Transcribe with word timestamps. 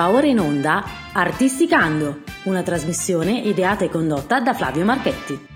Va 0.00 0.08
ora 0.08 0.26
in 0.26 0.38
onda 0.38 0.82
Artisticando, 1.12 2.22
una 2.44 2.62
trasmissione 2.62 3.32
ideata 3.32 3.84
e 3.84 3.90
condotta 3.90 4.40
da 4.40 4.54
Flavio 4.54 4.82
Marchetti. 4.82 5.49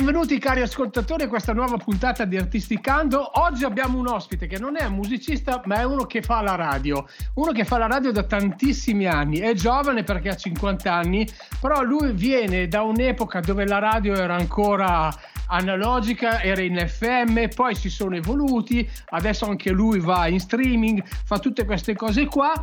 Benvenuti 0.00 0.38
cari 0.38 0.62
ascoltatori 0.62 1.24
a 1.24 1.28
questa 1.28 1.52
nuova 1.52 1.76
puntata 1.76 2.24
di 2.24 2.38
Artisticando. 2.38 3.38
Oggi 3.38 3.64
abbiamo 3.64 3.98
un 3.98 4.06
ospite 4.06 4.46
che 4.46 4.58
non 4.58 4.78
è 4.78 4.86
un 4.86 4.94
musicista, 4.94 5.60
ma 5.66 5.80
è 5.80 5.84
uno 5.84 6.06
che 6.06 6.22
fa 6.22 6.40
la 6.40 6.54
radio. 6.54 7.06
Uno 7.34 7.52
che 7.52 7.66
fa 7.66 7.76
la 7.76 7.86
radio 7.86 8.10
da 8.10 8.22
tantissimi 8.22 9.04
anni. 9.04 9.40
È 9.40 9.52
giovane 9.52 10.02
perché 10.02 10.30
ha 10.30 10.36
50 10.36 10.90
anni, 10.90 11.28
però 11.60 11.82
lui 11.82 12.14
viene 12.14 12.66
da 12.66 12.80
un'epoca 12.80 13.40
dove 13.40 13.66
la 13.66 13.78
radio 13.78 14.14
era 14.14 14.36
ancora 14.36 15.14
analogica, 15.48 16.40
era 16.40 16.62
in 16.62 16.82
FM, 16.82 17.48
poi 17.54 17.74
si 17.74 17.90
sono 17.90 18.16
evoluti, 18.16 18.88
adesso 19.10 19.46
anche 19.46 19.70
lui 19.70 20.00
va 20.00 20.28
in 20.28 20.40
streaming, 20.40 21.04
fa 21.04 21.38
tutte 21.38 21.66
queste 21.66 21.94
cose 21.94 22.24
qua. 22.24 22.54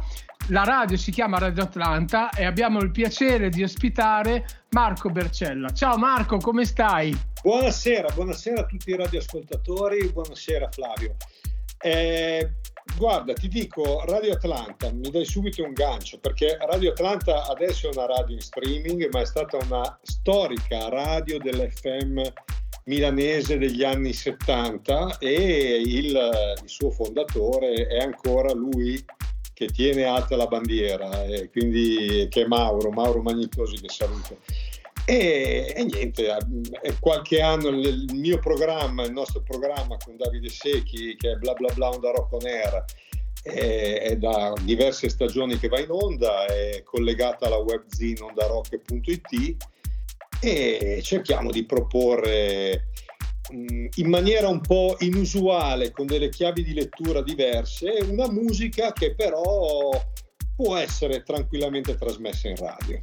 La 0.50 0.64
radio 0.64 0.96
si 0.96 1.12
chiama 1.12 1.40
Radio 1.40 1.64
Atlanta 1.64 2.30
e 2.30 2.46
abbiamo 2.46 2.80
il 2.80 2.90
piacere 2.90 3.50
di 3.50 3.64
ospitare 3.64 4.46
Marco 4.70 5.10
Bercella. 5.10 5.74
Ciao 5.74 5.98
Marco, 5.98 6.38
come 6.38 6.64
stai? 6.64 7.14
Buonasera, 7.42 8.14
buonasera 8.14 8.62
a 8.62 8.66
tutti 8.66 8.92
i 8.92 8.96
radioascoltatori, 8.96 10.08
buonasera 10.08 10.70
Flavio. 10.72 11.18
Eh, 11.82 12.50
guarda, 12.96 13.34
ti 13.34 13.50
dico 13.50 14.06
Radio 14.06 14.36
Atlanta, 14.36 14.90
mi 14.94 15.10
dai 15.10 15.26
subito 15.26 15.66
un 15.66 15.74
gancio 15.74 16.18
perché 16.18 16.58
Radio 16.62 16.92
Atlanta 16.92 17.46
adesso 17.48 17.90
è 17.90 17.92
una 17.94 18.06
radio 18.06 18.36
in 18.36 18.42
streaming, 18.42 19.10
ma 19.12 19.20
è 19.20 19.26
stata 19.26 19.58
una 19.58 20.00
storica 20.02 20.88
radio 20.88 21.40
dell'FM 21.40 22.22
milanese 22.86 23.58
degli 23.58 23.84
anni 23.84 24.14
70 24.14 25.18
e 25.20 25.82
il, 25.86 26.08
il 26.64 26.70
suo 26.70 26.90
fondatore 26.90 27.88
è 27.88 27.98
ancora 27.98 28.54
lui 28.54 29.04
che 29.58 29.66
tiene 29.70 30.04
alta 30.04 30.36
la 30.36 30.46
bandiera, 30.46 31.26
e 31.26 31.50
quindi, 31.50 32.28
che 32.30 32.44
è 32.44 32.46
Mauro, 32.46 32.92
Mauro 32.92 33.24
Magnitosi 33.24 33.82
che 33.82 33.90
saluto. 33.90 34.38
E, 35.04 35.74
e, 35.76 35.84
niente, 35.84 36.28
qualche 37.00 37.42
anno 37.42 37.70
il 37.70 38.06
mio 38.14 38.38
programma, 38.38 39.04
il 39.04 39.14
nostro 39.14 39.42
programma 39.42 39.98
con 39.98 40.16
Davide 40.16 40.50
Secchi, 40.50 41.16
che 41.16 41.32
è 41.32 41.36
Bla 41.38 41.54
Bla 41.54 41.74
Bla 41.74 41.90
Onda 41.90 42.12
Rock 42.12 42.34
on 42.34 42.46
Air, 42.46 42.86
è, 43.42 44.02
è, 44.04 44.18
da 44.18 44.54
diverse 44.62 45.10
stagioni 45.10 45.58
che 45.58 45.70
va 45.70 45.80
in 45.80 45.90
onda, 45.90 46.46
è 46.46 46.84
collegata 46.84 47.48
alla 47.48 47.58
webzine 47.58 48.22
ondarock.it 48.22 49.56
e 50.40 51.00
cerchiamo 51.02 51.50
di 51.50 51.66
proporre 51.66 52.90
in 53.50 54.10
maniera 54.10 54.48
un 54.48 54.62
po' 54.62 54.96
inusuale, 55.00 55.92
con 55.92 56.06
delle 56.06 56.30
chiavi 56.30 56.64
di 56.64 56.74
lettura 56.74 57.22
diverse, 57.22 58.00
una 58.10 58.30
musica 58.30 58.92
che 58.92 59.16
però 59.16 59.90
può 60.56 60.76
essere 60.76 61.24
tranquillamente 61.24 61.96
trasmessa 61.96 62.48
in 62.48 62.56
radio 62.56 63.00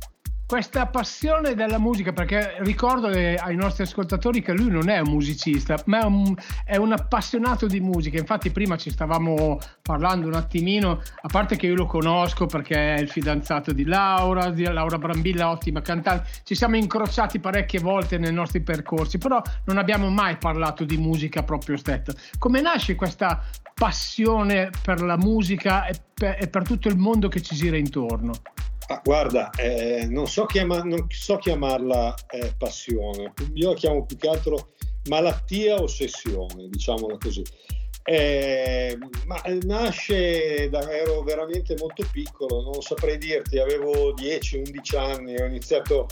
questa 0.54 0.86
passione 0.86 1.56
della 1.56 1.80
musica, 1.80 2.12
perché 2.12 2.58
ricordo 2.58 3.08
ai 3.08 3.56
nostri 3.56 3.82
ascoltatori 3.82 4.40
che 4.40 4.52
lui 4.52 4.70
non 4.70 4.88
è 4.88 5.00
un 5.00 5.10
musicista, 5.10 5.74
ma 5.86 6.02
è 6.02 6.04
un, 6.04 6.32
è 6.64 6.76
un, 6.76 6.92
appassionato 6.92 7.66
di 7.66 7.80
musica. 7.80 8.18
Infatti, 8.18 8.52
prima 8.52 8.76
ci 8.76 8.90
stavamo 8.90 9.58
parlando 9.82 10.28
un 10.28 10.34
attimino, 10.34 11.02
a 11.22 11.26
parte 11.26 11.56
che 11.56 11.66
io 11.66 11.74
lo 11.74 11.86
conosco 11.86 12.46
perché 12.46 12.94
è 12.94 13.00
il 13.00 13.08
fidanzato 13.08 13.72
di 13.72 13.84
Laura, 13.84 14.50
di 14.50 14.62
Laura 14.62 14.96
Brambilla, 14.96 15.50
ottima 15.50 15.82
cantante. 15.82 16.28
Ci 16.44 16.54
siamo 16.54 16.76
incrociati 16.76 17.40
parecchie 17.40 17.80
volte 17.80 18.16
nei 18.16 18.32
nostri 18.32 18.60
percorsi, 18.60 19.18
però 19.18 19.42
non 19.64 19.76
abbiamo 19.76 20.08
mai 20.08 20.36
parlato 20.36 20.84
di 20.84 20.96
musica 20.96 21.42
proprio 21.42 21.76
stretta. 21.76 22.12
Come 22.38 22.60
nasce 22.60 22.94
questa 22.94 23.42
passione 23.74 24.70
per 24.84 25.02
la 25.02 25.16
musica 25.16 25.84
e 25.86 25.94
per, 26.14 26.36
e 26.38 26.46
per 26.46 26.62
tutto 26.62 26.86
il 26.86 26.96
mondo 26.96 27.26
che 27.26 27.42
ci 27.42 27.56
gira 27.56 27.76
intorno? 27.76 28.34
Ah, 28.86 29.00
guarda, 29.02 29.50
eh, 29.56 30.06
non, 30.06 30.26
so 30.26 30.44
chiama, 30.44 30.82
non, 30.82 31.06
so 31.08 31.36
chiamarla 31.36 32.14
eh, 32.30 32.52
passione, 32.58 33.32
io 33.54 33.70
la 33.70 33.74
chiamo 33.74 34.04
più 34.04 34.16
che 34.18 34.28
altro 34.28 34.72
malattia, 35.08 35.80
ossessione, 35.80 36.68
diciamola 36.68 37.16
così. 37.18 37.42
Eh, 38.06 38.98
ma 39.24 39.40
nasce 39.62 40.68
da 40.68 40.80
ero 40.90 41.22
veramente 41.22 41.74
molto 41.78 42.06
piccolo, 42.12 42.60
non 42.60 42.82
saprei 42.82 43.16
dirti, 43.16 43.58
avevo 43.58 44.12
10-11 44.12 44.98
anni, 44.98 45.40
ho 45.40 45.46
iniziato 45.46 46.08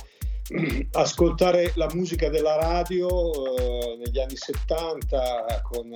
a 0.92 1.00
ascoltare 1.00 1.72
la 1.74 1.90
musica 1.92 2.30
della 2.30 2.56
radio 2.56 3.08
eh, 3.56 3.96
negli 3.98 4.18
anni 4.18 4.36
70 4.36 5.60
con 5.70 5.94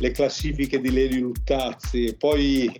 le 0.00 0.10
classifiche 0.10 0.80
di 0.80 0.90
Leli 0.90 1.20
Luttazzi, 1.20 2.16
poi 2.18 2.74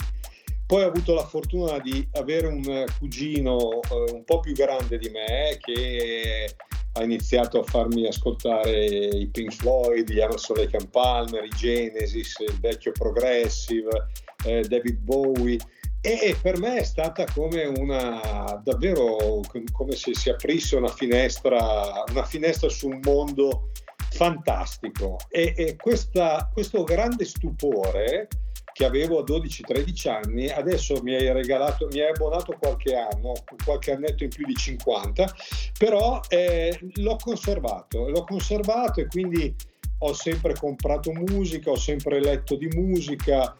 poi 0.68 0.82
ho 0.82 0.88
avuto 0.88 1.14
la 1.14 1.24
fortuna 1.24 1.78
di 1.78 2.06
avere 2.12 2.46
un 2.46 2.84
cugino 2.98 3.80
eh, 3.80 4.12
un 4.12 4.22
po' 4.24 4.40
più 4.40 4.52
grande 4.52 4.98
di 4.98 5.08
me 5.08 5.56
che 5.62 6.54
ha 6.92 7.02
iniziato 7.02 7.60
a 7.60 7.62
farmi 7.62 8.06
ascoltare 8.06 8.84
i 8.84 9.26
Pink 9.28 9.54
Floyd, 9.54 10.10
gli 10.10 10.20
Emerson 10.20 10.56
Lake 10.58 10.76
Palmer, 10.90 11.42
i 11.42 11.48
Genesis, 11.56 12.40
il 12.40 12.58
vecchio 12.60 12.92
Progressive, 12.92 14.08
eh, 14.44 14.60
David 14.60 14.98
Bowie. 14.98 15.58
E 16.02 16.36
per 16.42 16.58
me 16.58 16.76
è 16.76 16.84
stata 16.84 17.24
come 17.32 17.64
una 17.64 18.60
davvero 18.62 19.40
come 19.72 19.92
se 19.92 20.14
si 20.14 20.28
aprisse 20.28 20.76
una 20.76 20.92
finestra, 20.92 22.04
una 22.10 22.24
finestra 22.24 22.68
su 22.68 22.88
un 22.88 23.00
mondo 23.02 23.70
fantastico. 24.10 25.16
E, 25.30 25.54
e 25.56 25.76
questa, 25.76 26.50
questo 26.52 26.84
grande 26.84 27.24
stupore 27.24 28.28
che 28.78 28.84
avevo 28.84 29.18
a 29.18 29.24
12-13 29.24 30.08
anni, 30.08 30.48
adesso 30.48 31.02
mi 31.02 31.12
hai 31.12 31.32
regalato, 31.32 31.88
mi 31.90 31.98
hai 31.98 32.10
abbonato 32.10 32.56
qualche 32.60 32.94
anno, 32.94 33.32
qualche 33.64 33.90
annetto 33.90 34.22
in 34.22 34.30
più 34.30 34.46
di 34.46 34.54
50, 34.54 35.34
però 35.76 36.20
eh, 36.28 36.78
l'ho 36.94 37.16
conservato, 37.16 38.08
l'ho 38.08 38.22
conservato 38.22 39.00
e 39.00 39.08
quindi 39.08 39.52
ho 39.98 40.12
sempre 40.12 40.54
comprato 40.54 41.10
musica, 41.10 41.72
ho 41.72 41.76
sempre 41.76 42.20
letto 42.20 42.54
di 42.54 42.68
musica, 42.68 43.56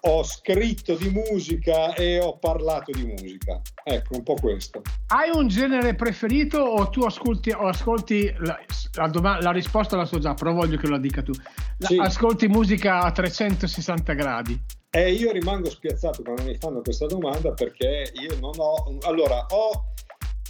ho 0.00 0.22
scritto 0.22 0.94
di 0.94 1.08
musica 1.08 1.94
e 1.94 2.20
ho 2.20 2.38
parlato 2.38 2.92
di 2.92 3.04
musica. 3.04 3.60
Ecco, 3.84 4.16
un 4.16 4.22
po' 4.22 4.34
questo. 4.34 4.82
Hai 5.08 5.30
un 5.32 5.48
genere 5.48 5.94
preferito 5.94 6.58
o 6.58 6.88
tu 6.88 7.02
ascolti, 7.02 7.50
o 7.50 7.66
ascolti 7.66 8.32
la, 8.38 8.58
la, 8.94 9.08
doma- 9.08 9.40
la, 9.40 9.50
risposta 9.50 9.96
la 9.96 10.04
so 10.04 10.18
già, 10.18 10.34
però 10.34 10.52
voglio 10.52 10.76
che 10.76 10.88
la 10.88 10.98
dica 10.98 11.22
tu. 11.22 11.32
La, 11.78 11.86
sì. 11.86 11.96
Ascolti 11.96 12.48
musica 12.48 13.00
a 13.00 13.10
360 13.10 14.12
gradi? 14.14 14.60
Eh, 14.90 15.12
io 15.12 15.32
rimango 15.32 15.68
spiazzato 15.68 16.22
quando 16.22 16.44
mi 16.44 16.56
fanno 16.56 16.80
questa 16.80 17.06
domanda 17.06 17.52
perché 17.52 18.12
io 18.14 18.38
non 18.40 18.52
ho... 18.56 18.98
Allora, 19.06 19.44
ho 19.50 19.92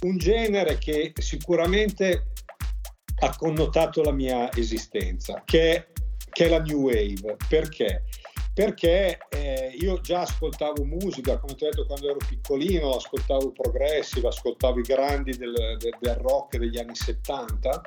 un 0.01 0.17
genere 0.17 0.77
che 0.77 1.11
sicuramente 1.19 2.31
ha 3.21 3.35
connotato 3.35 4.01
la 4.01 4.11
mia 4.11 4.51
esistenza, 4.53 5.41
che 5.43 5.75
è, 5.75 5.87
che 6.29 6.45
è 6.45 6.49
la 6.49 6.61
New 6.61 6.83
Wave. 6.83 7.35
Perché? 7.49 8.03
Perché 8.59 9.19
eh, 9.29 9.73
io 9.79 10.01
già 10.01 10.19
ascoltavo 10.19 10.83
musica, 10.83 11.37
come 11.37 11.55
ti 11.55 11.63
ho 11.63 11.69
detto 11.69 11.85
quando 11.85 12.09
ero 12.09 12.17
piccolino, 12.27 12.93
ascoltavo 12.93 13.53
progressive, 13.53 14.27
ascoltavo 14.27 14.79
i 14.79 14.81
grandi 14.81 15.31
del, 15.37 15.77
del, 15.79 15.95
del 15.97 16.15
rock 16.15 16.57
degli 16.57 16.77
anni 16.77 16.93
70, 16.93 17.81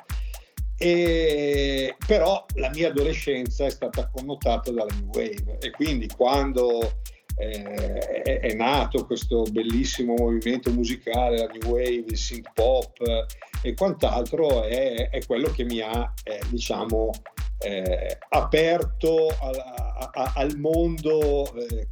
e, 0.78 1.94
però 2.06 2.46
la 2.54 2.70
mia 2.70 2.88
adolescenza 2.88 3.66
è 3.66 3.70
stata 3.70 4.08
connotata 4.08 4.70
dalla 4.70 4.94
New 4.98 5.10
Wave. 5.12 5.58
E 5.60 5.70
quindi 5.72 6.08
quando 6.08 7.02
eh, 7.36 8.22
è, 8.22 8.40
è, 8.40 8.54
nato 8.54 9.04
questo 9.04 9.42
bellissimo 9.50 10.14
movimento 10.16 10.70
musicale, 10.70 11.36
la 11.36 11.50
New 11.52 11.70
Wave, 11.70 12.04
il 12.08 12.16
synth 12.16 12.48
pop 12.54 12.98
eh, 13.02 13.26
e 13.60 13.74
quant'altro, 13.74 14.62
è, 14.62 15.10
è, 15.10 15.22
quello 15.26 15.50
che 15.50 15.64
mi 15.64 15.80
ha, 15.80 16.14
eh, 16.24 16.40
diciamo, 16.48 17.10
eh, 17.58 18.18
aperto 18.30 19.28
al, 19.38 19.81
a, 20.10 20.32
al 20.36 20.58
mondo 20.58 21.54
eh, 21.54 21.88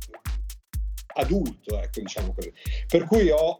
adulto, 1.15 1.81
ecco, 1.81 2.01
diciamo 2.01 2.33
così. 2.33 2.53
Per 2.87 3.05
cui 3.05 3.31
ho, 3.31 3.59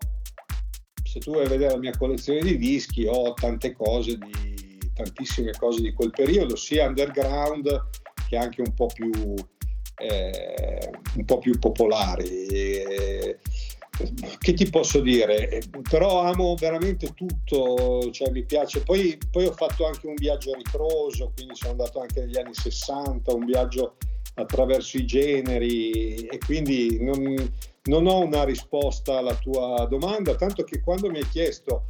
se 1.05 1.19
tu 1.21 1.33
vuoi 1.33 1.49
vedere 1.49 1.73
la 1.73 1.79
mia 1.79 1.97
collezione 1.97 2.41
di 2.41 2.57
dischi, 2.57 3.07
ho 3.07 3.33
tante 3.35 3.73
cose 3.73 4.17
di 4.17 4.79
tantissime 4.95 5.53
cose 5.53 5.81
di 5.81 5.93
quel 5.93 6.11
periodo, 6.11 6.57
sia 6.57 6.87
underground 6.87 7.89
che 8.29 8.37
anche 8.37 8.61
un 8.61 8.75
po' 8.75 8.87
più, 8.87 9.11
eh, 9.97 10.91
un 11.17 11.25
po 11.25 11.39
più 11.39 11.59
popolari. 11.59 12.47
E, 12.47 13.39
che 14.39 14.55
ti 14.55 14.71
posso 14.71 15.01
dire? 15.01 15.63
Però 15.89 16.23
amo 16.23 16.55
veramente 16.55 17.13
tutto, 17.13 18.11
cioè 18.13 18.31
mi 18.31 18.45
piace. 18.45 18.83
Poi, 18.83 19.19
poi 19.31 19.47
ho 19.47 19.53
fatto 19.53 19.87
anche 19.87 20.07
un 20.07 20.15
viaggio 20.15 20.55
ritroso, 20.55 21.33
quindi 21.35 21.55
sono 21.55 21.73
andato 21.73 22.01
anche 22.01 22.21
negli 22.21 22.39
anni 22.39 22.55
60, 22.55 23.35
un 23.35 23.45
viaggio 23.45 23.97
attraverso 24.41 24.97
i 24.97 25.07
generi 25.07 26.27
e 26.27 26.39
quindi 26.39 26.99
non, 27.01 27.35
non 27.85 28.07
ho 28.07 28.21
una 28.21 28.45
risposta 28.45 29.19
alla 29.19 29.35
tua 29.35 29.87
domanda, 29.89 30.35
tanto 30.35 30.65
che 30.65 30.81
quando 30.81 31.11
mi 31.11 31.19
hai 31.19 31.29
chiesto 31.29 31.87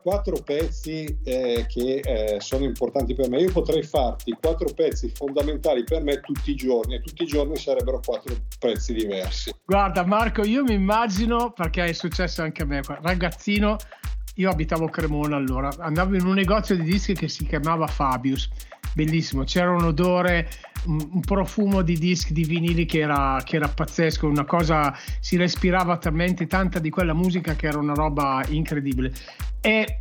quattro 0.00 0.36
pezzi 0.42 1.18
eh, 1.24 1.66
che 1.68 1.98
eh, 1.98 2.40
sono 2.40 2.64
importanti 2.64 3.14
per 3.14 3.28
me. 3.28 3.40
Io 3.40 3.52
potrei 3.52 3.82
farti 3.82 4.34
quattro 4.40 4.72
pezzi 4.72 5.10
fondamentali 5.14 5.84
per 5.84 6.02
me 6.02 6.20
tutti 6.20 6.52
i 6.52 6.54
giorni 6.54 6.94
e 6.94 7.00
tutti 7.00 7.24
i 7.24 7.26
giorni 7.26 7.56
sarebbero 7.56 8.00
quattro 8.04 8.34
pezzi 8.58 8.94
diversi. 8.94 9.54
Guarda 9.64 10.04
Marco, 10.04 10.44
io 10.44 10.62
mi 10.62 10.72
immagino, 10.72 11.52
perché 11.52 11.84
è 11.84 11.92
successo 11.92 12.42
anche 12.42 12.62
a 12.62 12.66
me, 12.66 12.80
ragazzino, 13.02 13.76
io 14.36 14.50
abitavo 14.50 14.86
a 14.86 14.90
Cremona 14.90 15.36
allora, 15.36 15.70
andavo 15.78 16.16
in 16.16 16.24
un 16.24 16.34
negozio 16.34 16.76
di 16.76 16.84
dischi 16.84 17.14
che 17.14 17.28
si 17.28 17.46
chiamava 17.46 17.86
Fabius, 17.86 18.48
bellissimo, 18.94 19.44
c'era 19.44 19.70
un 19.70 19.84
odore, 19.84 20.48
un, 20.84 21.20
profumo 21.20 21.82
di 21.82 21.96
dischi, 21.96 22.32
di 22.32 22.44
vinili 22.44 22.84
che 22.84 23.00
era, 23.00 23.40
che 23.44 23.56
era, 23.56 23.68
pazzesco, 23.68 24.26
una 24.26 24.44
cosa, 24.44 24.96
si 25.20 25.36
respirava 25.36 25.96
talmente 25.96 26.46
tanta 26.46 26.78
di 26.78 26.90
quella 26.90 27.14
musica 27.14 27.54
che 27.54 27.66
era 27.66 27.78
una 27.78 27.94
roba 27.94 28.44
incredibile. 28.48 29.12
E 29.60 30.00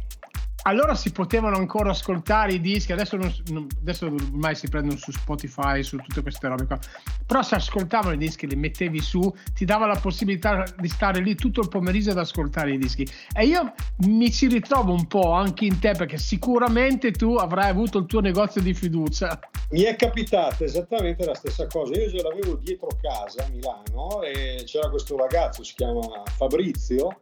allora 0.68 0.96
si 0.96 1.12
potevano 1.12 1.58
ancora 1.58 1.92
ascoltare 1.92 2.54
i 2.54 2.62
dischi, 2.62 2.92
adesso, 2.92 3.18
non, 3.18 3.68
adesso 3.82 4.06
ormai 4.06 4.56
si 4.56 4.68
prendono 4.68 4.98
su 4.98 5.12
Spotify, 5.12 5.84
su 5.84 5.98
tutte 5.98 6.22
queste 6.22 6.48
robe 6.48 6.66
qua, 6.66 6.80
però 7.26 7.44
se 7.44 7.56
ascoltavano 7.56 8.14
i 8.14 8.18
dischi, 8.18 8.48
li 8.48 8.56
mettevi 8.56 9.00
su, 9.00 9.32
ti 9.54 9.66
dava 9.66 9.86
la 9.86 10.00
possibilità 10.00 10.64
di 10.80 10.88
stare 10.88 11.22
lì 11.22 11.36
tutto 11.36 11.62
il 11.62 11.68
pomeriggio 11.68 12.12
ad 12.12 12.18
ascoltare 12.18 12.74
i 12.74 12.78
dischi. 12.78 13.08
E 13.34 13.46
io 13.46 13.74
mi 14.08 14.32
ci 14.32 14.48
ritrovo 14.48 14.92
un 14.92 15.06
po' 15.06 15.32
anche 15.32 15.66
in 15.66 15.80
te, 15.80 15.92
perché 15.92 16.18
sicuramente 16.18 17.12
tu 17.12 17.36
avrai 17.36 17.70
avuto 17.70 18.00
il 18.00 18.08
tuo 18.08 18.20
negozio 18.22 18.62
di 18.62 18.74
fiducia. 18.74 19.40
Mi 19.70 19.82
è 19.82 19.96
capitata 19.96 20.64
esattamente 20.64 21.26
la 21.26 21.36
stessa 21.36 21.68
cosa, 21.68 21.94
io 21.94 22.10
ce 22.10 22.22
l'avevo 22.24 22.56
dietro 22.56 22.88
casa 23.02 23.46
a 23.46 23.50
Milano 23.50 24.24
e 24.24 24.64
c'era 24.66 24.90
questo 24.90 25.16
ragazzo, 25.16 25.64
si 25.64 25.76
chiama 25.76 26.24
Fabrizio, 26.38 27.18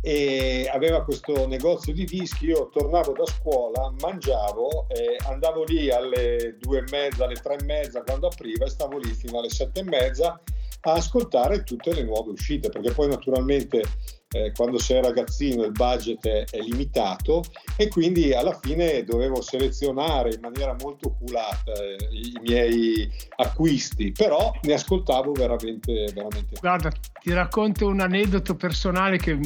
e 0.00 0.70
aveva 0.72 1.02
questo 1.02 1.46
negozio 1.46 1.92
di 1.92 2.04
dischi, 2.04 2.46
io 2.46 2.68
tornavo 2.68 3.12
da 3.12 3.26
scuola, 3.26 3.92
mangiavo, 4.00 4.86
eh, 4.88 5.16
andavo 5.26 5.64
lì 5.64 5.90
alle 5.90 6.56
due 6.60 6.78
e 6.78 6.84
mezza, 6.90 7.24
alle 7.24 7.34
tre 7.34 7.56
e 7.56 7.64
mezza 7.64 8.02
quando 8.02 8.26
apriva 8.28 8.64
e 8.64 8.70
stavo 8.70 8.98
lì 8.98 9.12
fino 9.12 9.38
alle 9.38 9.50
sette 9.50 9.80
e 9.80 9.84
mezza 9.84 10.40
a 10.82 10.92
ascoltare 10.92 11.64
tutte 11.64 11.92
le 11.92 12.04
nuove 12.04 12.30
uscite, 12.30 12.68
perché 12.68 12.92
poi 12.92 13.08
naturalmente 13.08 13.82
eh, 14.30 14.52
quando 14.52 14.78
sei 14.78 15.00
ragazzino 15.00 15.64
il 15.64 15.70
budget 15.70 16.26
è, 16.26 16.44
è, 16.50 16.58
limitato 16.58 17.44
e 17.76 17.88
quindi 17.88 18.32
alla 18.32 18.58
fine 18.60 19.04
dovevo 19.04 19.40
selezionare 19.40 20.34
in 20.34 20.40
maniera 20.40 20.74
molto 20.80 21.08
oculata 21.08 21.72
eh, 21.72 21.96
i 22.10 22.38
miei 22.42 23.08
acquisti, 23.36 24.10
però 24.10 24.52
ne 24.62 24.74
ascoltavo 24.74 25.32
veramente, 25.32 26.10
veramente. 26.12 26.56
Guarda, 26.60 26.90
ti 27.22 27.32
racconto 27.32 27.86
un 27.86 28.00
aneddoto 28.00 28.56
personale 28.56 29.18
che, 29.18 29.38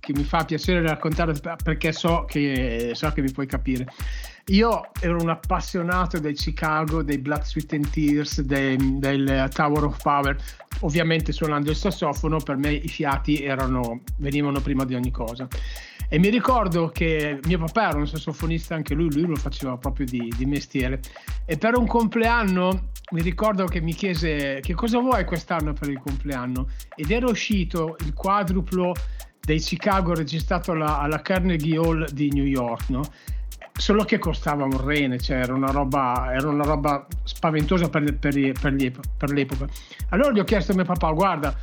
che 0.00 0.12
mi 0.12 0.24
fa 0.24 0.44
piacere 0.44 0.82
raccontare 0.82 1.34
perché 1.62 1.92
so 1.92 2.24
che, 2.26 2.90
so 2.94 3.10
che 3.12 3.22
mi 3.22 3.30
puoi 3.30 3.46
capire. 3.46 3.86
Io 4.50 4.90
ero 5.00 5.20
un 5.20 5.28
appassionato 5.28 6.20
del 6.20 6.34
Chicago, 6.34 7.02
dei 7.02 7.18
Black 7.18 7.44
Sweet 7.44 7.72
and 7.72 7.90
Tears, 7.90 8.40
dei, 8.42 8.76
del 9.00 9.48
Tower 9.52 9.84
of 9.84 10.00
Power. 10.00 10.36
Ovviamente 10.80 11.32
suonando 11.32 11.70
il 11.70 11.76
sassofono, 11.76 12.38
per 12.38 12.56
me 12.56 12.72
i 12.72 12.88
fiati 12.88 13.42
erano, 13.42 14.02
venivano 14.18 14.60
prima 14.60 14.84
di 14.84 14.94
ogni 14.94 15.10
cosa. 15.10 15.48
E 16.08 16.18
mi 16.18 16.28
ricordo 16.28 16.88
che 16.88 17.40
mio 17.44 17.58
papà 17.58 17.88
era 17.88 17.98
un 17.98 18.06
sassofonista 18.06 18.74
anche 18.74 18.94
lui, 18.94 19.12
lui 19.12 19.26
lo 19.26 19.36
faceva 19.36 19.76
proprio 19.76 20.06
di, 20.06 20.32
di 20.36 20.44
mestiere. 20.44 21.00
E 21.44 21.56
per 21.56 21.76
un 21.76 21.86
compleanno 21.86 22.90
mi 23.12 23.22
ricordo 23.22 23.64
che 23.64 23.80
mi 23.80 23.94
chiese 23.94 24.60
che 24.60 24.74
cosa 24.74 24.98
vuoi 24.98 25.24
quest'anno 25.24 25.72
per 25.72 25.88
il 25.88 26.00
compleanno 26.00 26.68
ed 26.94 27.10
era 27.10 27.28
uscito 27.28 27.96
il 28.00 28.12
quadruplo 28.12 28.94
dei 29.40 29.58
Chicago 29.60 30.12
registrato 30.14 30.72
alla, 30.72 30.98
alla 30.98 31.22
Carnegie 31.22 31.76
Hall 31.76 32.10
di 32.10 32.30
New 32.30 32.44
York, 32.44 32.88
no? 32.88 33.02
Solo 33.76 34.04
che 34.04 34.18
costava 34.18 34.64
un 34.64 34.84
rene, 34.84 35.18
cioè 35.18 35.38
era 35.38 35.54
una 35.54 35.70
roba, 35.70 36.32
era 36.32 36.48
una 36.48 36.64
roba 36.64 37.06
spaventosa 37.24 37.88
per, 37.88 38.16
per, 38.16 38.52
per, 38.52 38.92
per, 39.16 39.30
l'epoca. 39.30 39.66
Allora 40.10 40.32
gli 40.32 40.38
ho 40.38 40.44
chiesto 40.44 40.72
a 40.72 40.74
mio 40.74 40.84
papà, 40.84 41.10
guarda, 41.10 41.54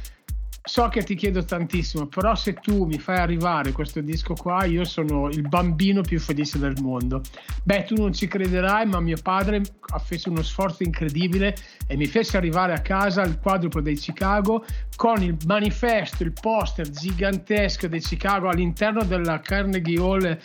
so 0.65 0.87
che 0.87 1.03
ti 1.03 1.15
chiedo 1.15 1.43
tantissimo, 1.43 2.07
però 2.07 2.35
se 2.35 2.53
tu 2.53 2.85
mi 2.85 2.97
fai 2.97 3.17
arrivare 3.17 3.73
questo 3.73 3.99
disco 3.99 4.33
qua, 4.33 4.63
io 4.63 4.85
sono 4.85 5.27
il 5.27 5.45
bambino 5.47 6.01
più 6.01 6.19
felice 6.19 6.57
del 6.57 6.75
mondo. 6.81 7.21
Beh, 7.63 7.83
tu 7.83 7.95
non 7.95 8.13
ci 8.13 8.27
crederai, 8.27 8.85
ma 8.85 9.01
mio 9.01 9.17
padre 9.21 9.61
ha 9.93 9.99
fatto 9.99 10.29
uno 10.29 10.41
sforzo 10.41 10.83
incredibile 10.83 11.55
e 11.85 11.97
mi 11.97 12.05
fece 12.05 12.37
arrivare 12.37 12.73
a 12.73 12.79
casa 12.79 13.23
il 13.23 13.39
quadruplo 13.39 13.81
dei 13.81 13.95
Chicago 13.95 14.63
con 14.95 15.21
il 15.21 15.35
manifesto, 15.45 16.23
il 16.23 16.31
poster 16.31 16.89
gigantesco 16.89 17.87
dei 17.87 17.99
Chicago 17.99 18.47
all'interno 18.47 19.03
della 19.03 19.41
Carnegie 19.41 19.99
Hall 19.99 20.39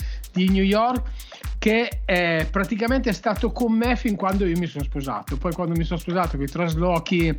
di 0.46 0.50
New 0.50 0.64
York 0.64 1.26
che 1.58 2.02
è 2.04 2.46
praticamente 2.50 3.12
stato 3.12 3.50
con 3.50 3.72
me 3.72 3.96
fin 3.96 4.14
quando 4.14 4.46
io 4.46 4.56
mi 4.56 4.66
sono 4.66 4.84
sposato. 4.84 5.36
Poi 5.36 5.52
quando 5.52 5.74
mi 5.74 5.84
sono 5.84 5.98
sposato 5.98 6.36
con 6.36 6.46
i 6.46 6.48
traslochi, 6.48 7.36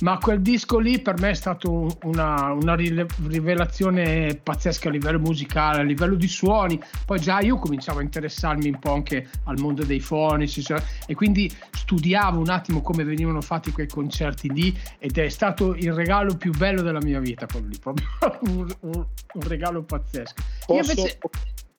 ma 0.00 0.18
quel 0.18 0.42
disco 0.42 0.78
lì 0.78 1.00
per 1.00 1.18
me 1.18 1.30
è 1.30 1.34
stato 1.34 1.88
una, 2.02 2.52
una 2.52 2.74
rivelazione 2.74 4.38
pazzesca 4.42 4.88
a 4.88 4.92
livello 4.92 5.18
musicale, 5.18 5.80
a 5.80 5.82
livello 5.82 6.14
di 6.14 6.28
suoni. 6.28 6.78
Poi 7.06 7.18
già 7.18 7.40
io 7.40 7.56
cominciavo 7.56 8.00
a 8.00 8.02
interessarmi 8.02 8.68
un 8.68 8.78
po' 8.78 8.92
anche 8.92 9.28
al 9.44 9.58
mondo 9.58 9.82
dei 9.82 10.00
fonici 10.00 10.62
cioè, 10.62 10.82
e 11.06 11.14
quindi 11.14 11.50
studiavo 11.70 12.38
un 12.38 12.50
attimo 12.50 12.82
come 12.82 13.02
venivano 13.02 13.40
fatti 13.40 13.72
quei 13.72 13.88
concerti 13.88 14.52
lì 14.52 14.78
ed 14.98 15.16
è 15.16 15.28
stato 15.30 15.74
il 15.74 15.92
regalo 15.92 16.36
più 16.36 16.52
bello 16.52 16.82
della 16.82 17.02
mia 17.02 17.20
vita 17.20 17.46
quello 17.46 17.68
lì, 17.68 17.78
proprio 17.78 18.06
un, 18.52 18.66
un, 18.80 18.92
un 19.34 19.48
regalo 19.48 19.82
pazzesco. 19.82 20.42
Posso 20.66 20.90
invece... 20.90 21.18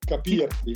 capirti? 0.06 0.74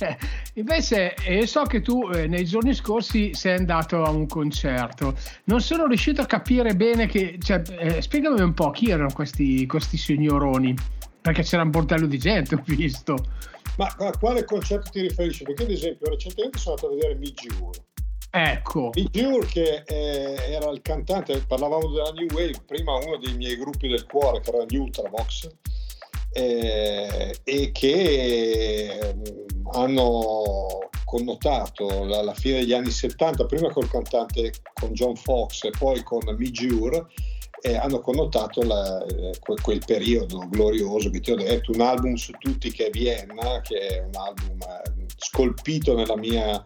Eh, 0.00 0.16
invece 0.54 1.14
eh, 1.14 1.46
so 1.46 1.62
che 1.64 1.82
tu 1.82 2.10
eh, 2.10 2.26
nei 2.26 2.44
giorni 2.44 2.74
scorsi 2.74 3.34
sei 3.34 3.58
andato 3.58 4.02
a 4.02 4.10
un 4.10 4.26
concerto. 4.26 5.14
Non 5.44 5.60
sono 5.60 5.86
riuscito 5.86 6.22
a 6.22 6.26
capire 6.26 6.74
bene 6.74 7.06
che... 7.06 7.38
Cioè, 7.40 7.62
eh, 7.78 8.02
spiegami 8.02 8.40
un 8.40 8.54
po' 8.54 8.70
chi 8.70 8.90
erano 8.90 9.12
questi, 9.12 9.66
questi 9.66 9.96
signoroni, 9.96 10.74
perché 11.20 11.42
c'era 11.42 11.62
un 11.62 11.70
bordello 11.70 12.06
di 12.06 12.18
gente, 12.18 12.54
ho 12.56 12.62
visto. 12.64 13.16
Ma 13.76 13.94
a 13.98 14.12
quale 14.18 14.44
concerto 14.44 14.90
ti 14.90 15.00
riferisci? 15.02 15.44
Perché 15.44 15.64
ad 15.64 15.70
esempio 15.70 16.10
recentemente 16.10 16.58
sono 16.58 16.74
andato 16.76 16.92
a 16.92 16.96
vedere 16.96 17.14
Mijur. 17.16 17.76
Ecco. 18.32 18.90
Mijur 18.94 19.46
che 19.46 19.82
eh, 19.86 20.52
era 20.52 20.70
il 20.70 20.80
cantante, 20.82 21.42
parlavamo 21.46 21.88
della 21.88 22.12
New 22.12 22.28
Wave, 22.32 22.62
prima 22.66 22.94
uno 22.94 23.16
dei 23.18 23.34
miei 23.34 23.56
gruppi 23.56 23.88
del 23.88 24.06
cuore 24.06 24.40
che 24.40 24.50
era 24.50 24.64
New 24.68 24.82
Ultravox 24.82 25.48
eh, 26.32 27.36
e 27.42 27.70
che 27.72 29.14
mm, 29.14 29.66
hanno 29.72 30.88
connotato 31.04 32.04
la, 32.04 32.22
la, 32.22 32.34
fine 32.34 32.60
degli 32.60 32.72
anni 32.72 32.90
70, 32.90 33.46
prima 33.46 33.70
col 33.70 33.90
cantante 33.90 34.52
con 34.72 34.92
John 34.92 35.16
Fox 35.16 35.64
e 35.64 35.70
poi 35.76 36.02
con 36.02 36.22
Mijur, 36.36 37.06
e 37.62 37.76
hanno 37.76 38.00
connotato 38.00 38.62
la, 38.62 39.04
eh, 39.04 39.32
quel 39.60 39.82
periodo 39.84 40.46
glorioso 40.48 41.10
che 41.10 41.20
ti 41.20 41.32
ho 41.32 41.36
detto, 41.36 41.72
un 41.72 41.80
album 41.80 42.14
su 42.14 42.32
tutti 42.38 42.70
che 42.70 42.86
è 42.86 42.90
Vienna, 42.90 43.60
che 43.60 43.78
è 43.78 44.00
un 44.00 44.14
album 44.14 44.60
eh, 44.62 45.06
scolpito 45.16 45.94
nella 45.94 46.16
mia, 46.16 46.64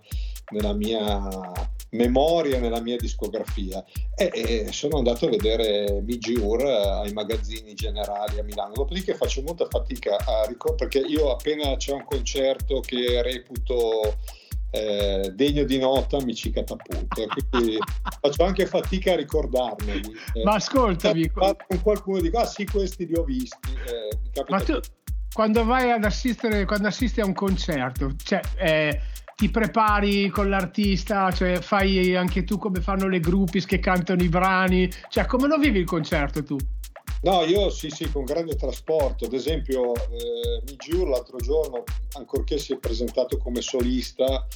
nella 0.50 0.73
mia 0.75 1.73
memoria 1.95 2.59
nella 2.59 2.81
mia 2.81 2.97
discografia. 2.97 3.83
E, 4.15 4.31
e 4.67 4.73
sono 4.73 4.99
andato 4.99 5.27
a 5.27 5.31
vedere 5.31 6.01
Mijur 6.03 6.65
ai 6.65 7.13
magazzini 7.13 7.75
generali 7.75 8.39
a 8.39 8.43
Milano. 8.43 8.75
Dopodiché 8.75 9.15
faccio 9.15 9.43
molta 9.43 9.67
fatica 9.67 10.17
a 10.17 10.45
ricordare 10.47 10.89
perché 10.89 10.99
io 10.99 11.31
appena 11.31 11.77
c'è 11.77 11.93
un 11.93 12.05
concerto 12.05 12.81
che 12.81 13.23
reputo 13.23 14.17
eh, 14.71 15.31
degno 15.35 15.63
di 15.63 15.79
nota 15.79 16.21
mi 16.23 16.35
ci 16.35 16.51
catapulto. 16.51 17.27
Quindi 17.51 17.79
faccio 18.21 18.45
anche 18.45 18.67
fatica 18.67 19.13
a 19.13 19.17
ricordarmeli. 19.17 20.13
Ma 20.43 20.55
ascoltami 20.55 21.31
con 21.31 21.57
qualcuno 21.83 22.21
dico 22.21 22.39
ah 22.39 22.47
sì 22.47 22.67
questi 22.67 23.07
li 23.07 23.15
ho 23.15 23.23
visti. 23.23 23.73
Eh, 23.87 24.43
ma 24.49 24.61
tu 24.61 24.79
quando 25.33 25.65
vai 25.65 25.91
ad 25.91 26.05
assistere 26.05 26.65
quando 26.65 26.87
assisti 26.87 27.21
a 27.21 27.27
un 27.27 27.35
concerto 27.35 28.15
cioè 28.23 28.41
eh, 28.57 29.01
ti 29.37 29.50
prepari 29.50 30.29
con 30.29 30.49
l'artista, 30.49 31.31
cioè 31.33 31.61
fai 31.61 32.14
anche 32.14 32.45
tu 32.45 32.59
come 32.59 32.81
fanno 32.81 33.09
le 33.09 33.21
gruppi 33.21 33.64
che 33.64 33.79
cantano 33.79 34.23
i 34.23 34.29
brani, 34.29 34.91
cioè 35.09 35.26
come 35.26 35.47
lo 35.49 35.59
vivi 35.59 35.81
il 35.81 35.87
concerto 35.87 36.43
tu? 36.43 36.57
No, 37.23 37.43
io 37.43 37.71
sì, 37.71 37.88
sì, 37.88 38.11
con 38.11 38.25
grande 38.25 38.55
trasporto. 38.55 39.25
Ad 39.25 39.33
esempio, 39.33 39.95
eh, 39.95 40.62
Mijur 40.67 41.09
l'altro 41.09 41.38
giorno, 41.38 41.85
ancorché 42.19 42.59
si 42.59 42.75
è 42.75 42.76
presentato 42.76 43.38
come 43.38 43.62
solista, 43.62 44.47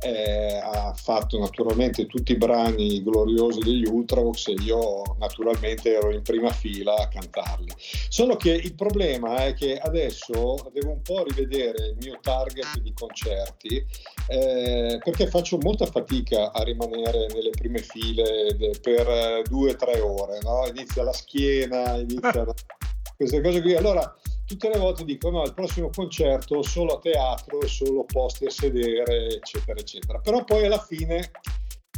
eh, 0.00 0.60
ha 0.62 0.92
fatto 0.94 1.38
naturalmente 1.38 2.06
tutti 2.06 2.32
i 2.32 2.36
brani 2.36 3.02
gloriosi 3.02 3.60
degli 3.60 3.86
Ultravox 3.86 4.48
e 4.48 4.56
io 4.60 5.02
naturalmente 5.18 5.94
ero 5.94 6.10
in 6.12 6.22
prima 6.22 6.50
fila 6.50 6.94
a 6.96 7.08
cantarli. 7.08 7.72
Solo 8.08 8.36
che 8.36 8.50
il 8.50 8.74
problema 8.74 9.44
è 9.44 9.54
che 9.54 9.78
adesso 9.78 10.56
devo 10.72 10.90
un 10.90 11.02
po' 11.02 11.24
rivedere 11.24 11.86
il 11.86 11.96
mio 12.00 12.18
target 12.20 12.78
di 12.80 12.92
concerti 12.92 13.84
eh, 14.28 14.98
perché 15.02 15.26
faccio 15.28 15.58
molta 15.58 15.86
fatica 15.86 16.52
a 16.52 16.62
rimanere 16.62 17.26
nelle 17.32 17.50
prime 17.50 17.78
file 17.78 18.54
de- 18.56 18.78
per 18.80 19.42
due 19.48 19.70
o 19.70 19.76
tre 19.76 20.00
ore. 20.00 20.38
No? 20.42 20.66
Inizia 20.66 21.02
la 21.04 21.12
schiena, 21.12 21.96
inizia 21.96 22.44
queste 23.16 23.40
cose 23.40 23.62
qui. 23.62 23.74
Allora 23.74 24.14
tutte 24.46 24.68
le 24.68 24.78
volte 24.78 25.04
dicono 25.04 25.38
no, 25.38 25.44
il 25.44 25.54
prossimo 25.54 25.90
concerto 25.94 26.62
solo 26.62 26.94
a 26.94 26.98
teatro, 27.00 27.66
solo 27.66 28.04
posti 28.04 28.46
a 28.46 28.50
sedere, 28.50 29.28
eccetera, 29.34 29.78
eccetera. 29.78 30.18
Però 30.20 30.44
poi 30.44 30.66
alla 30.66 30.78
fine 30.78 31.30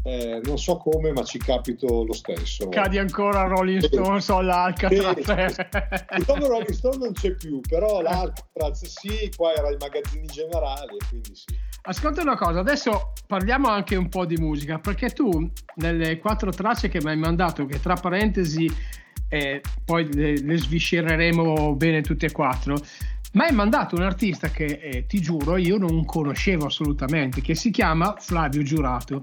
eh, 0.04 0.40
non 0.44 0.58
so 0.58 0.78
come, 0.78 1.12
ma 1.12 1.22
ci 1.24 1.38
capito 1.38 2.04
lo 2.04 2.12
stesso. 2.12 2.68
Cadi 2.68 2.98
ancora 2.98 3.46
Rolling 3.46 3.82
Stones 3.82 4.24
sì. 4.24 4.30
o 4.30 4.40
l'Alcatraz. 4.40 5.54
Sì. 5.54 6.16
Diciamo 6.16 6.46
Rolling 6.46 6.70
Stone 6.70 6.96
non 6.96 7.12
c'è 7.12 7.34
più, 7.34 7.60
però 7.60 8.00
l'Alcatraz 8.00 8.84
sì, 8.86 9.30
qua 9.36 9.52
era 9.54 9.70
i 9.70 9.76
magazzini 9.78 10.26
generali 10.26 10.96
quindi 11.08 11.34
sì. 11.34 11.44
Ascolta 11.82 12.22
una 12.22 12.36
cosa, 12.36 12.60
adesso 12.60 13.12
parliamo 13.26 13.68
anche 13.68 13.96
un 13.96 14.08
po' 14.08 14.26
di 14.26 14.36
musica, 14.36 14.78
perché 14.78 15.10
tu 15.10 15.50
nelle 15.76 16.18
quattro 16.18 16.50
tracce 16.50 16.88
che 16.88 17.00
mi 17.02 17.10
hai 17.10 17.16
mandato, 17.16 17.64
che 17.66 17.80
tra 17.80 17.94
parentesi 17.94 18.70
eh, 19.28 19.60
poi 19.84 20.12
le, 20.12 20.40
le 20.40 20.56
sviscereremo 20.56 21.74
bene 21.74 22.00
tutte 22.02 22.26
e 22.26 22.32
quattro, 22.32 22.76
ma 23.32 23.44
hai 23.44 23.54
mandato 23.54 23.94
un 23.94 24.02
artista 24.02 24.50
che 24.50 24.64
eh, 24.64 25.06
ti 25.06 25.20
giuro 25.20 25.56
io 25.56 25.76
non 25.76 26.04
conoscevo 26.04 26.66
assolutamente, 26.66 27.40
che 27.40 27.54
si 27.54 27.70
chiama 27.70 28.16
Flavio 28.18 28.62
Giurato 28.62 29.20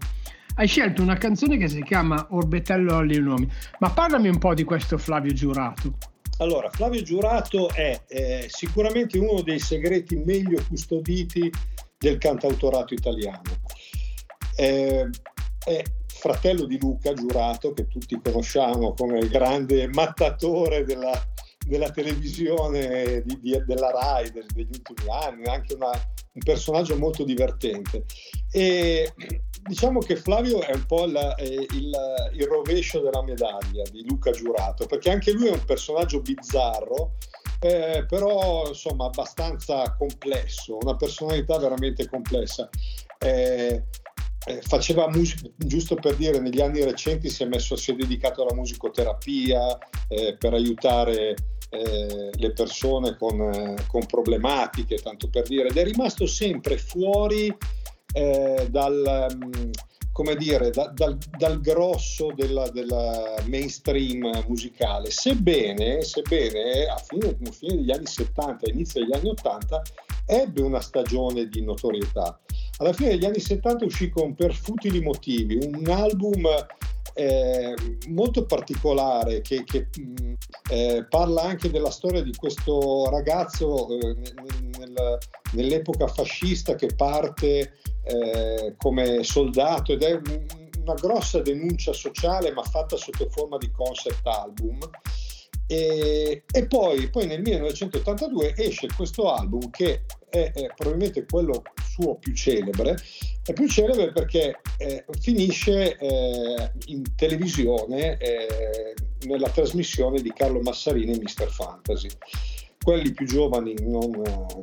hai 0.58 0.68
scelto 0.68 1.02
una 1.02 1.18
canzone 1.18 1.58
che 1.58 1.68
si 1.68 1.84
chiama 1.84 2.28
Orbetello 2.30 2.98
agli 2.98 3.18
nomi, 3.20 3.50
ma 3.80 3.90
parlami 3.90 4.30
un 4.30 4.38
po' 4.38 4.54
di 4.54 4.64
questo 4.64 4.98
Flavio 4.98 5.34
Giurato. 5.34 5.98
Allora, 6.38 6.70
Flavio 6.70 7.02
Giurato 7.02 7.70
è 7.70 8.02
eh, 8.08 8.46
sicuramente 8.50 9.18
uno 9.18 9.42
dei 9.42 9.60
segreti 9.60 10.16
meglio 10.16 10.64
custoditi 10.68 11.52
del 11.98 12.18
cantautorato 12.18 12.94
italiano. 12.94 13.42
Eh, 14.56 15.10
è 15.66 15.84
fratello 16.26 16.66
di 16.66 16.80
Luca 16.80 17.14
Giurato, 17.14 17.72
che 17.74 17.86
tutti 17.86 18.20
conosciamo 18.20 18.96
come 18.96 19.20
il 19.20 19.30
grande 19.30 19.88
mattatore 19.90 20.84
della, 20.84 21.14
della 21.68 21.92
televisione 21.92 23.22
di, 23.24 23.40
di, 23.40 23.64
della 23.64 23.92
RAI 23.92 24.32
degli 24.32 24.72
ultimi 24.72 25.08
anni, 25.08 25.46
anche 25.46 25.76
una, 25.76 25.92
un 25.92 26.42
personaggio 26.44 26.98
molto 26.98 27.24
divertente. 27.24 28.06
E 28.52 29.14
diciamo 29.68 30.00
che 30.00 30.16
Flavio 30.16 30.64
è 30.64 30.74
un 30.74 30.86
po' 30.88 31.06
la, 31.06 31.36
eh, 31.36 31.68
il, 31.74 31.96
il, 32.34 32.46
rovescio 32.48 33.02
della 33.02 33.22
medaglia 33.22 33.84
di 33.92 34.04
Luca 34.08 34.32
Giurato, 34.32 34.88
perché 34.88 35.12
anche 35.12 35.32
lui 35.32 35.50
è 35.50 35.52
un 35.52 35.64
personaggio 35.64 36.22
bizzarro, 36.22 37.18
eh, 37.60 38.04
però 38.08 38.68
insomma 38.68 39.06
abbastanza 39.06 39.94
complesso, 39.96 40.80
una 40.82 40.96
personalità 40.96 41.60
veramente 41.60 42.10
complessa. 42.10 42.68
Eh, 43.20 43.84
eh, 44.46 44.62
faceva 44.62 45.10
musica, 45.10 45.50
giusto 45.56 45.96
per 45.96 46.16
dire, 46.16 46.40
negli 46.40 46.62
anni 46.62 46.84
recenti 46.84 47.30
si 47.30 47.44
è, 47.44 47.46
messo, 47.48 47.76
si 47.76 47.92
è 47.92 47.96
dedicato 47.96 48.44
alla 48.44 48.54
musicoterapia 48.54 49.78
eh, 50.08 50.36
per 50.38 50.54
aiutare 50.54 51.36
eh, 51.70 52.30
le 52.32 52.52
persone 52.52 53.16
con, 53.18 53.42
eh, 53.42 53.76
con, 53.88 54.06
problematiche, 54.06 54.98
tanto 54.98 55.30
per 55.30 55.48
dire, 55.48 55.70
ed 55.70 55.78
è 55.78 55.84
rimasto 55.84 56.26
sempre 56.28 56.78
fuori 56.78 57.56
eh, 58.14 58.68
dal, 58.70 59.28
um, 59.32 59.70
come 60.12 60.36
dire, 60.36 60.70
da, 60.70 60.92
dal, 60.94 61.18
dal, 61.38 61.60
grosso 61.60 62.32
della, 62.34 62.70
della, 62.70 63.36
mainstream 63.48 64.46
musicale, 64.48 65.12
sebbene, 65.12 66.04
sebbene 66.04 66.86
a 66.86 66.98
fine, 66.98 67.36
fine 67.52 67.76
degli 67.76 67.92
anni 67.92 68.06
70, 68.06 68.70
inizio 68.70 69.02
degli 69.02 69.14
anni 69.14 69.30
80, 69.30 69.82
ebbe 70.26 70.62
una 70.62 70.80
stagione 70.80 71.48
di 71.48 71.62
notorietà. 71.62 72.40
Alla 72.78 72.94
fine 72.94 73.10
degli 73.10 73.26
anni 73.26 73.40
70 73.40 73.86
uscì 73.86 74.10
con 74.10 74.36
Per 74.36 74.54
futili 74.54 75.02
motivi, 75.02 75.58
un 75.62 75.88
album 75.90 76.46
eh, 77.18 77.74
molto 78.10 78.46
particolare 78.46 79.40
che, 79.40 79.64
che 79.64 79.88
mh, 79.98 80.34
eh, 80.70 81.06
parla 81.08 81.44
anche 81.44 81.72
della 81.72 81.90
storia 81.90 82.22
di 82.22 82.36
questo 82.36 83.10
ragazzo 83.10 83.88
eh, 83.88 84.16
nel, 84.78 85.18
nell'epoca 85.54 86.08
fascista 86.08 86.76
che 86.76 86.90
parte 86.94 87.76
eh, 88.04 88.76
come 88.78 89.24
soldato 89.24 89.94
ed 89.94 90.04
è 90.04 90.12
un, 90.12 90.46
una 90.82 90.94
grossa 90.96 91.40
denuncia 91.40 91.94
sociale 91.94 92.52
ma 92.52 92.64
fatta 92.64 92.98
sotto 92.98 93.30
forma 93.30 93.58
di 93.58 93.72
concept 93.72 94.26
album. 94.28 94.78
E, 95.68 96.44
e 96.52 96.68
poi, 96.68 97.10
poi, 97.10 97.26
nel 97.26 97.42
1982 97.42 98.54
esce 98.56 98.88
questo 98.96 99.34
album 99.34 99.72
che 99.72 100.04
è, 100.36 100.52
è, 100.52 100.68
probabilmente 100.76 101.26
quello 101.26 101.64
suo 101.82 102.16
più 102.16 102.34
celebre, 102.34 102.98
è 103.44 103.54
più 103.54 103.68
celebre 103.68 104.12
perché 104.12 104.60
eh, 104.78 105.06
finisce 105.20 105.98
eh, 105.98 106.72
in 106.88 107.04
televisione 107.16 108.18
eh, 108.18 108.94
nella 109.28 109.50
trasmissione 109.50 110.22
di 110.22 110.34
Carlo 110.34 110.60
Massarini 110.60 111.14
e 111.14 111.20
Mr. 111.20 111.50
Fantasy. 111.50 112.10
Quelli 112.84 113.14
più 113.14 113.26
giovani, 113.26 113.74
non, 113.82 114.12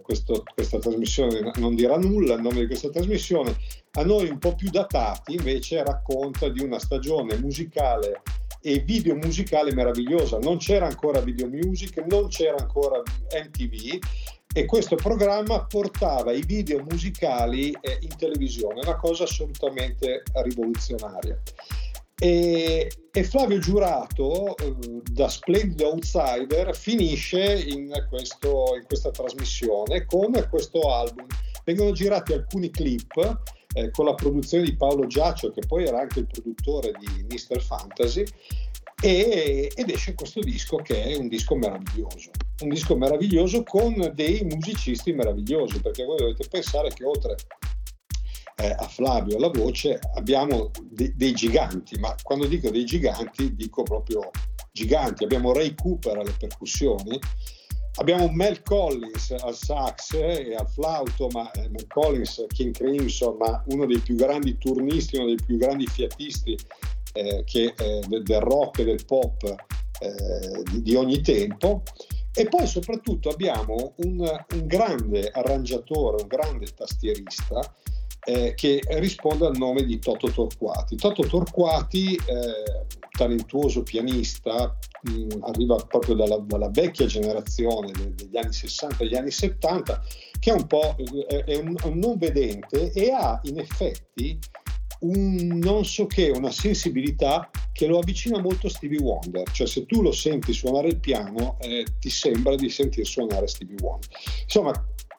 questo, 0.00 0.44
questa 0.54 0.78
trasmissione 0.78 1.50
non 1.56 1.74
dirà 1.74 1.96
nulla, 1.96 2.34
il 2.34 2.42
nome 2.42 2.60
di 2.60 2.66
questa 2.66 2.88
trasmissione, 2.88 3.56
a 3.92 4.04
noi 4.04 4.28
un 4.28 4.38
po' 4.38 4.54
più 4.54 4.70
datati 4.70 5.34
invece 5.34 5.82
racconta 5.82 6.48
di 6.48 6.62
una 6.62 6.78
stagione 6.78 7.36
musicale 7.38 8.22
e 8.60 8.78
video 8.78 9.16
musicale 9.16 9.74
meravigliosa. 9.74 10.38
Non 10.38 10.58
c'era 10.58 10.86
ancora 10.86 11.20
video 11.20 11.48
music, 11.48 12.04
non 12.08 12.28
c'era 12.28 12.56
ancora 12.56 13.02
MTV 13.44 13.98
e 14.54 14.66
questo 14.66 14.96
programma 14.96 15.64
portava 15.64 16.32
i 16.32 16.42
video 16.42 16.84
musicali 16.88 17.70
eh, 17.80 17.98
in 18.00 18.16
televisione, 18.16 18.80
una 18.80 18.96
cosa 18.96 19.24
assolutamente 19.24 20.22
rivoluzionaria. 20.34 21.40
E, 22.18 22.88
e 23.10 23.24
Flavio 23.24 23.58
Giurato, 23.58 24.56
eh, 24.56 24.74
da 25.10 25.28
splendido 25.28 25.90
outsider, 25.90 26.76
finisce 26.76 27.64
in, 27.66 27.90
questo, 28.08 28.76
in 28.76 28.84
questa 28.86 29.10
trasmissione 29.10 30.04
con 30.04 30.46
questo 30.48 30.80
album. 30.82 31.26
Vengono 31.64 31.92
girati 31.92 32.32
alcuni 32.32 32.70
clip 32.70 33.40
eh, 33.74 33.90
con 33.90 34.04
la 34.04 34.14
produzione 34.14 34.64
di 34.64 34.76
Paolo 34.76 35.06
Giaccio, 35.06 35.50
che 35.50 35.62
poi 35.66 35.84
era 35.84 36.00
anche 36.00 36.20
il 36.20 36.26
produttore 36.26 36.92
di 36.98 37.26
Mr. 37.28 37.60
Fantasy, 37.60 38.24
e, 39.02 39.72
ed 39.74 39.90
esce 39.90 40.14
questo 40.14 40.40
disco 40.40 40.76
che 40.76 41.02
è 41.02 41.16
un 41.16 41.26
disco 41.26 41.56
meraviglioso, 41.56 42.30
un 42.62 42.68
disco 42.68 42.96
meraviglioso 42.96 43.62
con 43.62 44.12
dei 44.14 44.44
musicisti 44.44 45.12
meravigliosi, 45.12 45.80
perché 45.80 46.04
voi 46.04 46.18
dovete 46.18 46.46
pensare 46.48 46.90
che 46.90 47.04
oltre 47.04 47.36
eh, 48.56 48.70
a 48.70 48.86
Flavio 48.88 49.36
alla 49.36 49.50
voce 49.50 49.98
abbiamo 50.14 50.70
de- 50.82 51.12
dei 51.16 51.32
giganti, 51.32 51.98
ma 51.98 52.14
quando 52.22 52.46
dico 52.46 52.70
dei 52.70 52.84
giganti 52.84 53.54
dico 53.54 53.82
proprio 53.82 54.30
giganti, 54.70 55.24
abbiamo 55.24 55.52
Ray 55.52 55.74
Cooper 55.74 56.18
alle 56.18 56.34
percussioni, 56.38 57.18
Abbiamo 57.96 58.26
Mel 58.28 58.62
Collins 58.62 59.32
al 59.32 59.54
sax 59.54 60.14
e 60.14 60.54
al 60.54 60.66
flauto, 60.66 61.28
ma 61.28 61.50
eh, 61.50 61.68
Mel 61.68 61.86
Collins, 61.88 62.46
King 62.48 62.74
Crimson, 62.74 63.36
ma 63.36 63.62
uno 63.66 63.84
dei 63.84 63.98
più 63.98 64.14
grandi 64.14 64.56
turnisti, 64.56 65.16
uno 65.16 65.26
dei 65.26 65.38
più 65.44 65.58
grandi 65.58 65.86
fiatisti 65.86 66.56
eh, 67.12 67.42
che, 67.44 67.74
eh, 67.76 68.00
del 68.08 68.40
rock 68.40 68.78
e 68.78 68.84
del 68.84 69.04
pop 69.04 69.42
eh, 69.44 70.62
di, 70.70 70.80
di, 70.80 70.94
ogni 70.94 71.20
tempo. 71.20 71.82
E 72.34 72.48
poi 72.48 72.66
soprattutto 72.66 73.28
abbiamo 73.28 73.92
un, 73.96 74.20
un 74.20 74.66
grande 74.66 75.28
arrangiatore, 75.28 76.22
un 76.22 76.28
grande 76.28 76.66
tastierista 76.74 77.60
eh, 78.24 78.54
che 78.54 78.80
risponde 78.88 79.46
al 79.46 79.56
nome 79.56 79.84
di 79.84 79.98
Toto 79.98 80.30
Torquati. 80.30 80.96
Toto 80.96 81.26
Torquati, 81.26 82.14
eh, 82.14 82.86
talentuoso 83.10 83.82
pianista, 83.82 84.76
mh, 85.02 85.10
mm, 85.10 85.42
arriva 85.42 85.76
proprio 85.76 86.14
dalla, 86.14 86.38
dalla 86.38 86.70
vecchia 86.70 87.06
generazione 87.06 87.90
de, 87.90 88.14
degli 88.14 88.36
anni 88.36 88.52
60 88.52 88.94
e 88.94 89.08
degli 89.08 89.16
anni 89.16 89.30
70, 89.30 90.02
che 90.38 90.50
è 90.50 90.54
un 90.54 90.66
po' 90.66 90.96
è 91.26 91.56
un, 91.56 91.74
un 91.84 91.98
non 91.98 92.16
vedente 92.16 92.92
e 92.92 93.10
ha 93.10 93.40
in 93.44 93.58
effetti 93.58 94.38
un 95.02 95.58
non 95.62 95.84
so 95.84 96.06
che, 96.06 96.30
una 96.30 96.50
sensibilità 96.50 97.50
che 97.72 97.86
lo 97.86 97.98
avvicina 97.98 98.40
molto 98.40 98.66
a 98.66 98.70
Stevie 98.70 99.00
Wonder, 99.00 99.50
cioè 99.50 99.66
se 99.66 99.86
tu 99.86 100.02
lo 100.02 100.12
senti 100.12 100.52
suonare 100.52 100.88
il 100.88 100.98
piano 100.98 101.56
eh, 101.60 101.86
ti 101.98 102.10
sembra 102.10 102.54
di 102.56 102.68
sentir 102.68 103.06
suonare 103.06 103.46
Stevie 103.46 103.76
Wonder. 103.80 104.08
Insomma, 104.42 104.72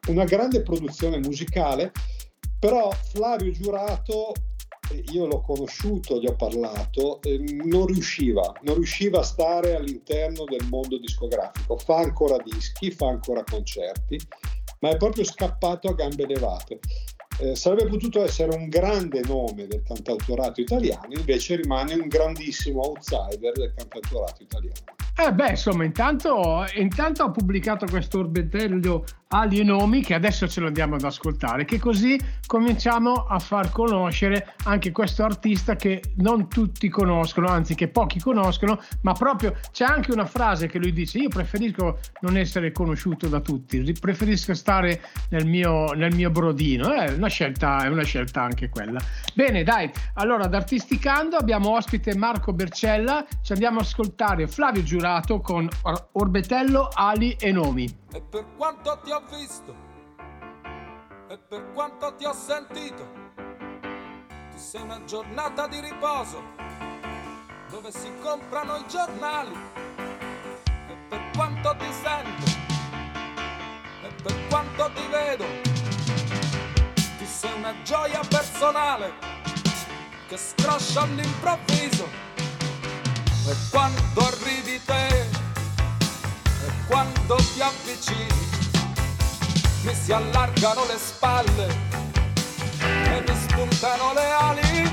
una 0.07 0.25
grande 0.25 0.61
produzione 0.61 1.19
musicale 1.19 1.91
però 2.63 2.89
Flavio 2.91 3.51
Giurato, 3.51 4.31
eh, 4.89 5.03
io 5.11 5.25
l'ho 5.25 5.41
conosciuto, 5.41 6.17
gli 6.17 6.27
ho 6.27 6.35
parlato, 6.37 7.21
eh, 7.23 7.37
non 7.65 7.87
riusciva, 7.87 8.53
non 8.61 8.75
riusciva 8.75 9.19
a 9.19 9.23
stare 9.23 9.75
all'interno 9.75 10.45
del 10.45 10.65
mondo 10.69 10.97
discografico. 10.97 11.75
Fa 11.75 11.97
ancora 11.97 12.37
dischi, 12.41 12.89
fa 12.89 13.09
ancora 13.09 13.43
concerti, 13.43 14.17
ma 14.79 14.91
è 14.91 14.95
proprio 14.95 15.25
scappato 15.25 15.89
a 15.89 15.93
gambe 15.93 16.25
levate. 16.25 16.79
Eh, 17.39 17.55
sarebbe 17.55 17.87
potuto 17.87 18.23
essere 18.23 18.55
un 18.55 18.69
grande 18.69 19.21
nome 19.25 19.67
del 19.67 19.81
cantautorato 19.83 20.61
italiano, 20.61 21.07
invece 21.09 21.55
rimane 21.55 21.95
un 21.95 22.07
grandissimo 22.07 22.81
outsider 22.81 23.51
del 23.53 23.73
cantautorato 23.75 24.43
italiano. 24.43 25.01
Eh 25.15 25.31
beh, 25.31 25.49
insomma, 25.51 25.83
intanto, 25.83 26.65
intanto 26.75 27.23
ho 27.23 27.31
pubblicato 27.31 27.85
questo 27.85 28.19
orbetello 28.19 29.03
Ali 29.33 29.59
e 29.59 29.63
Nomi 29.63 30.03
che 30.03 30.13
adesso 30.13 30.47
ce 30.47 30.59
lo 30.59 30.67
andiamo 30.67 30.95
ad 30.95 31.03
ascoltare, 31.03 31.65
che 31.65 31.79
così 31.79 32.19
cominciamo 32.45 33.25
a 33.25 33.39
far 33.39 33.71
conoscere 33.71 34.53
anche 34.65 34.91
questo 34.91 35.23
artista 35.23 35.75
che 35.75 36.01
non 36.17 36.47
tutti 36.47 36.87
conoscono, 36.87 37.47
anzi 37.47 37.73
che 37.73 37.87
pochi 37.87 38.19
conoscono, 38.19 38.79
ma 39.01 39.13
proprio 39.13 39.55
c'è 39.71 39.85
anche 39.85 40.11
una 40.11 40.25
frase 40.25 40.67
che 40.67 40.77
lui 40.77 40.93
dice, 40.93 41.17
io 41.17 41.29
preferisco 41.29 41.97
non 42.21 42.37
essere 42.37 42.71
conosciuto 42.71 43.27
da 43.27 43.39
tutti, 43.39 43.93
preferisco 43.99 44.53
stare 44.53 45.01
nel 45.29 45.47
mio, 45.47 45.93
nel 45.93 46.13
mio 46.13 46.29
brodino, 46.29 46.91
è 46.93 47.11
una, 47.11 47.27
scelta, 47.27 47.83
è 47.83 47.87
una 47.87 48.03
scelta 48.03 48.43
anche 48.43 48.69
quella. 48.69 49.01
Bene, 49.33 49.63
dai, 49.63 49.91
allora 50.15 50.43
ad 50.43 50.53
Artisticando 50.53 51.37
abbiamo 51.37 51.71
ospite 51.71 52.15
Marco 52.15 52.53
Bercella, 52.53 53.25
ci 53.41 53.53
andiamo 53.53 53.79
ad 53.79 53.85
ascoltare 53.85 54.47
Flavio 54.47 54.83
Giurato 54.83 55.39
con 55.39 55.67
Orbetello, 56.11 56.89
Ali 56.93 57.35
e 57.39 57.51
Nomi. 57.51 58.01
E 58.13 58.21
per 58.21 58.45
quanto 58.55 59.01
ti 59.03 59.09
ho 59.09 59.22
visto, 59.29 59.75
e 61.27 61.37
per 61.37 61.71
quanto 61.73 62.15
ti 62.15 62.25
ho 62.25 62.33
sentito, 62.33 63.11
tu 63.35 64.57
sei 64.57 64.81
una 64.81 65.03
giornata 65.03 65.67
di 65.67 65.79
riposo, 65.79 66.41
dove 67.69 67.91
si 67.91 68.11
comprano 68.21 68.77
i 68.77 68.87
giornali. 68.87 69.55
E 70.65 70.95
per 71.09 71.29
quanto 71.35 71.75
ti 71.77 71.91
sento, 71.91 72.51
e 74.03 74.13
per 74.21 74.47
quanto 74.47 74.91
ti 74.93 75.07
vedo, 75.07 75.45
tu 77.17 77.25
sei 77.25 77.53
una 77.53 77.73
gioia 77.83 78.21
personale 78.27 79.13
che 80.27 80.37
scroscia 80.37 81.01
all'improvviso. 81.01 82.07
E 83.45 83.55
quando 83.71 84.21
arrivi 84.21 84.81
te, 84.83 85.29
quando 86.87 87.35
ti 87.35 87.61
avvicini 87.61 88.62
mi 89.83 89.93
si 89.93 90.13
allargano 90.13 90.85
le 90.85 90.97
spalle 90.97 91.67
e 92.79 93.23
mi 93.27 93.35
spuntano 93.35 94.13
le 94.13 94.31
ali, 94.31 94.91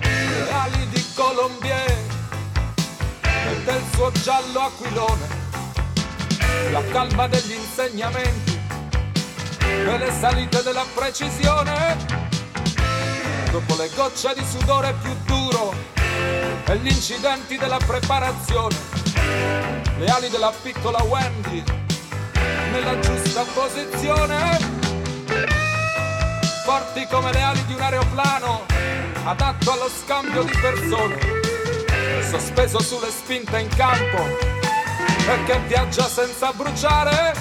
le 0.00 0.50
ali 0.50 0.88
di 0.88 1.04
Colombier 1.14 1.98
e 3.20 3.62
del 3.64 3.82
suo 3.92 4.10
giallo 4.12 4.60
aquilone, 4.60 5.26
la 6.70 6.82
calma 6.90 7.26
degli 7.28 7.52
insegnamenti 7.52 8.60
e 9.60 9.98
le 9.98 10.12
salite 10.18 10.62
della 10.62 10.86
precisione, 10.94 11.96
dopo 13.50 13.76
le 13.76 13.90
gocce 13.94 14.32
di 14.34 14.44
sudore 14.44 14.94
più 15.02 15.14
duro 15.26 15.74
e 16.64 16.76
gli 16.78 16.88
incidenti 16.88 17.58
della 17.58 17.78
preparazione 17.78 19.00
le 19.98 20.06
ali 20.06 20.28
della 20.28 20.52
piccola 20.62 21.02
Wendy 21.02 21.81
nella 22.72 22.98
giusta 23.00 23.44
posizione, 23.52 24.58
forti 26.64 27.06
come 27.06 27.30
le 27.30 27.42
ali 27.42 27.64
di 27.66 27.74
un 27.74 27.80
aeroplano 27.82 28.64
adatto 29.24 29.72
allo 29.72 29.90
scambio 29.90 30.42
di 30.42 30.56
persone, 30.58 31.18
sospeso 32.30 32.80
sulle 32.80 33.10
spinte 33.10 33.60
in 33.60 33.68
campo 33.76 34.50
che 35.44 35.58
viaggia 35.66 36.08
senza 36.08 36.50
bruciare, 36.52 37.34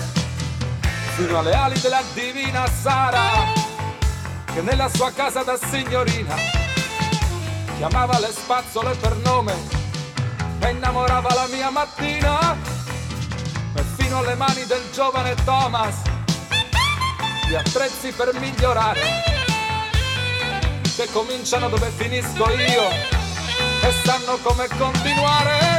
fino 1.16 1.40
alle 1.40 1.54
ali 1.54 1.80
della 1.80 2.04
divina 2.14 2.68
Sara 2.68 3.70
che 4.54 4.62
nella 4.62 4.90
sua 4.90 5.12
casa 5.12 5.44
da 5.44 5.58
signorina 5.58 6.36
chiamava 7.78 8.20
le 8.20 8.32
spazzole 8.32 8.96
per 8.96 9.16
nome 9.24 9.54
e 10.60 10.70
innamorava 10.72 11.34
la 11.34 11.48
mia 11.48 11.70
mattina 11.70 12.81
fino 14.12 14.24
alle 14.24 14.36
mani 14.36 14.66
del 14.66 14.84
giovane 14.92 15.36
Thomas. 15.46 15.96
Gli 17.48 17.56
attrezzi 17.56 18.12
per 18.12 18.38
migliorare 18.40 19.00
che 20.98 21.08
cominciano 21.14 21.70
dove 21.70 21.90
finisco 21.96 22.50
io 22.50 22.90
e 22.90 23.92
sanno 24.04 24.38
come 24.44 24.68
continuare 24.78 25.71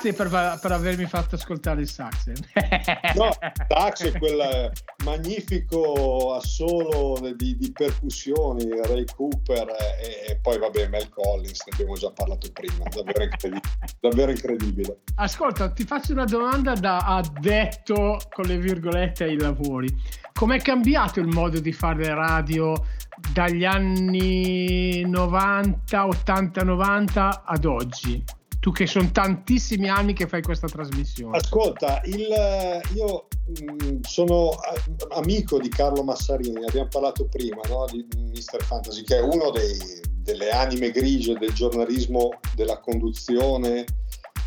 Grazie 0.00 0.14
per, 0.14 0.58
per, 0.62 0.72
avermi 0.72 1.04
fatto 1.04 1.34
ascoltare 1.34 1.82
il 1.82 1.88
sax. 1.88 2.32
no, 3.16 3.28
sax 3.68 4.10
è 4.10 4.18
quel 4.18 4.72
magnifico 5.04 6.32
assolo 6.32 7.20
di, 7.36 7.54
di 7.58 7.70
percussioni, 7.70 8.66
Ray 8.82 9.04
Cooper 9.14 9.68
e, 9.68 10.32
e, 10.32 10.38
poi 10.40 10.58
vabbè 10.58 10.88
Mel 10.88 11.10
Collins, 11.10 11.66
ne 11.66 11.72
abbiamo 11.72 11.96
già 11.96 12.10
parlato 12.12 12.50
prima, 12.50 12.82
davvero 12.88 13.24
incredibile. 13.24 13.60
davvero 14.00 14.30
incredibile. 14.30 15.00
Ascolta, 15.16 15.70
ti 15.70 15.84
faccio 15.84 16.12
una 16.12 16.24
domanda 16.24 16.72
da 16.72 17.00
addetto 17.00 18.20
con 18.30 18.46
le 18.46 18.56
virgolette 18.56 19.24
ai 19.24 19.38
lavori. 19.38 19.94
Com'è 20.32 20.62
cambiato 20.62 21.20
il 21.20 21.26
modo 21.26 21.60
di 21.60 21.72
fare 21.72 22.08
radio 22.14 22.72
dagli 23.34 23.66
anni 23.66 25.02
90, 25.02 26.06
80, 26.06 26.62
90 26.62 27.42
ad 27.44 27.64
oggi? 27.66 28.38
Tu 28.60 28.72
che 28.72 28.86
sono 28.86 29.10
tantissimi 29.10 29.88
anni 29.88 30.12
che 30.12 30.26
fai 30.26 30.42
questa 30.42 30.68
trasmissione. 30.68 31.36
Ascolta, 31.38 32.02
il, 32.04 32.28
io 32.94 33.26
mh, 33.46 33.86
mm, 33.86 34.00
sono 34.02 34.50
amico 35.14 35.58
di 35.58 35.70
Carlo 35.70 36.02
Massarini, 36.02 36.64
abbiamo 36.64 36.88
parlato 36.88 37.26
prima 37.26 37.62
no? 37.68 37.86
di 37.90 38.06
Mr. 38.16 38.62
Fantasy, 38.62 39.02
che 39.02 39.16
è 39.16 39.20
uno 39.22 39.50
dei, 39.50 39.78
delle 40.10 40.50
anime 40.50 40.90
grigie 40.90 41.38
del 41.38 41.54
giornalismo, 41.54 42.38
della 42.54 42.78
conduzione 42.80 43.86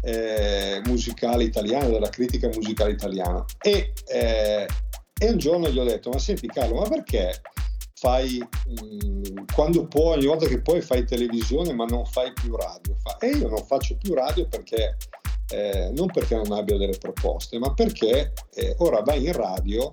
eh, 0.04 0.82
musicale 0.86 1.44
italiana, 1.44 1.88
della 1.88 2.10
critica 2.10 2.48
musicale 2.54 2.92
italiana. 2.92 3.44
E, 3.60 3.94
eh, 4.06 4.68
e 5.18 5.30
un 5.30 5.38
giorno 5.38 5.70
gli 5.70 5.80
ho 5.80 5.84
detto, 5.84 6.10
ma 6.10 6.20
senti 6.20 6.48
Carlo, 6.48 6.82
ma 6.82 6.88
perché 6.88 7.42
fai, 8.04 8.38
mm, 8.38 9.46
quando 9.54 9.88
puoi, 9.88 10.18
ogni 10.18 10.26
volta 10.26 10.46
che 10.46 10.62
puoi 10.62 10.82
fai 10.82 11.06
televisione 11.06 11.72
ma 11.72 11.86
non 11.86 12.06
fai 12.06 12.34
più 12.34 12.54
radio? 12.54 12.98
E 13.20 13.30
io 13.30 13.48
non 13.48 13.64
faccio 13.66 13.96
più 13.96 14.14
radio 14.14 14.46
perché, 14.46 14.98
eh, 15.52 15.90
non 15.96 16.08
perché 16.08 16.36
non 16.36 16.52
abbia 16.52 16.78
delle 16.78 16.98
proposte, 16.98 17.58
ma 17.60 17.74
perché 17.74 18.34
eh, 18.56 18.76
ora 18.80 19.00
vai 19.04 19.26
in 19.26 19.32
radio 19.32 19.90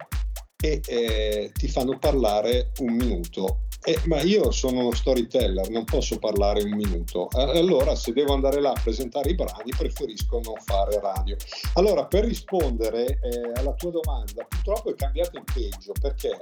e 0.60 0.80
eh, 0.84 1.52
ti 1.54 1.68
fanno 1.68 1.98
parlare 1.98 2.72
un 2.80 2.94
minuto. 2.94 3.60
ma 4.06 4.20
io 4.22 4.50
sono 4.50 4.80
uno 4.80 4.92
storyteller, 4.92 5.70
non 5.70 5.84
posso 5.84 6.18
parlare 6.18 6.62
un 6.64 6.72
minuto. 6.72 7.28
allora, 7.32 7.94
se 7.94 8.12
devo 8.12 8.34
andare 8.34 8.60
là 8.60 8.70
a 8.70 8.80
presentare 8.82 9.30
i 9.30 9.36
brani, 9.36 9.70
preferisco 9.70 10.40
non 10.42 10.56
fare 10.56 10.98
radio. 10.98 11.36
Allora, 11.74 12.04
per 12.06 12.24
rispondere 12.24 13.20
eh, 13.22 13.52
alla 13.54 13.72
tua 13.74 13.92
domanda, 13.92 14.44
purtroppo 14.48 14.90
è 14.90 14.94
cambiato 14.96 15.38
in 15.38 15.44
peggio 15.44 15.92
perché 15.98 16.40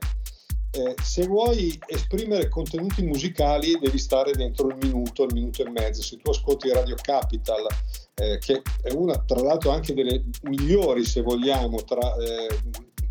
eh, 0.70 0.94
se 1.02 1.26
vuoi 1.26 1.78
esprimere 1.86 2.48
contenuti 2.48 3.02
musicali 3.02 3.78
devi 3.78 3.98
stare 3.98 4.32
dentro 4.32 4.68
il 4.68 4.76
minuto, 4.80 5.24
il 5.24 5.32
minuto 5.32 5.64
e 5.64 5.70
mezzo. 5.70 6.02
Se 6.02 6.16
tu 6.18 6.30
ascolti 6.30 6.70
Radio 6.70 6.96
Capital, 7.00 7.66
eh, 8.14 8.38
che 8.38 8.62
è 8.82 8.92
una 8.92 9.18
tra 9.18 9.40
l'altro 9.40 9.70
anche 9.70 9.94
delle 9.94 10.24
migliori, 10.42 11.04
se 11.04 11.22
vogliamo, 11.22 11.82
tra 11.84 12.14
eh, 12.16 12.48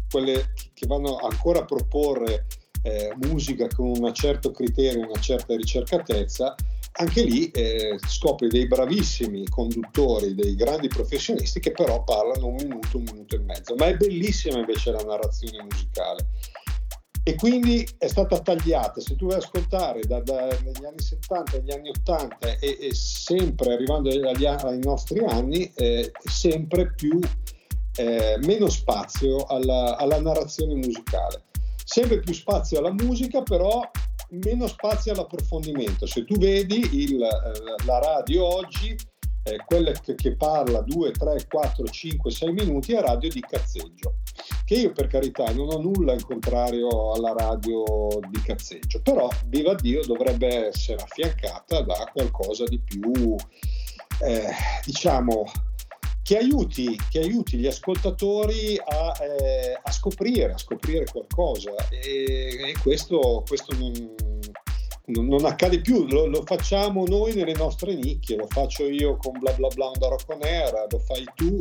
quelle 0.09 0.53
che 0.73 0.85
vanno 0.85 1.17
ancora 1.17 1.59
a 1.59 1.65
proporre 1.65 2.45
eh, 2.83 3.13
musica 3.23 3.67
con 3.67 3.87
un 3.87 4.13
certo 4.13 4.51
criterio, 4.51 5.07
una 5.07 5.19
certa 5.19 5.55
ricercatezza, 5.55 6.55
anche 6.99 7.23
lì 7.23 7.49
eh, 7.51 7.97
scopri 8.07 8.47
dei 8.49 8.67
bravissimi 8.67 9.47
conduttori, 9.47 10.35
dei 10.35 10.55
grandi 10.55 10.87
professionisti 10.87 11.59
che 11.59 11.71
però 11.71 12.03
parlano 12.03 12.47
un 12.47 12.55
minuto, 12.55 12.97
un 12.97 13.03
minuto 13.03 13.35
e 13.35 13.39
mezzo. 13.39 13.75
Ma 13.75 13.87
è 13.87 13.95
bellissima 13.95 14.59
invece 14.59 14.91
la 14.91 15.03
narrazione 15.03 15.63
musicale 15.63 16.29
e 17.27 17.35
quindi 17.35 17.85
è 17.97 18.07
stata 18.07 18.39
tagliata. 18.39 19.01
Se 19.01 19.17
tu 19.17 19.27
a 19.27 19.35
ascoltare 19.35 19.99
da, 20.03 20.21
da, 20.21 20.47
dagli 20.47 20.85
anni 20.85 21.01
70 21.01 21.57
agli 21.57 21.71
anni 21.71 21.89
80 21.89 22.57
e, 22.57 22.77
e 22.79 22.95
sempre 22.95 23.73
arrivando 23.73 24.09
agli, 24.09 24.45
ai 24.45 24.79
nostri 24.79 25.19
anni, 25.19 25.69
eh, 25.75 26.09
sempre 26.23 26.93
più 26.93 27.19
eh, 27.97 28.37
meno 28.45 28.69
spazio 28.69 29.43
alla, 29.43 29.97
alla, 29.97 30.21
narrazione 30.21 30.75
musicale. 30.75 31.43
Sempre 31.83 32.21
più 32.21 32.33
spazio 32.33 32.79
alla 32.79 32.93
musica, 32.93 33.41
però 33.41 33.81
meno 34.29 34.65
spazio 34.67 35.11
all'approfondimento. 35.11 36.05
Se 36.05 36.23
tu 36.23 36.37
vedi 36.37 36.79
il, 36.93 37.21
eh, 37.21 37.85
la 37.85 37.99
radio 37.99 38.45
oggi, 38.45 38.95
eh, 39.43 39.57
quella 39.65 39.91
che, 39.91 40.15
che 40.15 40.33
parla 40.37 40.79
2, 40.79 41.11
3, 41.11 41.45
4, 41.49 41.87
5, 41.87 42.31
6 42.31 42.53
minuti 42.53 42.93
è 42.93 43.01
radio 43.01 43.29
di 43.29 43.41
cazzeggio 43.41 44.13
che 44.67 44.75
io 44.75 44.91
per 44.91 45.07
carità 45.07 45.49
non 45.53 45.69
ho 45.69 45.79
nulla 45.79 46.11
in 46.11 46.21
contrario 46.21 47.13
alla 47.13 47.31
radio 47.31 47.85
di 48.29 48.41
cazzeggio, 48.41 48.99
però 49.01 49.29
viva 49.45 49.73
Dio 49.75 50.01
dovrebbe 50.05 50.67
essere 50.67 51.01
affiancata 51.01 51.79
da 51.83 52.11
qualcosa 52.11 52.65
di 52.65 52.77
più, 52.77 53.33
eh, 54.23 54.49
diciamo, 54.83 55.45
che 56.21 56.37
aiuti, 56.37 56.99
che 57.09 57.19
aiuti, 57.19 57.55
gli 57.55 57.65
ascoltatori 57.65 58.77
a, 58.77 59.13
eh, 59.23 59.79
a, 59.81 59.89
scoprire, 59.89 60.51
a 60.51 60.57
scoprire 60.57 61.05
qualcosa. 61.05 61.71
E, 61.89 62.71
e 62.71 62.75
questo, 62.83 63.45
questo 63.47 63.73
non, 63.77 65.27
non, 65.27 65.45
accade 65.45 65.79
più, 65.79 66.05
lo, 66.07 66.25
lo, 66.25 66.43
facciamo 66.43 67.05
noi 67.05 67.33
nelle 67.33 67.55
nostre 67.55 67.95
nicchie, 67.95 68.35
lo 68.35 68.47
faccio 68.49 68.83
io 68.83 69.15
con 69.15 69.39
bla 69.39 69.53
bla 69.53 69.69
bla 69.69 69.85
onda 69.85 70.09
rocconera, 70.09 70.85
lo 70.89 70.99
fai 70.99 71.23
tu 71.35 71.57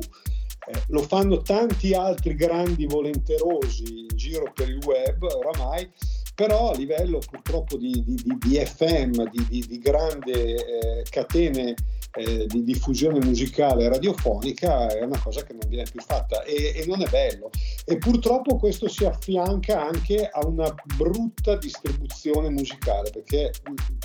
eh, 0.67 0.83
lo 0.89 1.03
fanno 1.03 1.43
tanti 1.43 1.95
altri 1.95 2.35
grandi 2.35 2.87
volenterosi 2.87 4.01
in 4.01 4.17
giro 4.17 4.51
per 4.53 4.69
il 4.69 4.83
web 4.85 5.23
oramai, 5.23 5.89
però 6.35 6.71
a 6.71 6.77
livello 6.77 7.19
purtroppo 7.19 7.77
di, 7.77 8.03
di, 8.05 8.15
di, 8.15 8.37
di 8.39 8.65
FM, 8.65 9.31
di, 9.31 9.79
grandi 9.79 10.33
eh, 10.33 11.05
catene 11.09 11.75
eh, 12.17 12.47
di 12.47 12.65
diffusione 12.65 13.25
musicale 13.25 13.89
radiofonica 13.89 14.89
è 14.89 15.03
una 15.03 15.19
cosa 15.19 15.43
che 15.45 15.53
non 15.53 15.69
viene 15.69 15.89
più 15.91 16.01
fatta 16.01 16.43
e, 16.43 16.75
e, 16.77 16.85
non 16.87 17.01
è 17.03 17.09
bello. 17.09 17.51
E 17.85 17.99
purtroppo 17.99 18.57
questo 18.57 18.89
si 18.89 19.05
affianca 19.05 19.87
anche 19.87 20.29
a 20.29 20.45
una 20.47 20.75
brutta 20.97 21.57
distribuzione 21.57 22.51
musicale, 22.51 23.11
perché 23.11 23.53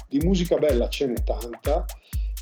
di 0.07 0.19
musica 0.19 0.57
bella 0.57 0.87
ce 0.89 1.07
n'è 1.07 1.23
tanta 1.23 1.85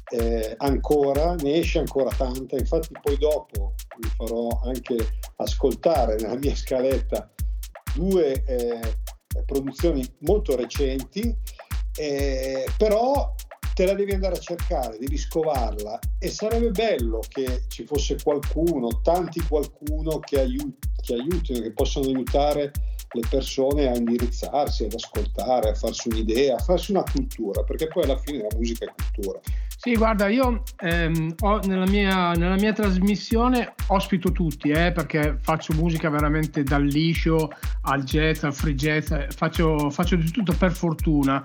eh, 0.10 0.56
ancora, 0.58 1.36
ne 1.36 1.54
esce 1.56 1.80
ancora 1.80 2.10
tanta, 2.10 2.58
infatti 2.58 2.90
poi 3.02 3.18
dopo 3.18 3.74
vi 4.00 4.10
farò 4.18 4.62
anche 4.64 4.96
ascoltare 5.38 6.16
nella 6.16 6.38
mia 6.38 6.56
scaletta 6.56 7.32
due 7.94 8.44
eh, 8.46 8.98
produzioni 9.46 10.06
molto 10.20 10.56
recenti, 10.56 11.36
eh, 11.98 12.66
però 12.78 13.34
te 13.74 13.86
la 13.86 13.94
devi 13.94 14.12
andare 14.12 14.36
a 14.36 14.40
cercare, 14.40 14.98
devi 14.98 15.18
scovarla. 15.18 16.00
E 16.20 16.30
sarebbe 16.30 16.72
bello 16.72 17.22
che 17.28 17.64
ci 17.70 17.86
fosse 17.86 18.18
qualcuno, 18.22 19.02
tanti 19.02 19.40
qualcuno 19.48 20.20
che, 20.20 20.40
aiuti, 20.40 20.90
che 21.02 21.14
aiutino, 21.14 21.62
che 21.62 21.72
possano 21.72 22.08
aiutare 22.08 22.72
le 23.12 23.24
persone 23.30 23.88
a 23.88 23.96
indirizzarsi, 23.96 24.86
ad 24.86 24.94
ascoltare, 24.94 25.70
a 25.70 25.74
farsi 25.74 26.10
un'idea, 26.10 26.56
a 26.56 26.60
farsi 26.60 26.92
una 26.92 27.04
cultura, 27.04 27.64
perché 27.64 27.88
poi 27.88 28.04
alla 28.04 28.18
fine 28.18 28.44
la 28.44 28.56
musica 28.56 28.86
è 28.86 28.94
cultura. 28.96 29.40
Sì, 29.82 29.96
guarda, 29.96 30.28
io 30.28 30.64
ehm, 30.82 31.36
ho, 31.40 31.60
nella, 31.60 31.88
mia, 31.88 32.34
nella, 32.34 32.56
mia, 32.56 32.74
trasmissione 32.74 33.76
ospito 33.88 34.34
tutti, 34.34 34.72
eh, 34.72 34.92
perché 34.92 35.38
faccio 35.40 35.74
musica 35.74 36.10
veramente 36.10 36.64
dal 36.64 36.84
liscio 36.84 37.50
al 37.84 38.04
jazz, 38.04 38.44
al 38.44 38.54
free 38.54 38.76
jazz, 38.76 39.12
eh, 39.12 39.28
faccio, 39.34 39.90
faccio 39.90 40.18
di 40.18 40.30
tutto 40.32 40.54
per 40.54 40.74
fortuna. 40.74 41.42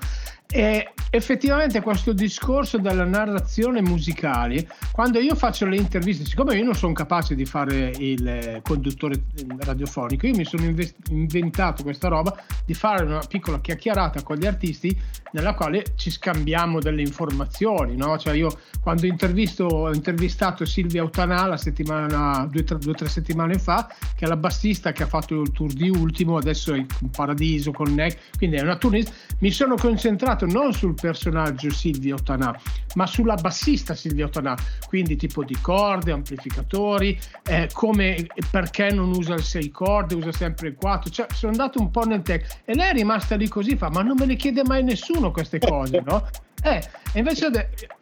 E 0.51 0.93
effettivamente 1.11 1.81
questo 1.81 2.13
discorso 2.13 2.79
della 2.79 3.05
narrazione 3.05 3.81
musicale, 3.83 4.69
quando 4.93 5.19
io 5.19 5.35
faccio 5.35 5.67
le 5.67 5.77
interviste, 5.77 6.25
siccome 6.25 6.57
io 6.57 6.65
non 6.65 6.75
sono 6.75 6.93
capace 6.93 7.35
di 7.35 7.45
fare 7.45 7.93
il 7.99 8.61
conduttore 8.63 9.25
radiofonico, 9.59 10.27
io 10.27 10.37
mi 10.37 10.45
sono 10.45 10.73
inventato 11.11 11.83
questa 11.83 12.09
roba 12.09 12.37
di 12.65 12.75
fare 12.75 13.05
una 13.05 13.23
piccola 13.27 13.61
chiacchierata 13.61 14.23
con 14.23 14.37
gli 14.37 14.47
artisti 14.47 14.97
nella 15.33 15.55
quale 15.55 15.85
ci 15.97 16.11
scambiamo 16.11 16.79
delle 16.79 17.01
informazioni. 17.01 17.97
No? 17.97 18.17
Cioè 18.19 18.35
io 18.35 18.57
quando 18.81 19.07
ho 19.07 19.93
intervistato 19.93 20.65
Silvia 20.65 21.03
Autanà 21.03 21.47
la 21.47 21.57
settimana, 21.57 22.49
due 22.51 22.65
o 22.69 22.93
tre 22.93 23.09
settimane 23.09 23.59
fa, 23.59 23.89
che 24.15 24.25
è 24.25 24.29
la 24.29 24.37
bassista 24.37 24.93
che 24.93 25.05
ha 25.05 25.09
fatto 25.09 25.41
il 25.41 25.51
tour 25.51 25.73
di 25.73 25.89
Ultimo, 25.89 26.37
adesso 26.37 26.75
è 26.75 26.77
in 26.77 26.87
Paradiso 27.11 27.73
con 27.73 27.93
Neck, 27.95 28.37
quindi 28.37 28.57
è 28.57 28.63
una 28.63 28.77
tournée, 28.77 29.05
mi 29.39 29.51
sono 29.51 29.75
concentrato 29.77 30.34
basato 30.35 30.47
non 30.47 30.73
sul 30.73 30.95
personaggio 30.95 31.71
Silvio 31.71 32.17
Otanà, 32.17 32.59
ma 32.95 33.07
sulla 33.07 33.35
bassista 33.35 33.95
Silvio 33.95 34.27
Otanà, 34.27 34.57
quindi 34.89 35.17
tipo 35.17 35.45
di 35.45 35.57
corde, 35.61 36.13
amplificatori, 36.13 37.19
eh, 37.45 37.69
come, 37.73 38.27
perché 38.51 38.91
non 38.91 39.11
usa 39.11 39.35
il 39.35 39.43
6 39.43 39.71
corde, 39.71 40.15
usa 40.15 40.33
sempre 40.33 40.69
il 40.69 40.77
4, 40.77 41.11
cioè 41.11 41.27
sono 41.33 41.53
andato 41.53 41.81
un 41.81 41.91
po' 41.91 42.05
nel 42.05 42.23
tech 42.23 42.63
e 42.65 42.75
lei 42.75 42.91
è 42.91 42.93
rimasta 42.93 43.37
lì 43.37 43.49
così, 43.49 43.77
fa, 43.77 43.89
ma 43.89 44.03
non 44.03 44.17
me 44.19 44.27
le 44.27 44.37
chiede 44.37 44.63
mai 44.65 44.83
nessuno 44.83 45.31
queste 45.31 45.59
cose, 45.59 46.03
no? 46.05 46.27
Eh, 46.65 46.83
invece 47.17 47.51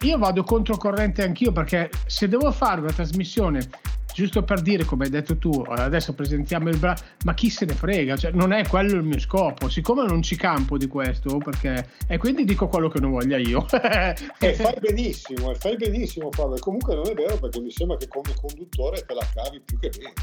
io 0.03 0.17
vado 0.17 0.41
controcorrente 0.43 1.21
anch'io 1.21 1.51
perché 1.51 1.89
se 2.05 2.29
devo 2.29 2.49
fare 2.49 2.79
una 2.79 2.93
trasmissione 2.93 3.67
giusto 4.13 4.43
per 4.43 4.61
dire, 4.61 4.85
come 4.85 5.05
hai 5.05 5.09
detto 5.09 5.37
tu, 5.37 5.51
adesso 5.67 6.13
presentiamo 6.13 6.69
il 6.69 6.77
brano, 6.77 6.99
ma 7.25 7.33
chi 7.33 7.49
se 7.49 7.65
ne 7.65 7.73
frega, 7.73 8.15
cioè, 8.15 8.31
non 8.31 8.51
è 8.51 8.67
quello 8.67 8.95
il 8.95 9.03
mio 9.03 9.19
scopo, 9.19 9.69
siccome 9.69 10.05
non 10.05 10.21
ci 10.21 10.35
campo 10.35 10.77
di 10.77 10.87
questo, 10.87 11.37
perché, 11.37 11.89
e 12.07 12.17
quindi 12.17 12.45
dico 12.45 12.67
quello 12.67 12.89
che 12.89 12.99
non 12.99 13.11
voglia 13.11 13.37
io. 13.37 13.65
e 14.39 14.53
fai 14.53 14.75
benissimo, 14.79 15.51
e 15.51 15.55
fai 15.55 15.75
benissimo 15.77 16.31
Fabio, 16.31 16.57
comunque 16.59 16.95
non 16.95 17.07
è 17.07 17.13
vero 17.13 17.37
perché 17.37 17.59
mi 17.59 17.71
sembra 17.71 17.97
che 17.97 18.07
come 18.07 18.33
conduttore 18.39 19.03
te 19.05 19.13
la 19.13 19.27
cavi 19.33 19.61
più 19.61 19.79
che 19.79 19.89
bene. 19.89 20.13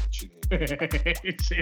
sì. 1.37 1.59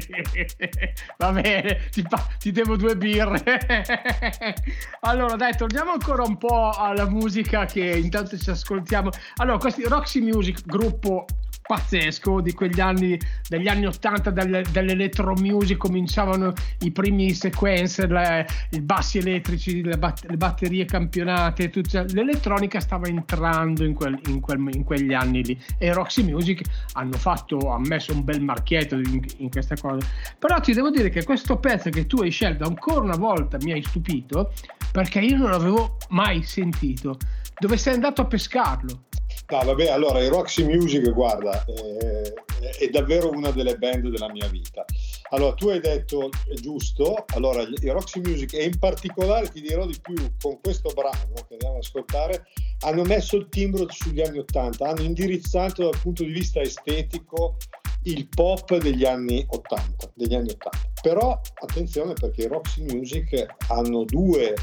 Va 1.17 1.31
bene, 1.31 1.89
ti, 1.91 2.05
ti 2.39 2.51
devo 2.51 2.75
due 2.75 2.95
birre. 2.95 3.43
allora 5.01 5.35
dai, 5.35 5.55
torniamo 5.55 5.91
ancora 5.91 6.23
un 6.23 6.37
po' 6.37 6.69
alla 6.69 7.07
musica 7.07 7.65
che 7.65 7.97
intanto 7.97 8.37
ci 8.37 8.49
ascoltiamo. 8.49 9.09
Allora, 9.37 9.57
questi 9.57 9.83
Roxy 9.83 10.21
Music, 10.21 10.65
gruppo 10.65 11.25
pazzesco 11.69 12.41
di 12.41 12.53
quegli 12.53 12.79
anni 12.79 13.15
degli 13.47 13.67
anni 13.67 13.85
80 13.85 14.31
delle, 14.31 14.63
dell'electro 14.71 15.35
music 15.35 15.77
cominciavano 15.77 16.51
i 16.79 16.91
primi 16.91 17.31
sequencer 17.35 18.45
i 18.71 18.81
bassi 18.81 19.19
elettrici 19.19 19.83
le, 19.83 19.99
bat, 19.99 20.25
le 20.27 20.35
batterie 20.35 20.85
campionate 20.85 21.69
tutta, 21.69 22.01
l'elettronica 22.09 22.79
stava 22.79 23.05
entrando 23.05 23.83
in, 23.83 23.93
quel, 23.93 24.19
in, 24.25 24.39
quel, 24.39 24.67
in, 24.73 24.83
quegli 24.83 25.13
anni 25.13 25.43
lì. 25.43 25.61
E 25.77 25.93
Roxy 25.93 26.23
Music 26.23 26.63
hanno 26.93 27.17
fatto 27.17 27.71
ha 27.71 27.77
messo 27.77 28.13
un 28.13 28.23
bel 28.23 28.41
marchietto 28.41 28.95
in, 28.95 29.23
in 29.37 29.51
questa 29.51 29.75
cosa. 29.75 30.07
Però 30.39 30.59
ti 30.59 30.73
devo 30.73 30.89
dire 30.89 31.09
che 31.09 31.23
questo 31.23 31.57
pezzo 31.57 31.91
che 31.91 32.07
tu 32.07 32.23
hai 32.23 32.31
scelto 32.31 32.63
ancora 32.63 33.01
una 33.01 33.17
volta 33.17 33.57
mi 33.61 33.73
hai 33.73 33.83
stupito 33.83 34.53
perché 34.91 35.19
io 35.19 35.37
non 35.37 35.51
l'avevo 35.51 35.97
mai 36.09 36.41
sentito. 36.41 37.17
Dove 37.59 37.77
sei 37.77 37.93
andato 37.93 38.21
a 38.21 38.25
pescarlo 38.25 39.03
No, 39.51 39.63
vabbè, 39.63 39.89
allora 39.89 40.21
i 40.21 40.27
Roxy 40.27 40.63
Music, 40.63 41.11
guarda, 41.11 41.65
eh, 41.65 42.33
è 42.77 42.87
davvero 42.89 43.31
una 43.31 43.49
delle 43.49 43.77
band 43.77 44.07
della 44.07 44.31
mia 44.31 44.47
vita. 44.47 44.85
Allora, 45.31 45.55
tu 45.55 45.69
hai 45.69 45.79
detto 45.79 46.29
è 46.47 46.53
giusto, 46.53 47.25
allora 47.33 47.63
i 47.63 47.89
Roxy 47.89 48.21
Music 48.21 48.53
e 48.53 48.65
in 48.65 48.77
particolare 48.77 49.49
ti 49.49 49.61
dirò 49.61 49.87
di 49.87 49.97
più 49.99 50.15
con 50.39 50.59
questo 50.61 50.91
brano 50.93 51.33
che 51.47 51.53
andiamo 51.53 51.75
ad 51.75 51.83
ascoltare, 51.83 52.45
hanno 52.81 53.03
messo 53.03 53.37
il 53.37 53.49
timbro 53.49 53.87
sugli 53.89 54.21
anni 54.21 54.37
Ottanta, 54.37 54.89
hanno 54.89 55.01
indirizzato 55.01 55.89
dal 55.89 55.99
punto 55.99 56.23
di 56.23 56.31
vista 56.31 56.61
estetico 56.61 57.57
il 58.03 58.29
pop 58.29 58.77
degli 58.77 59.03
anni 59.03 59.43
80, 59.47 60.11
degli 60.13 60.35
anni 60.35 60.51
80. 60.51 60.91
Però 61.01 61.39
attenzione 61.61 62.13
perché 62.13 62.43
i 62.43 62.47
Roxy 62.47 62.83
Music 62.83 63.45
hanno 63.67 64.03
due 64.03 64.53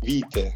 vite 0.00 0.54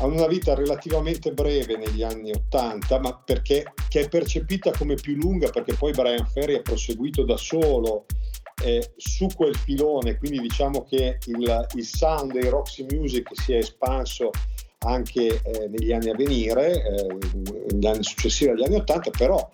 hanno 0.00 0.14
una 0.14 0.26
vita 0.26 0.54
relativamente 0.54 1.32
breve 1.32 1.76
negli 1.76 2.02
anni 2.02 2.32
80, 2.32 2.98
ma 3.00 3.16
perché 3.24 3.64
è 3.88 4.08
percepita 4.08 4.72
come 4.72 4.94
più 4.94 5.14
lunga 5.14 5.50
perché 5.50 5.74
poi 5.74 5.92
Brian 5.92 6.26
Ferry 6.26 6.56
ha 6.56 6.62
proseguito 6.62 7.24
da 7.24 7.36
solo 7.36 8.06
eh, 8.62 8.92
su 8.96 9.28
quel 9.34 9.54
filone, 9.54 10.16
quindi 10.18 10.40
diciamo 10.40 10.84
che 10.84 11.18
il, 11.26 11.66
il, 11.74 11.84
sound 11.84 12.32
dei 12.32 12.48
Roxy 12.48 12.86
Music 12.90 13.28
si 13.32 13.52
è 13.52 13.58
espanso 13.58 14.30
anche 14.80 15.40
eh, 15.42 15.68
negli 15.68 15.92
anni 15.92 16.10
a 16.10 16.14
venire, 16.14 16.72
eh, 16.72 17.18
negli 17.70 17.86
anni 17.86 18.02
successivi 18.02 18.50
agli 18.50 18.64
anni 18.64 18.76
80, 18.76 19.10
però 19.10 19.48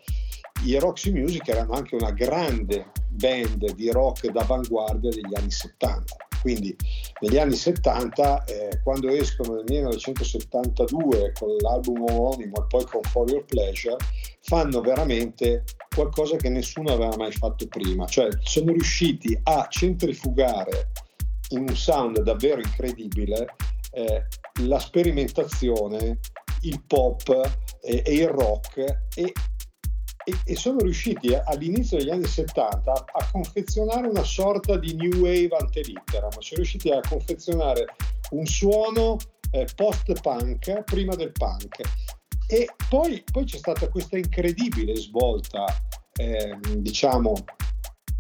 i 0.64 0.79
Roxy 0.79 1.12
Music 1.12 1.48
erano 1.48 1.72
anche 1.72 1.94
una 1.94 2.12
grande 2.12 2.92
band 3.09 3.72
di 3.74 3.90
rock 3.90 4.31
d'avanguardia 4.31 5.11
degli 5.11 5.35
anni 5.35 5.50
70 5.50 6.29
quindi 6.40 6.74
negli 7.20 7.38
anni 7.38 7.55
70, 7.55 8.44
eh, 8.44 8.81
quando 8.83 9.09
escono 9.09 9.55
nel 9.55 9.64
1972 9.66 11.33
con 11.38 11.55
l'album 11.61 12.03
omonimo 12.03 12.57
e 12.57 12.64
poi 12.68 12.85
con 12.85 13.03
For 13.03 13.29
Your 13.29 13.44
Pleasure, 13.44 13.96
fanno 14.40 14.81
veramente 14.81 15.64
qualcosa 15.94 16.37
che 16.37 16.48
nessuno 16.48 16.92
aveva 16.92 17.16
mai 17.16 17.33
fatto 17.33 17.66
prima, 17.68 18.07
cioè 18.07 18.29
sono 18.42 18.72
riusciti 18.72 19.38
a 19.42 19.66
centrifugare 19.68 20.90
in 21.50 21.61
un 21.68 21.76
sound 21.76 22.20
davvero 22.22 22.61
incredibile 22.61 23.55
eh, 23.92 24.26
la 24.62 24.79
sperimentazione, 24.79 26.18
il 26.62 26.83
pop 26.87 27.29
e, 27.83 28.03
e 28.05 28.14
il 28.14 28.29
rock 28.29 28.79
e 29.14 29.33
e, 30.31 30.53
e 30.53 30.57
sono 30.57 30.79
riusciti 30.79 31.35
all'inizio 31.35 31.99
degli 31.99 32.11
anni 32.11 32.27
70 32.27 32.93
a 32.93 33.29
confezionare 33.31 34.07
una 34.07 34.23
sorta 34.23 34.77
di 34.77 34.95
new 34.95 35.21
wave 35.21 35.57
antelitteram, 35.59 36.31
sono 36.31 36.57
riusciti 36.57 36.90
a 36.90 37.01
confezionare 37.07 37.87
un 38.31 38.47
suono 38.47 39.16
eh, 39.51 39.66
post-punk 39.75 40.85
prima 40.85 41.14
del 41.14 41.33
punk. 41.33 41.81
E 42.47 42.69
poi, 42.88 43.23
poi 43.31 43.45
c'è 43.45 43.59
stata 43.59 43.88
questa 43.88 44.16
incredibile 44.16 44.97
svolta, 44.97 45.64
eh, 46.14 46.59
diciamo, 46.77 47.35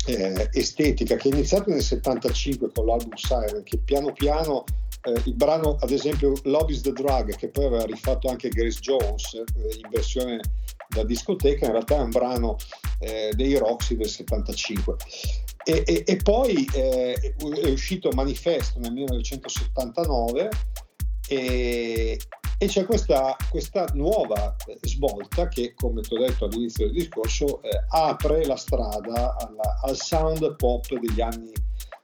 eh, 0.06 0.48
estetica 0.52 1.16
che 1.16 1.28
è 1.28 1.32
iniziata 1.32 1.70
nel 1.70 1.82
75 1.82 2.70
con 2.72 2.86
l'album 2.86 3.14
Siren, 3.14 3.62
che 3.64 3.78
piano 3.78 4.12
piano 4.12 4.64
eh, 5.02 5.20
il 5.24 5.34
brano, 5.34 5.76
ad 5.80 5.90
esempio, 5.90 6.32
Love 6.44 6.72
is 6.72 6.82
the 6.82 6.92
Drug, 6.92 7.34
che 7.36 7.48
poi 7.48 7.64
aveva 7.66 7.84
rifatto 7.84 8.28
anche 8.28 8.48
Grace 8.48 8.80
Jones 8.80 9.34
eh, 9.34 9.78
in 9.82 9.88
versione 9.90 10.40
da 10.90 11.04
discoteca, 11.04 11.66
in 11.66 11.72
realtà 11.72 11.96
è 11.96 12.00
un 12.00 12.10
brano 12.10 12.56
eh, 12.98 13.32
dei 13.34 13.56
Roxy 13.56 13.96
del 13.96 14.08
75. 14.08 14.96
E, 15.64 15.82
e, 15.86 16.02
e 16.06 16.16
poi 16.16 16.66
eh, 16.72 17.34
è 17.36 17.70
uscito 17.70 18.10
Manifesto 18.12 18.78
nel 18.78 18.92
1979 18.92 20.48
e, 21.28 22.18
e 22.58 22.66
c'è 22.66 22.84
questa, 22.84 23.36
questa, 23.50 23.86
nuova 23.94 24.56
svolta 24.82 25.48
che, 25.48 25.74
come 25.74 26.00
ti 26.00 26.14
ho 26.14 26.18
detto 26.18 26.46
all'inizio 26.46 26.86
del 26.86 26.94
discorso, 26.94 27.62
eh, 27.62 27.68
apre 27.88 28.44
la 28.44 28.56
strada 28.56 29.36
alla, 29.36 29.80
al 29.82 29.96
sound 29.96 30.56
pop 30.56 30.86
degli 30.98 31.20
anni, 31.20 31.52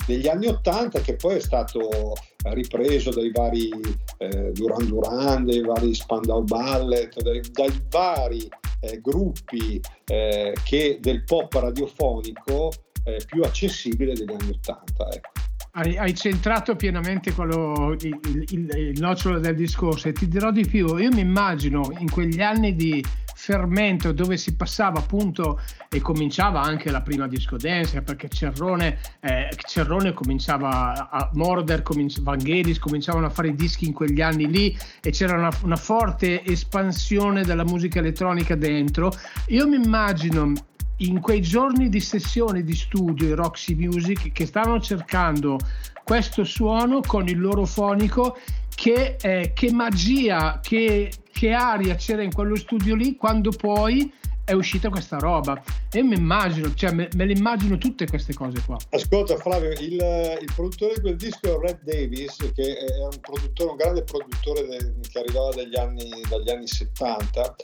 degli 0.07 0.29
anni 0.29 0.47
80 0.47 1.01
che 1.01 1.17
poi 1.17 1.37
è 1.37 1.41
stato 1.41 2.15
ripreso 2.53 3.11
dai 3.11 3.31
vari 3.31 3.71
eh, 4.19 4.53
Duran 4.53 4.87
Duran, 4.87 5.45
dai 5.45 5.63
vari 5.63 5.95
Spandau 5.95 6.43
Ballet, 6.43 7.21
dai, 7.23 7.41
dai 7.53 7.83
vari 7.89 8.49
eh, 8.81 9.01
gruppi 9.01 9.81
eh, 10.07 10.55
che 10.65 10.99
del 11.01 11.25
pop 11.25 11.53
radiofonico 11.53 12.73
eh, 13.05 13.21
più 13.27 13.43
accessibile 13.43 14.15
degli 14.15 14.33
anni 14.33 14.51
80. 14.51 15.09
Ecco. 15.13 15.31
Hai, 15.73 15.97
hai, 15.99 16.15
centrato 16.15 16.75
pienamente 16.75 17.33
quello, 17.33 17.95
il, 18.01 18.19
il, 18.51 18.69
il, 18.77 18.99
nocciolo 19.01 19.39
del 19.39 19.55
discorso 19.55 20.09
e 20.09 20.13
ti 20.13 20.27
dirò 20.27 20.51
di 20.51 20.67
più, 20.67 20.97
io 20.97 21.11
mi 21.13 21.21
immagino 21.21 21.91
in 21.99 22.11
quegli 22.11 22.41
anni 22.41 22.75
di 22.75 23.05
fermento 23.47 24.11
dove 24.11 24.37
si 24.37 24.57
passava 24.57 24.99
appunto 24.99 25.61
e 25.89 26.01
cominciava 26.01 26.61
anche 26.61 26.91
la 26.91 27.01
prima 27.01 27.29
disco 27.29 27.57
dance 27.57 28.03
perché 28.03 28.29
Cerrone, 28.29 28.99
eh, 29.21 29.49
Cerrone 29.57 30.13
cominciava 30.13 31.09
a 31.09 31.31
Morder, 31.35 31.83
cominci- 31.83 32.21
Vangelis 32.23 32.81
cominciavano 32.81 33.27
a 33.27 33.31
fare 33.31 33.49
i 33.49 33.55
dischi 33.55 33.87
in 33.87 33.93
quegli 33.93 34.21
anni 34.21 34.51
lì 34.51 34.77
e 35.01 35.11
c'era 35.11 35.37
una, 35.37 35.51
una 35.63 35.77
forte 35.77 36.45
espansione 36.45 37.45
della 37.45 37.63
musica 37.63 38.01
elettronica 38.01 38.57
dentro. 38.57 39.13
Io 39.49 39.69
mi 39.69 39.77
immagino 39.77 40.53
in 41.01 41.21
quei 41.21 41.41
giorni 41.41 41.89
di 41.89 42.01
sessione 42.01 42.65
di 42.65 42.75
studio 42.75 43.29
i 43.29 43.35
Roxy 43.35 43.77
Music 43.77 44.33
che 44.33 44.47
stavano 44.47 44.81
cercando 44.81 45.59
questo 46.03 46.43
suono 46.43 47.01
con 47.01 47.29
il 47.29 47.39
loro 47.39 47.65
fonico 47.65 48.37
che, 48.77 49.17
eh, 49.21 49.53
che 49.55 49.73
magia, 49.73 50.61
che, 50.63 51.11
che 51.33 51.53
aria 51.53 51.95
c'era 51.97 52.23
in 52.23 52.33
quello 52.33 52.55
studio 52.57 52.95
lì 52.95 53.17
quando 53.17 53.51
poi 53.51 54.13
è 54.45 54.53
uscita 54.53 54.91
questa 54.91 55.17
roba 55.19 55.61
e 55.91 56.03
mi 56.03 56.15
immagino, 56.15 56.73
cioè 56.75 56.93
me, 56.93 57.09
me, 57.17 57.25
le 57.25 57.33
immagino 57.33 57.79
tutte 57.79 58.07
queste 58.07 58.35
cose 58.35 58.63
qua. 58.65 58.77
Ascolta 58.91 59.37
Flavio, 59.39 59.71
il, 59.71 59.95
il, 60.41 60.53
produttore 60.55 60.95
di 60.95 61.01
quel 61.01 61.17
disco 61.17 61.57
è 61.57 61.67
Red 61.67 61.81
Davis, 61.83 62.37
che 62.55 62.77
è 62.77 63.03
un 63.03 63.19
produttore, 63.21 63.71
un 63.71 63.77
grande 63.77 64.05
produttore 64.05 64.67
de, 64.67 64.95
che 65.11 65.19
arrivava 65.19 65.51
dagli 65.51 65.77
anni, 65.77 66.09
dagli 66.29 66.51
anni 66.51 66.67
70, 66.69 67.57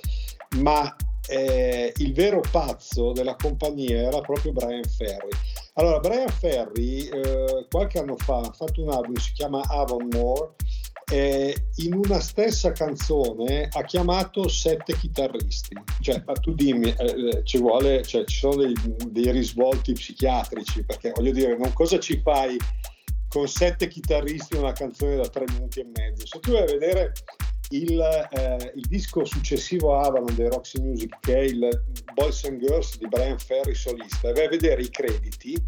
ma 0.56 0.96
eh, 1.28 1.92
il 1.98 2.12
vero 2.14 2.40
pazzo 2.50 3.12
della 3.12 3.36
compagnia 3.36 4.08
era 4.08 4.20
proprio 4.22 4.52
Brian 4.52 4.82
Ferry. 4.82 5.30
Allora, 5.74 6.00
Brian 6.00 6.28
Ferry 6.28 7.06
eh, 7.08 7.66
qualche 7.70 7.98
anno 7.98 8.16
fa 8.16 8.38
ha 8.38 8.52
fatto 8.52 8.82
un 8.82 8.90
album, 8.90 9.14
si 9.16 9.32
chiama 9.32 9.62
Avonmore, 9.68 10.54
eh, 11.12 11.54
in 11.76 11.92
una 11.92 12.20
stessa 12.20 12.72
canzone 12.72 13.68
ha 13.70 13.84
chiamato 13.84 14.48
sette 14.48 14.96
chitarristi. 14.96 15.76
Cioè, 16.00 16.22
tu 16.40 16.54
dimmi, 16.54 16.88
eh, 16.88 17.04
eh, 17.04 17.44
ci 17.44 17.58
vuole, 17.58 18.02
cioè, 18.02 18.24
ci 18.24 18.38
sono 18.38 18.56
dei, 18.56 18.74
dei 19.10 19.30
risvolti 19.30 19.92
psichiatrici, 19.92 20.84
perché 20.84 21.12
voglio 21.14 21.32
dire, 21.32 21.56
non 21.58 21.72
cosa 21.74 21.98
ci 21.98 22.18
fai 22.22 22.56
con 23.28 23.46
sette 23.46 23.88
chitarristi 23.88 24.54
in 24.54 24.62
una 24.62 24.72
canzone 24.72 25.16
da 25.16 25.28
tre 25.28 25.44
minuti 25.52 25.80
e 25.80 25.86
mezzo? 25.94 26.26
Se 26.26 26.40
tu 26.40 26.52
vai 26.52 26.62
a 26.62 26.66
vedere 26.66 27.12
il, 27.72 28.00
eh, 28.30 28.72
il, 28.74 28.86
disco 28.88 29.26
successivo 29.26 29.94
a 29.94 30.06
Avalon 30.06 30.34
dei 30.34 30.48
Roxy 30.48 30.80
Music, 30.80 31.18
che 31.20 31.36
è 31.36 31.42
il 31.42 31.68
Boys 32.14 32.42
and 32.44 32.58
Girls 32.58 32.96
di 32.96 33.06
Brian 33.08 33.38
Ferry 33.38 33.74
solista, 33.74 34.32
vai 34.32 34.46
a 34.46 34.48
vedere 34.48 34.80
i 34.80 34.88
crediti, 34.88 35.62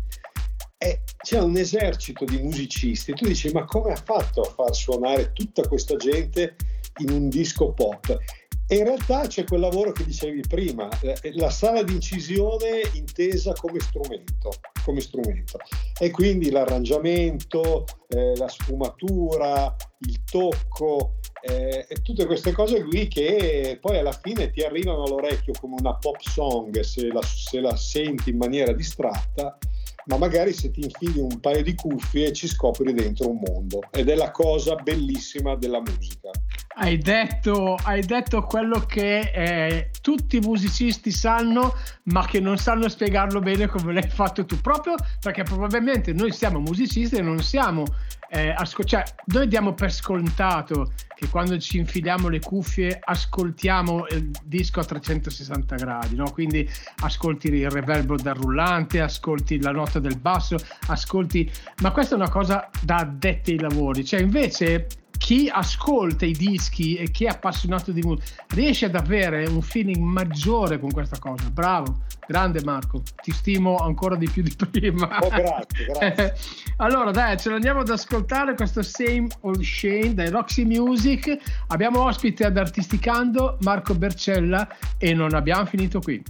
e 0.84 1.00
c'è 1.16 1.40
un 1.40 1.56
esercito 1.56 2.26
di 2.26 2.36
musicisti. 2.42 3.14
Tu 3.14 3.26
dici, 3.26 3.50
ma 3.52 3.64
come 3.64 3.92
ha 3.92 3.96
fatto 3.96 4.42
a 4.42 4.50
far 4.50 4.74
suonare 4.74 5.32
tutta 5.32 5.66
questa 5.66 5.96
gente 5.96 6.56
in 6.98 7.10
un 7.10 7.30
disco 7.30 7.72
pop? 7.72 8.18
E 8.66 8.76
in 8.76 8.84
realtà 8.84 9.26
c'è 9.26 9.44
quel 9.44 9.60
lavoro 9.60 9.92
che 9.92 10.04
dicevi 10.04 10.42
prima, 10.46 10.88
la 11.32 11.50
sala 11.50 11.82
di 11.82 11.92
incisione 11.92 12.82
intesa 12.94 13.52
come 13.52 13.80
strumento, 13.80 14.50
come 14.84 15.00
strumento. 15.00 15.58
e 15.98 16.10
quindi 16.10 16.50
l'arrangiamento, 16.50 17.84
eh, 18.08 18.36
la 18.36 18.48
sfumatura, 18.48 19.74
il 20.00 20.22
tocco, 20.24 21.14
eh, 21.42 21.86
e 21.88 21.94
tutte 22.02 22.26
queste 22.26 22.52
cose 22.52 22.82
qui 22.84 23.06
che 23.08 23.78
poi 23.80 23.98
alla 23.98 24.12
fine 24.12 24.50
ti 24.50 24.62
arrivano 24.62 25.04
all'orecchio 25.04 25.52
come 25.60 25.76
una 25.78 25.94
pop 25.96 26.18
song 26.20 26.80
se 26.80 27.08
la, 27.08 27.20
se 27.22 27.60
la 27.60 27.76
senti 27.76 28.30
in 28.30 28.38
maniera 28.38 28.72
distratta 28.72 29.58
ma 30.06 30.18
magari 30.18 30.52
se 30.52 30.70
ti 30.70 30.80
infili 30.80 31.20
un 31.20 31.40
paio 31.40 31.62
di 31.62 31.74
cuffie 31.74 32.32
ci 32.32 32.46
scopri 32.46 32.92
dentro 32.92 33.30
un 33.30 33.40
mondo 33.44 33.80
ed 33.90 34.08
è 34.08 34.14
la 34.14 34.30
cosa 34.30 34.74
bellissima 34.74 35.56
della 35.56 35.80
musica. 35.80 36.30
Hai 36.76 36.98
detto, 36.98 37.76
hai 37.84 38.02
detto 38.02 38.42
quello 38.42 38.80
che 38.80 39.18
eh, 39.32 39.90
tutti 40.00 40.38
i 40.38 40.40
musicisti 40.40 41.12
sanno, 41.12 41.74
ma 42.04 42.26
che 42.26 42.40
non 42.40 42.58
sanno 42.58 42.88
spiegarlo 42.88 43.38
bene 43.40 43.68
come 43.68 43.92
l'hai 43.92 44.08
fatto 44.08 44.44
tu, 44.44 44.60
proprio 44.60 44.96
perché 45.20 45.44
probabilmente 45.44 46.12
noi 46.12 46.32
siamo 46.32 46.58
musicisti 46.58 47.16
e 47.16 47.22
non 47.22 47.38
siamo 47.40 47.84
eh, 48.34 48.50
asco- 48.50 48.82
cioè, 48.82 49.04
noi 49.26 49.46
diamo 49.46 49.74
per 49.74 49.92
scontato 49.92 50.92
che 51.14 51.28
quando 51.28 51.56
ci 51.58 51.78
infiliamo 51.78 52.28
le 52.28 52.40
cuffie 52.40 52.98
ascoltiamo 53.00 54.06
il 54.10 54.30
disco 54.42 54.80
a 54.80 54.84
360 54.84 55.76
gradi, 55.76 56.16
no? 56.16 56.32
quindi 56.32 56.68
ascolti 57.02 57.46
il 57.48 57.70
reverbero 57.70 58.16
del 58.16 58.34
rullante, 58.34 59.00
ascolti 59.00 59.60
la 59.60 59.70
nota 59.70 60.00
del 60.00 60.18
basso, 60.18 60.56
ascolti, 60.88 61.48
ma 61.82 61.92
questa 61.92 62.14
è 62.14 62.18
una 62.18 62.30
cosa 62.30 62.68
da 62.82 62.96
addetti 62.96 63.52
ai 63.52 63.60
lavori, 63.60 64.04
cioè 64.04 64.20
invece 64.20 64.88
chi 65.24 65.48
ascolta 65.50 66.26
i 66.26 66.32
dischi 66.32 66.96
e 66.96 67.10
chi 67.10 67.24
è 67.24 67.28
appassionato 67.28 67.92
di 67.92 68.02
musica 68.02 68.44
riesce 68.48 68.84
ad 68.84 68.94
avere 68.94 69.46
un 69.46 69.62
feeling 69.62 69.96
maggiore 69.96 70.78
con 70.78 70.90
questa 70.90 71.18
cosa. 71.18 71.48
Bravo, 71.48 72.00
grande 72.26 72.62
Marco, 72.62 73.00
ti 73.22 73.32
stimo 73.32 73.76
ancora 73.76 74.16
di 74.16 74.28
più 74.28 74.42
di 74.42 74.54
prima. 74.70 75.18
Oh, 75.22 75.28
grazie, 75.30 75.86
grazie. 75.98 76.34
allora, 76.76 77.10
dai, 77.10 77.38
ce 77.38 77.48
l'andiamo 77.48 77.80
ad 77.80 77.88
ascoltare 77.88 78.54
questo 78.54 78.82
Same 78.82 79.28
Old 79.40 79.62
Shane 79.62 80.12
dai 80.12 80.28
Roxy 80.28 80.66
Music. 80.66 81.34
Abbiamo 81.68 82.02
ospite 82.02 82.44
ad 82.44 82.58
Artisticando 82.58 83.56
Marco 83.62 83.94
Bercella 83.94 84.68
e 84.98 85.14
non 85.14 85.32
abbiamo 85.32 85.64
finito 85.64 86.00
qui. 86.00 86.22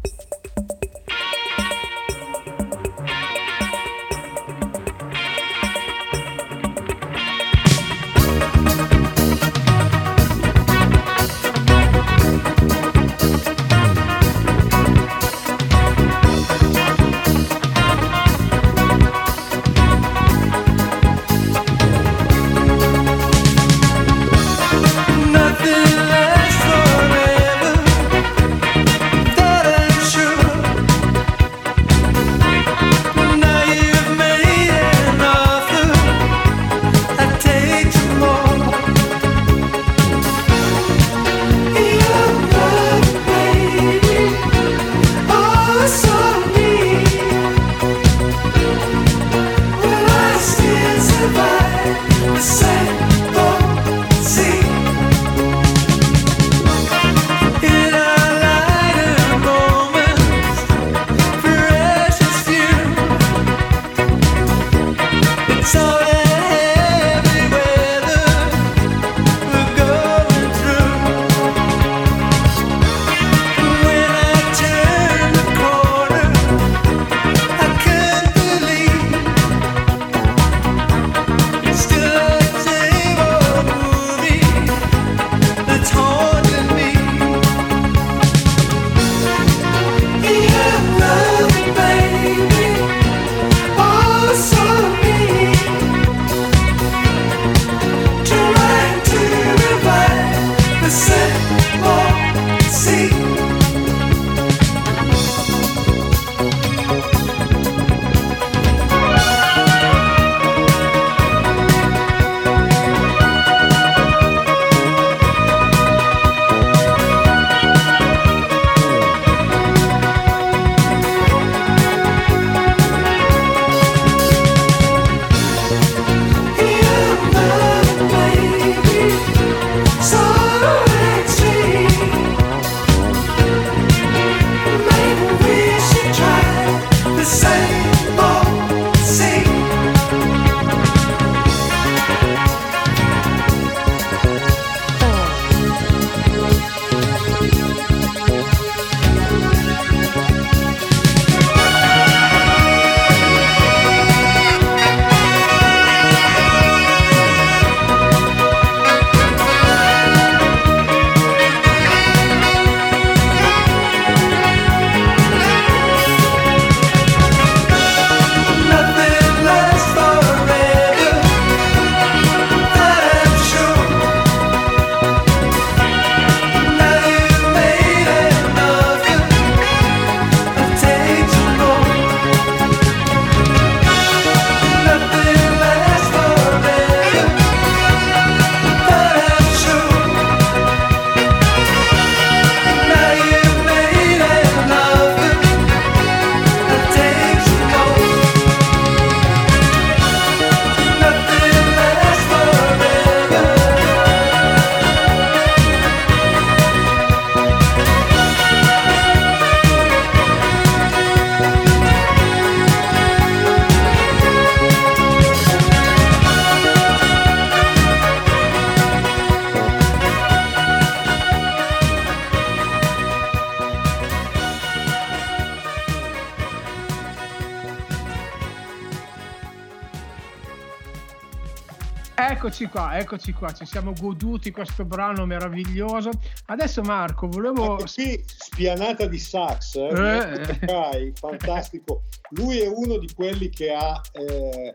Eccoci 232.54 232.70
qua, 232.70 232.96
eccoci 232.96 233.32
qua, 233.32 233.52
ci 233.52 233.66
siamo 233.66 233.92
goduti 233.98 234.52
questo 234.52 234.84
brano 234.84 235.26
meraviglioso. 235.26 236.10
Adesso 236.46 236.82
Marco, 236.82 237.26
volevo... 237.26 237.72
Anche 237.72 237.92
qui 237.92 238.24
spianata 238.24 239.06
di 239.06 239.18
sax, 239.18 239.74
eh? 239.74 240.56
Eh. 240.60 241.12
fantastico. 241.14 242.02
Lui 242.30 242.60
è 242.60 242.68
uno 242.68 242.98
di 242.98 243.12
quelli 243.12 243.50
che 243.50 243.72
ha... 243.72 244.00
Eh, 244.12 244.72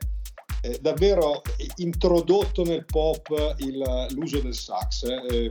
eh, 0.61 0.77
davvero 0.81 1.41
introdotto 1.77 2.65
nel 2.65 2.83
pop 2.83 3.55
il, 3.59 3.81
l'uso 4.13 4.41
del 4.41 4.53
sax, 4.53 5.03
eh, 5.03 5.49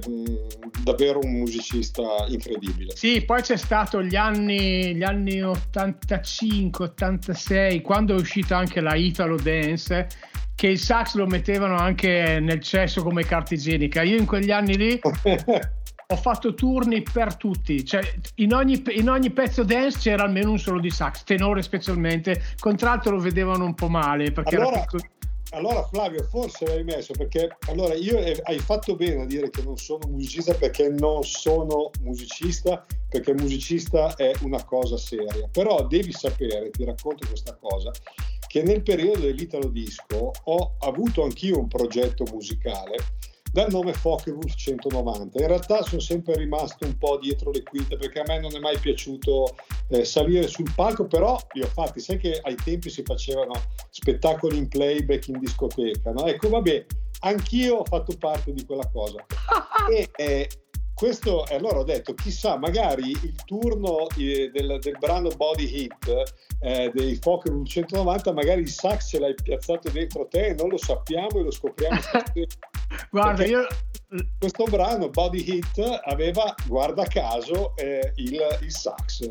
davvero 0.82 1.20
un 1.22 1.30
musicista 1.30 2.26
incredibile. 2.28 2.94
Sì, 2.94 3.24
poi 3.24 3.40
c'è 3.40 3.56
stato 3.56 4.02
gli 4.02 4.16
anni, 4.16 4.94
gli 4.94 5.02
anni 5.02 5.40
85-86, 5.40 7.80
quando 7.80 8.14
è 8.14 8.20
uscita 8.20 8.58
anche 8.58 8.82
la 8.82 8.96
Italo 8.96 9.36
Dance, 9.36 10.08
che 10.58 10.66
il 10.66 10.80
sax 10.80 11.14
lo 11.14 11.28
mettevano 11.28 11.76
anche 11.76 12.40
nel 12.40 12.60
cesso 12.60 13.04
come 13.04 13.22
carta 13.22 13.54
igienica. 13.54 14.02
Io 14.02 14.18
in 14.18 14.26
quegli 14.26 14.50
anni 14.50 14.76
lì 14.76 15.00
ho 16.10 16.16
fatto 16.16 16.52
turni 16.54 17.00
per 17.02 17.36
tutti, 17.36 17.84
cioè 17.84 18.02
in 18.36 18.52
ogni, 18.52 18.82
in 18.88 19.08
ogni, 19.08 19.30
pezzo 19.30 19.62
dance 19.62 20.00
c'era 20.00 20.24
almeno 20.24 20.50
un 20.50 20.58
solo 20.58 20.80
di 20.80 20.90
sax, 20.90 21.22
tenore 21.22 21.62
specialmente, 21.62 22.42
contralto 22.58 23.12
lo 23.12 23.20
vedevano 23.20 23.66
un 23.66 23.74
po' 23.74 23.88
male 23.88 24.32
perché 24.32 24.56
allora, 24.56 24.84
allora 25.50 25.86
Flavio 25.86 26.22
forse 26.24 26.66
l'hai 26.66 26.84
messo 26.84 27.12
perché 27.12 27.48
allora 27.68 27.94
io 27.94 28.18
hai 28.42 28.58
fatto 28.58 28.94
bene 28.94 29.22
a 29.22 29.26
dire 29.26 29.50
che 29.50 29.62
non 29.62 29.76
sono 29.76 30.06
musicista 30.08 30.54
perché 30.54 30.88
non 30.88 31.24
sono 31.24 31.90
musicista 32.02 32.84
perché 33.08 33.32
musicista 33.32 34.14
è 34.16 34.32
una 34.42 34.62
cosa 34.64 34.96
seria, 34.98 35.48
però 35.50 35.86
devi 35.86 36.12
sapere, 36.12 36.70
ti 36.70 36.84
racconto 36.84 37.26
questa 37.26 37.56
cosa, 37.58 37.90
che 38.46 38.62
nel 38.62 38.82
periodo 38.82 39.20
dell'Italo 39.20 39.68
Disco 39.68 40.32
ho 40.44 40.76
avuto 40.80 41.22
anch'io 41.22 41.58
un 41.58 41.68
progetto 41.68 42.24
musicale 42.30 42.96
dal 43.52 43.70
nome 43.70 43.92
Focke-Wulf 43.92 44.54
190. 44.54 45.40
In 45.40 45.46
realtà 45.46 45.82
sono 45.82 46.00
sempre 46.00 46.36
rimasto 46.36 46.84
un 46.86 46.96
po' 46.98 47.18
dietro 47.18 47.50
le 47.50 47.62
quinte 47.62 47.96
perché 47.96 48.20
a 48.20 48.24
me 48.26 48.40
non 48.40 48.54
è 48.54 48.58
mai 48.58 48.78
piaciuto 48.78 49.56
eh, 49.88 50.04
salire 50.04 50.46
sul 50.46 50.70
palco, 50.74 51.06
però 51.06 51.38
li 51.52 51.62
ho 51.62 51.66
fatti, 51.66 52.00
sai 52.00 52.18
che 52.18 52.38
ai 52.42 52.56
tempi 52.56 52.90
si 52.90 53.02
facevano 53.02 53.54
spettacoli 53.90 54.56
in 54.56 54.68
playback 54.68 55.28
in 55.28 55.38
discoteca, 55.38 56.10
no? 56.12 56.26
Ecco, 56.26 56.48
vabbè, 56.48 56.86
anch'io 57.20 57.76
ho 57.76 57.84
fatto 57.84 58.16
parte 58.18 58.52
di 58.52 58.64
quella 58.64 58.88
cosa. 58.92 59.24
e, 59.90 60.08
eh, 60.16 60.48
questo, 60.98 61.44
allora 61.44 61.78
ho 61.78 61.84
detto, 61.84 62.12
chissà, 62.14 62.58
magari 62.58 63.10
il 63.10 63.34
turno 63.44 64.08
eh, 64.16 64.50
del, 64.52 64.78
del, 64.80 64.96
brano 64.98 65.28
Body 65.28 65.82
Hit 65.82 66.34
eh, 66.60 66.90
dei 66.92 67.14
Fokker 67.14 67.54
190, 67.64 68.32
magari 68.32 68.62
il 68.62 68.68
sax 68.68 69.10
ce 69.10 69.20
l'hai 69.20 69.34
piazzato 69.34 69.90
dentro 69.90 70.26
te 70.26 70.56
non 70.58 70.68
lo 70.68 70.76
sappiamo 70.76 71.38
e 71.38 71.42
lo 71.44 71.52
scopriamo. 71.52 72.00
Guarda, 73.10 73.44
io... 73.44 73.66
Questo 74.38 74.64
brano 74.64 75.10
Body 75.10 75.44
Hit 75.46 76.00
aveva, 76.04 76.54
guarda 76.66 77.04
caso, 77.04 77.76
eh, 77.76 78.12
il, 78.16 78.38
il 78.62 78.70
sax. 78.72 79.30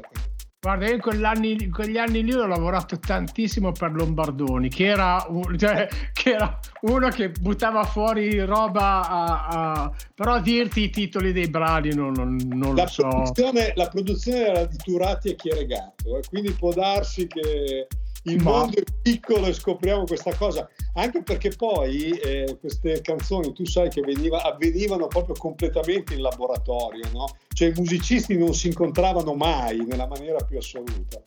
Guarda, 0.60 0.88
io 0.88 0.95
in 0.95 1.01
quegli, 1.01 1.24
anni, 1.24 1.55
in 1.64 1.72
quegli 1.72 1.97
anni 1.97 2.24
lì 2.24 2.34
ho 2.34 2.45
lavorato 2.45 2.97
tantissimo 2.97 3.72
per 3.72 3.93
Lombardoni, 3.93 4.70
che 4.70 4.86
era, 4.86 5.24
un, 5.30 5.55
cioè, 5.58 5.88
che 6.12 6.34
era 6.34 6.60
uno 6.82 7.10
che 7.10 7.30
buttava 7.30 7.84
fuori 7.84 8.43
roba, 8.43 9.08
a, 9.08 9.47
a, 9.47 9.91
però 10.14 10.34
a 10.34 10.41
dirti 10.41 10.82
i 10.82 10.89
titoli 10.89 11.32
dei 11.32 11.47
brani 11.47 11.93
non, 11.93 12.12
non, 12.14 12.38
non 12.47 12.76
lo 12.76 12.88
so. 12.88 13.08
Produzione, 13.08 13.72
la 13.76 13.88
produzione 13.88 14.45
era 14.45 14.66
di 14.66 14.78
Turati 14.78 15.30
e 15.30 15.36
Chieregato, 15.36 16.18
eh, 16.18 16.22
quindi 16.28 16.51
può 16.51 16.74
darsi 16.74 17.28
che 17.28 17.88
il 18.28 18.43
Ma... 18.43 18.51
mondo 18.51 18.78
è 18.78 18.84
piccolo 19.01 19.45
e 19.45 19.53
scopriamo 19.53 20.03
questa 20.03 20.36
cosa, 20.36 20.69
anche 20.93 21.23
perché 21.23 21.49
poi 21.49 22.09
eh, 22.09 22.57
queste 22.59 23.01
canzoni 23.01 23.53
tu 23.53 23.65
sai 23.65 23.89
che 23.89 24.01
veniva, 24.01 24.43
avvenivano 24.43 25.07
proprio 25.07 25.36
completamente 25.36 26.13
in 26.13 26.21
laboratorio, 26.21 27.09
no? 27.13 27.25
cioè 27.53 27.69
i 27.69 27.73
musicisti 27.75 28.38
non 28.38 28.53
si 28.53 28.67
incontravano 28.67 29.34
mai 29.34 29.78
nella 29.86 30.07
maniera 30.07 30.43
più 30.43 30.57
assoluta. 30.57 31.21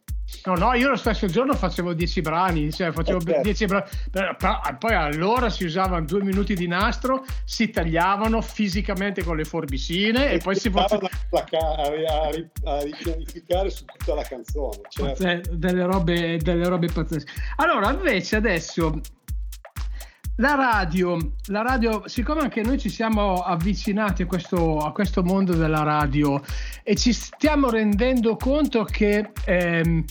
No, 0.45 0.55
no, 0.55 0.73
io 0.75 0.89
lo 0.89 0.97
stesso 0.97 1.27
giorno 1.27 1.55
facevo 1.55 1.93
10 1.93 2.21
brani, 2.23 2.73
cioè 2.73 2.93
facevo 2.93 3.19
10 3.43 3.67
brani, 3.67 3.85
poi 4.79 4.95
allora 4.95 5.51
si 5.51 5.65
usavano 5.65 6.05
due 6.05 6.23
minuti 6.23 6.55
di 6.55 6.67
nastro, 6.67 7.25
si 7.45 7.69
tagliavano 7.71 8.41
fisicamente 8.41 9.23
con 9.23 9.37
le 9.37 9.45
forbicine 9.45 10.31
e, 10.31 10.35
e 10.35 10.39
poi 10.39 10.57
si 10.57 10.71
facevano 10.71 11.09
a, 12.65 12.81
ripianificare 12.83 13.69
su 13.71 13.85
tutta 13.85 14.15
la 14.15 14.23
canzone. 14.23 14.81
Certo. 14.89 15.55
Delle, 15.55 15.85
robe, 15.85 16.39
delle 16.39 16.67
robe 16.67 16.89
pazzesche. 16.91 17.31
Allora, 17.57 17.91
invece 17.91 18.37
adesso 18.37 19.01
la 20.41 20.55
radio, 20.55 21.35
la 21.49 21.63
radio, 21.63 22.03
siccome 22.07 22.41
anche 22.41 22.63
noi 22.63 22.79
ci 22.79 22.89
siamo 22.89 23.41
avvicinati 23.41 24.23
a 24.23 24.27
questo, 24.27 24.79
a 24.79 24.91
questo 24.91 25.23
mondo 25.23 25.55
della 25.55 25.83
radio 25.83 26.41
e 26.83 26.97
ci 26.97 27.13
stiamo 27.13 27.69
rendendo 27.69 28.37
conto 28.37 28.85
che 28.85 29.33
ehm, 29.45 30.03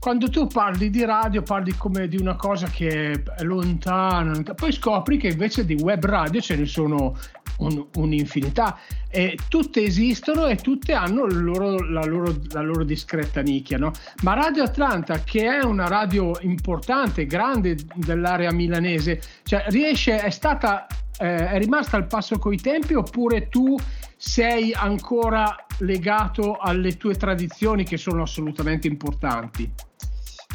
quando 0.00 0.28
tu 0.28 0.48
parli 0.48 0.90
di 0.90 1.04
radio 1.04 1.42
parli 1.42 1.76
come 1.76 2.08
di 2.08 2.16
una 2.16 2.34
cosa 2.34 2.66
che 2.66 3.12
è 3.12 3.42
lontana, 3.42 4.42
poi 4.54 4.72
scopri 4.72 5.18
che 5.18 5.28
invece 5.28 5.64
di 5.64 5.74
web 5.74 6.04
radio 6.04 6.40
ce 6.40 6.56
ne 6.56 6.66
sono 6.66 7.16
un, 7.58 7.86
un'infinità 7.94 8.78
e 9.08 9.38
tutte 9.48 9.82
esistono 9.82 10.46
e 10.46 10.56
tutte 10.56 10.92
hanno 10.92 11.26
loro, 11.26 11.78
la, 11.78 12.04
loro, 12.04 12.34
la, 12.50 12.60
loro, 12.60 12.84
discreta 12.84 13.40
nicchia. 13.40 13.78
No? 13.78 13.92
Ma 14.22 14.34
Radio 14.34 14.62
Atlanta, 14.62 15.22
che 15.22 15.46
è 15.46 15.64
una 15.64 15.88
radio 15.88 16.38
importante, 16.40 17.26
grande 17.26 17.76
dell'area 17.94 18.52
milanese, 18.52 19.20
cioè 19.44 19.64
riesce, 19.68 20.18
è 20.20 20.30
stata, 20.30 20.86
eh, 21.18 21.48
è 21.50 21.58
rimasta 21.58 21.96
al 21.96 22.06
passo 22.06 22.38
coi 22.38 22.58
tempi 22.58 22.94
oppure 22.94 23.48
tu 23.48 23.76
sei 24.16 24.72
ancora 24.72 25.54
legato 25.78 26.56
alle 26.56 26.96
tue 26.96 27.14
tradizioni 27.14 27.84
che 27.84 27.96
sono 27.96 28.22
assolutamente 28.22 28.86
importanti? 28.86 29.70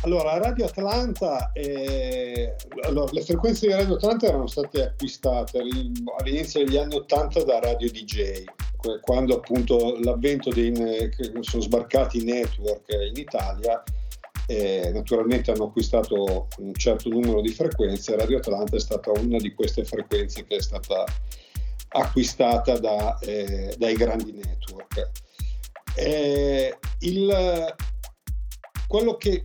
Allora, 0.04 0.40
Radio 0.40 0.66
Atlanta, 0.66 1.52
eh, 1.54 2.56
allora, 2.86 3.12
le 3.12 3.22
frequenze 3.22 3.68
di 3.68 3.74
Radio 3.74 3.94
Atlanta 3.96 4.26
erano 4.26 4.48
state 4.48 4.82
acquistate 4.82 5.60
all'inizio 5.60 6.64
degli 6.66 6.78
anni 6.78 6.96
80 6.96 7.44
da 7.44 7.60
Radio 7.60 7.92
DJ, 7.92 8.44
quando 9.02 9.36
appunto 9.36 10.00
l'avvento 10.02 10.50
dei 10.50 10.74
sono 11.42 11.62
sbarcati 11.62 12.20
i 12.20 12.24
network 12.24 12.86
in 12.90 13.16
Italia, 13.16 13.84
eh, 14.48 14.90
naturalmente 14.92 15.52
hanno 15.52 15.66
acquistato 15.66 16.48
un 16.58 16.74
certo 16.74 17.08
numero 17.10 17.40
di 17.40 17.50
frequenze, 17.50 18.16
Radio 18.16 18.38
Atlanta 18.38 18.78
è 18.78 18.80
stata 18.80 19.12
una 19.12 19.38
di 19.38 19.54
queste 19.54 19.86
frequenze 19.86 20.46
che 20.48 20.56
è 20.56 20.62
stata 20.62 21.04
acquistata 21.90 22.80
da, 22.80 23.20
eh, 23.20 23.76
dai 23.78 23.94
grandi 23.94 24.32
network. 24.32 25.12
Eh, 25.96 26.76
il, 27.02 27.76
quello 28.88 29.16
che 29.18 29.44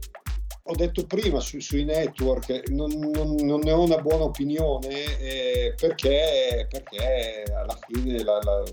ho 0.69 0.75
detto 0.75 1.07
prima 1.07 1.41
su, 1.41 1.61
sui 1.61 1.85
network, 1.85 2.69
non, 2.71 2.91
non, 2.91 3.35
non, 3.35 3.61
ne 3.61 3.71
ho 3.71 3.83
una 3.83 3.99
buona 3.99 4.25
opinione 4.25 5.19
eh, 5.19 5.75
perché, 5.79 6.67
perché, 6.69 7.45
alla 7.53 7.79
fine 7.87 8.23
la, 8.25 8.39
la, 8.43 8.65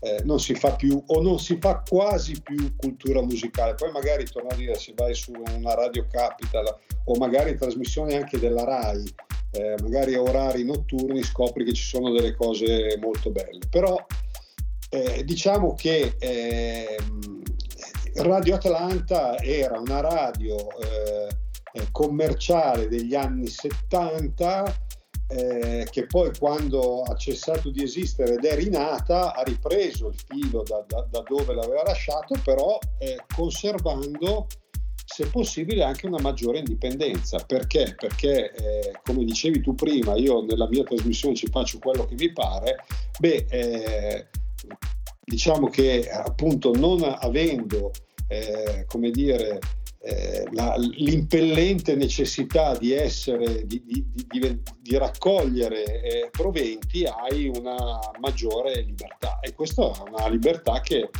eh, 0.00 0.22
non 0.24 0.40
si 0.40 0.54
fa 0.54 0.74
più 0.74 1.02
o 1.06 1.22
non 1.22 1.38
si 1.38 1.56
fa 1.60 1.82
quasi 1.88 2.40
più 2.42 2.74
cultura 2.76 3.22
musicale. 3.22 3.74
Poi 3.74 3.90
magari 3.92 4.24
torno 4.24 4.48
a 4.50 4.54
dire 4.54 4.74
se 4.74 4.92
vai 4.96 5.14
su 5.14 5.32
una 5.32 5.74
radio 5.74 6.06
capital 6.10 6.76
o 7.04 7.14
magari 7.16 7.56
trasmissioni 7.56 8.14
anche 8.14 8.38
della 8.38 8.64
RAI, 8.64 9.14
eh, 9.52 9.74
magari 9.82 10.14
a 10.14 10.20
orari 10.20 10.64
notturni 10.64 11.22
scopri 11.22 11.64
che 11.64 11.72
ci 11.72 11.84
sono 11.84 12.10
delle 12.10 12.34
cose 12.34 12.98
molto 13.00 13.30
belle. 13.30 13.60
Però 13.70 14.04
eh, 14.90 15.24
diciamo 15.24 15.74
che 15.74 16.14
ehm, 16.18 17.42
Radio 18.18 18.54
Atlanta 18.54 19.38
era 19.38 19.78
una 19.78 20.00
radio 20.00 20.56
eh, 20.56 21.28
eh, 21.72 21.88
commerciale 21.90 22.88
degli 22.88 23.14
anni 23.14 23.46
70 23.46 24.84
eh, 25.28 25.86
che 25.90 26.06
poi 26.06 26.30
quando 26.38 27.02
ha 27.02 27.14
cessato 27.16 27.70
di 27.70 27.82
esistere 27.82 28.34
ed 28.34 28.44
è 28.44 28.54
rinata 28.54 29.34
ha 29.34 29.42
ripreso 29.42 30.08
il 30.08 30.14
filo 30.14 30.62
da, 30.62 30.82
da, 30.86 31.06
da 31.10 31.22
dove 31.26 31.52
l'aveva 31.52 31.82
lasciato 31.82 32.40
però 32.42 32.78
eh, 32.98 33.18
conservando 33.34 34.46
se 35.04 35.28
possibile 35.28 35.84
anche 35.84 36.06
una 36.06 36.20
maggiore 36.20 36.58
indipendenza 36.58 37.38
perché? 37.46 37.94
perché 37.98 38.50
eh, 38.52 38.92
come 39.04 39.24
dicevi 39.24 39.60
tu 39.60 39.74
prima 39.74 40.14
io 40.14 40.42
nella 40.42 40.68
mia 40.68 40.84
trasmissione 40.84 41.34
ci 41.34 41.48
faccio 41.48 41.78
quello 41.80 42.06
che 42.06 42.14
mi 42.14 42.32
pare 42.32 42.76
beh 43.18 43.46
eh, 43.50 44.26
diciamo 45.22 45.68
che 45.68 46.08
appunto 46.08 46.72
non 46.72 47.02
avendo 47.02 47.90
eh, 48.28 48.84
come 48.86 49.10
dire, 49.10 49.58
eh, 50.00 50.44
la, 50.52 50.76
l'impellente 50.76 51.96
necessità 51.96 52.76
di 52.76 52.92
essere, 52.92 53.66
di, 53.66 53.82
di, 53.84 54.06
di, 54.14 54.62
di 54.80 54.96
raccogliere 54.96 55.84
eh, 56.02 56.28
proventi, 56.30 57.04
hai 57.04 57.48
una 57.48 57.98
maggiore 58.20 58.82
libertà 58.82 59.40
e 59.40 59.52
questa 59.52 59.82
è 59.82 60.08
una 60.08 60.28
libertà 60.28 60.80
che, 60.80 61.10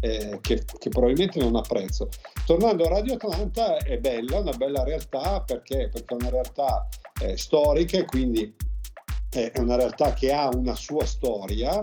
eh, 0.00 0.38
che, 0.40 0.64
che, 0.78 0.88
probabilmente 0.88 1.38
non 1.38 1.56
apprezzo. 1.56 2.08
Tornando 2.46 2.84
a 2.84 2.88
Radio 2.88 3.14
Atlanta 3.14 3.76
è 3.76 3.98
bella, 3.98 4.38
una 4.38 4.56
bella 4.56 4.84
realtà 4.84 5.42
perché, 5.42 5.90
perché 5.92 6.14
è 6.14 6.18
una 6.18 6.30
realtà 6.30 6.88
eh, 7.22 7.36
storica 7.36 7.98
e 7.98 8.04
quindi 8.06 8.54
è 9.28 9.52
una 9.58 9.76
realtà 9.76 10.12
che 10.14 10.32
ha 10.32 10.48
una 10.48 10.74
sua 10.74 11.04
storia 11.04 11.80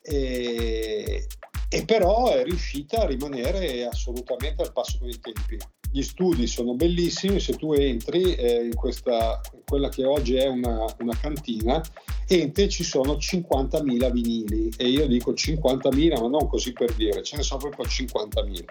e, 0.00 1.26
e 1.68 1.84
però 1.84 2.32
è 2.32 2.44
riuscita 2.44 3.02
a 3.02 3.06
rimanere 3.06 3.86
assolutamente 3.86 4.62
al 4.62 4.72
passo 4.72 4.98
con 4.98 5.08
i 5.08 5.18
tempi. 5.18 5.58
Gli 5.90 6.02
studi 6.02 6.46
sono 6.46 6.74
bellissimi, 6.74 7.40
se 7.40 7.54
tu 7.54 7.72
entri 7.72 8.34
eh, 8.34 8.64
in, 8.64 8.74
questa, 8.74 9.40
quella 9.64 9.88
che 9.88 10.04
oggi 10.04 10.36
è 10.36 10.46
una, 10.46 10.84
una 11.00 11.16
cantina, 11.18 11.82
entri 12.28 12.68
ci 12.68 12.84
sono 12.84 13.14
50.000 13.14 14.12
vinili 14.12 14.70
e 14.76 14.88
io 14.88 15.06
dico 15.06 15.32
50.000 15.32 16.20
ma 16.20 16.28
non 16.28 16.48
così 16.48 16.72
per 16.72 16.92
dire, 16.94 17.22
ce 17.22 17.36
ne 17.36 17.42
sono 17.42 17.60
proprio 17.60 17.86
50.000. 17.86 18.64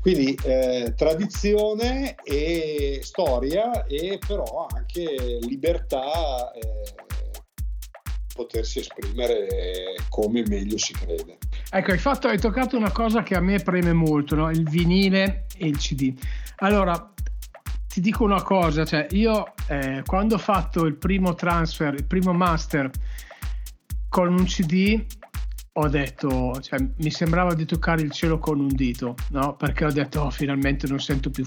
Quindi 0.00 0.38
eh, 0.44 0.94
tradizione 0.96 2.14
e 2.24 3.00
storia 3.02 3.84
e 3.86 4.18
però 4.24 4.66
anche 4.70 5.38
libertà 5.42 6.52
eh, 6.52 7.16
potersi 8.38 8.78
esprimere 8.78 9.96
come 10.08 10.44
meglio 10.46 10.78
si 10.78 10.92
crede. 10.92 11.38
Ecco, 11.70 11.90
hai, 11.90 11.98
fatto, 11.98 12.28
hai 12.28 12.38
toccato 12.38 12.76
una 12.76 12.92
cosa 12.92 13.24
che 13.24 13.34
a 13.34 13.40
me 13.40 13.58
preme 13.58 13.92
molto, 13.92 14.36
no? 14.36 14.48
il 14.50 14.68
vinile 14.68 15.46
e 15.56 15.66
il 15.66 15.76
CD. 15.76 16.14
Allora, 16.58 17.12
ti 17.88 18.00
dico 18.00 18.22
una 18.22 18.42
cosa, 18.42 18.84
cioè 18.84 19.08
io 19.10 19.54
eh, 19.66 20.02
quando 20.06 20.36
ho 20.36 20.38
fatto 20.38 20.84
il 20.84 20.94
primo 20.94 21.34
transfer, 21.34 21.94
il 21.94 22.04
primo 22.04 22.32
master 22.32 22.88
con 24.08 24.28
un 24.28 24.44
CD, 24.44 25.04
ho 25.72 25.88
detto, 25.88 26.60
cioè, 26.60 26.78
mi 26.98 27.10
sembrava 27.10 27.54
di 27.54 27.64
toccare 27.64 28.02
il 28.02 28.12
cielo 28.12 28.38
con 28.38 28.60
un 28.60 28.68
dito, 28.68 29.16
no? 29.30 29.56
Perché 29.56 29.84
ho 29.84 29.92
detto, 29.92 30.20
oh, 30.20 30.30
finalmente 30.30 30.86
non 30.86 31.00
sento 31.00 31.30
più 31.30 31.44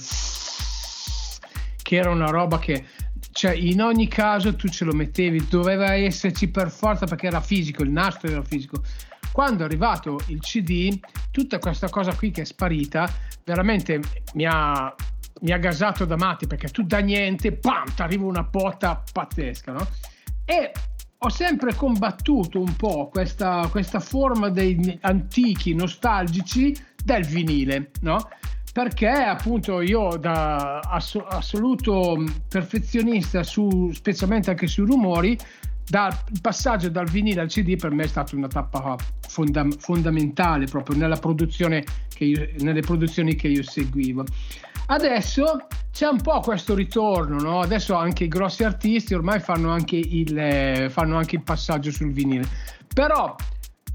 che 1.92 1.98
era 1.98 2.10
una 2.10 2.28
roba 2.28 2.58
che 2.58 2.86
cioè 3.32 3.54
in 3.54 3.82
ogni 3.82 4.08
caso 4.08 4.56
tu 4.56 4.68
ce 4.68 4.86
lo 4.86 4.94
mettevi, 4.94 5.48
doveva 5.48 5.94
esserci 5.94 6.50
per 6.50 6.70
forza 6.70 7.06
perché 7.06 7.28
era 7.28 7.42
fisico, 7.42 7.84
il 7.84 7.92
nastro 7.92 8.30
era 8.30 8.44
fisico. 8.44 8.84
Quando 9.32 9.64
è 9.64 9.66
arrivato 9.66 10.20
il 10.28 10.40
CD, 10.40 11.00
tutta 11.32 11.58
questa 11.58 11.90
cosa 11.90 12.14
qui 12.14 12.32
che 12.32 12.42
è 12.42 12.46
sparita, 12.46 13.10
veramente 13.46 14.02
mi 14.34 14.46
ha, 14.46 14.94
mi 15.42 15.52
ha 15.52 15.58
gasato 15.58 16.04
da 16.06 16.18
matti 16.18 16.48
perché 16.48 16.68
tu 16.68 16.84
da 16.84 17.00
niente, 17.00 17.54
pam, 17.54 17.94
ti 17.94 18.02
arriva 18.02 18.26
una 18.26 18.44
botta 18.44 19.02
pazzesca, 19.12 19.72
no? 19.72 19.88
E 20.44 20.72
ho 21.24 21.30
sempre 21.30 21.76
combattuto 21.76 22.60
un 22.60 22.76
po' 22.76 23.08
questa, 23.10 23.68
questa 23.70 24.00
forma 24.00 24.50
dei 24.50 24.98
antichi 25.02 25.74
nostalgici 25.74 26.76
del 27.04 27.26
vinile, 27.26 27.92
no? 28.02 28.28
Perché 28.72 29.10
appunto 29.10 29.82
io 29.82 30.16
da 30.18 30.80
ass- 30.80 31.24
assoluto 31.28 32.24
perfezionista 32.48 33.44
su, 33.44 33.92
specialmente 33.94 34.50
anche 34.50 34.68
sui 34.68 34.86
rumori 34.86 35.38
dal 35.86 36.18
passaggio 36.42 36.90
dal 36.90 37.10
vinile 37.10 37.42
al 37.42 37.48
CD 37.48 37.76
per 37.76 37.92
me 37.92 38.04
è 38.04 38.08
stata 38.08 38.36
una 38.36 38.48
tappa 38.48 38.96
fonda- 39.28 39.68
fondamentale 39.78 40.66
proprio 40.66 40.96
nella 40.96 41.18
produzione 41.18 41.84
che 42.14 42.24
io, 42.24 42.50
nelle 42.60 42.82
produzioni 42.82 43.36
che 43.36 43.50
io 43.50 43.64
seguivo 43.64 44.24
adesso 44.88 45.68
c'è 45.92 46.08
un 46.08 46.22
po' 46.22 46.40
questo 46.40 46.76
ritorno 46.76 47.42
no? 47.42 47.60
adesso 47.60 47.96
anche 47.96 48.24
i 48.24 48.30
grossi 48.30 48.64
artisti 48.64 49.14
ormai 49.14 49.42
fanno 49.42 49.70
anche 49.72 49.98
il, 49.98 50.88
fanno 50.90 51.18
anche 51.18 51.36
il 51.36 51.44
passaggio 51.44 51.92
sul 51.92 52.14
vinile 52.14 52.48
però 52.94 53.36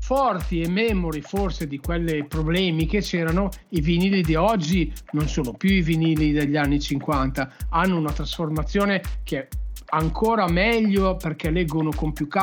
forti 0.06 0.60
e 0.60 0.68
memori 0.68 1.20
forse 1.20 1.66
di 1.66 1.80
quei 1.80 2.24
problemi 2.26 2.86
che 2.86 3.00
c'erano, 3.00 3.48
i 3.70 3.80
vinili 3.80 4.22
di 4.22 4.36
oggi 4.36 4.92
non 5.10 5.26
sono 5.26 5.52
più 5.54 5.70
i 5.70 5.82
vinili 5.82 6.30
degli 6.30 6.56
anni 6.56 6.78
50, 6.78 7.52
hanno 7.70 7.98
una 7.98 8.12
trasformazione 8.12 9.02
che 9.24 9.48
ancora 9.86 10.48
meglio 10.48 11.16
perché 11.16 11.50
leggono 11.50 11.90
con 11.94 12.12
più 12.12 12.28
K, 12.28 12.36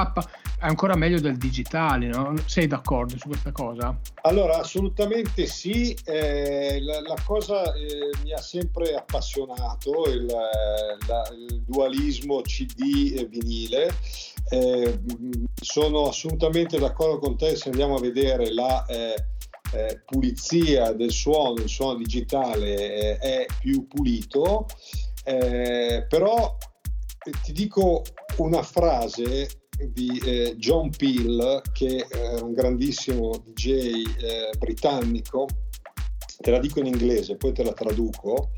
è 0.60 0.66
ancora 0.66 0.96
meglio 0.96 1.20
del 1.20 1.38
digitale, 1.38 2.08
no? 2.08 2.34
Sei 2.46 2.68
d'accordo 2.68 3.18
su 3.18 3.28
questa 3.28 3.52
cosa? 3.52 3.98
Allora, 4.22 4.60
assolutamente 4.60 5.46
sì, 5.46 5.96
eh, 6.06 6.82
la, 6.82 7.02
la, 7.02 7.18
cosa 7.26 7.74
eh, 7.74 8.10
mi 8.24 8.32
ha 8.32 8.42
sempre 8.42 8.94
appassionato, 8.94 10.10
il, 10.10 10.26
la, 10.26 11.24
il 11.36 11.64
dualismo 11.66 12.42
CD 12.42 13.14
e 13.18 13.26
vinile 13.26 13.94
eh, 14.50 15.00
sono 15.62 16.08
assolutamente 16.08 16.78
d'accordo 16.78 17.20
con 17.20 17.38
te 17.38 17.56
se 17.56 17.70
andiamo 17.70 17.96
a 17.96 18.00
vedere 18.00 18.54
la 18.54 18.86
eh, 18.86 19.16
eh, 19.74 20.02
pulizia 20.06 20.92
del 20.92 21.12
suono, 21.12 21.62
il 21.62 21.70
suono 21.70 21.96
digitale 21.98 22.76
eh, 22.76 23.18
è 23.18 23.46
più 23.60 23.88
pulito, 23.88 24.68
eh, 25.24 26.06
però 26.08 26.56
eh, 26.56 26.73
ti 27.44 27.52
dico 27.52 28.04
una 28.38 28.62
frase 28.64 29.50
di 29.90 30.56
John 30.58 30.90
Peel, 30.90 31.62
che 31.72 32.06
è 32.08 32.40
un 32.42 32.54
grandissimo 32.54 33.44
DJ 33.46 34.04
britannico, 34.58 35.48
te 36.38 36.52
la 36.52 36.60
dico 36.60 36.80
in 36.80 36.88
inglese, 36.88 37.38
poi 37.38 37.54
te 37.54 37.64
la 37.64 37.74
traduco, 37.74 38.52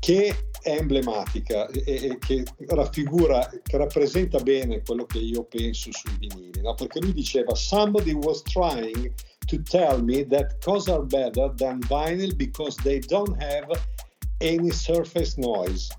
che 0.00 0.34
è 0.62 0.76
emblematica 0.76 1.66
e, 1.68 1.82
e 1.84 2.18
che 2.18 2.44
raffigura, 2.66 3.48
che 3.62 3.76
rappresenta 3.76 4.38
bene 4.40 4.82
quello 4.82 5.04
che 5.06 5.18
io 5.18 5.44
penso 5.44 5.90
sui 5.92 6.16
vinili, 6.18 6.60
no? 6.60 6.74
perché 6.74 7.00
lui 7.00 7.12
diceva 7.12 7.54
somebody 7.54 8.12
was 8.12 8.42
trying 8.42 9.12
to 9.46 9.62
tell 9.62 10.02
me 10.02 10.26
that 10.26 10.62
cos 10.62 10.88
are 10.88 11.04
better 11.04 11.52
than 11.56 11.80
vinyl 11.88 12.34
because 12.36 12.76
they 12.82 12.98
don't 13.00 13.34
have 13.42 13.68
any 14.40 14.70
surface 14.70 15.38
noise. 15.38 15.90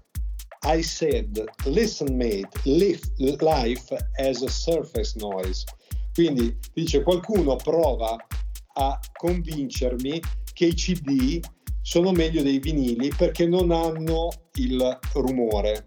I 0.64 0.82
said, 0.82 1.39
listen 1.66 2.18
mate, 2.18 2.54
life 2.66 3.92
as 4.20 4.42
a 4.44 4.50
surface 4.50 5.16
noise. 5.16 5.66
Quindi 6.14 6.56
dice 6.74 7.02
qualcuno 7.04 7.56
prova 7.56 8.16
a 8.74 9.00
convincermi 9.18 10.22
che 10.54 10.66
i 10.66 10.74
CD 10.74 11.39
sono 11.82 12.12
meglio 12.12 12.44
dei 12.44 12.60
vinili 12.60 13.10
perché 13.10 13.48
non 13.48 13.72
hanno 13.72 14.30
il 14.56 15.00
rumore. 15.14 15.84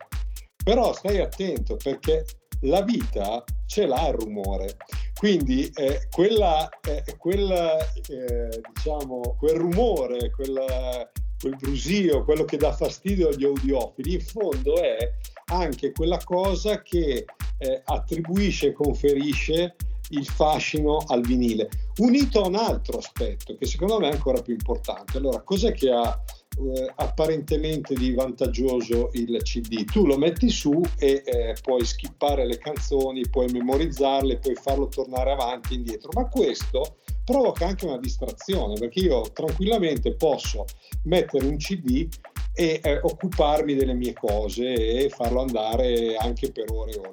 Però 0.62 0.92
stai 0.92 1.20
attento 1.20 1.76
perché 1.76 2.24
la 2.62 2.82
vita 2.82 3.44
ce 3.66 3.86
l'ha 3.86 4.08
il 4.08 4.14
rumore. 4.14 4.76
Quindi 5.14 5.70
eh, 5.74 6.08
quella, 6.10 6.68
eh, 6.80 7.16
quella, 7.16 7.78
eh, 8.08 8.60
diciamo, 8.74 9.36
quel 9.38 9.56
rumore, 9.56 10.30
quella, 10.30 11.10
quel 11.44 11.56
brusio, 11.56 12.24
quello 12.24 12.44
che 12.44 12.56
dà 12.56 12.72
fastidio 12.72 13.28
agli 13.28 13.44
audiofili, 13.44 14.14
in 14.14 14.20
fondo 14.20 14.80
è 14.80 15.12
anche 15.52 15.92
quella 15.92 16.18
cosa 16.24 16.80
che 16.80 17.26
eh, 17.58 17.82
attribuisce 17.84 18.68
e 18.68 18.72
conferisce 18.72 19.76
il 20.10 20.26
fascino 20.26 21.04
al 21.06 21.20
vinile, 21.20 21.68
unito 21.98 22.42
a 22.42 22.46
un 22.46 22.54
altro 22.54 22.98
aspetto 22.98 23.56
che 23.56 23.66
secondo 23.66 23.98
me 23.98 24.08
è 24.08 24.12
ancora 24.12 24.40
più 24.40 24.54
importante. 24.54 25.18
Allora, 25.18 25.42
cos'è 25.42 25.72
che 25.72 25.90
ha 25.90 26.18
eh, 26.56 26.92
apparentemente 26.96 27.94
di 27.94 28.12
vantaggioso 28.12 29.10
il 29.12 29.40
CD? 29.42 29.84
Tu 29.84 30.06
lo 30.06 30.16
metti 30.16 30.48
su 30.48 30.80
e 30.98 31.22
eh, 31.24 31.56
puoi 31.62 31.84
skippare 31.84 32.46
le 32.46 32.58
canzoni, 32.58 33.28
puoi 33.28 33.50
memorizzarle, 33.50 34.38
puoi 34.38 34.54
farlo 34.54 34.88
tornare 34.88 35.32
avanti 35.32 35.72
e 35.72 35.76
indietro, 35.76 36.10
ma 36.14 36.28
questo 36.28 36.96
provoca 37.24 37.66
anche 37.66 37.86
una 37.86 37.98
distrazione 37.98 38.74
perché 38.74 39.00
io 39.00 39.22
tranquillamente 39.32 40.14
posso 40.14 40.64
mettere 41.04 41.46
un 41.46 41.56
CD 41.56 42.06
e 42.54 42.80
eh, 42.82 43.00
occuparmi 43.02 43.74
delle 43.74 43.94
mie 43.94 44.12
cose 44.12 44.72
e 44.72 45.08
farlo 45.08 45.40
andare 45.40 46.16
anche 46.16 46.52
per 46.52 46.70
ore 46.70 46.92
e 46.92 46.98
ore. 46.98 47.12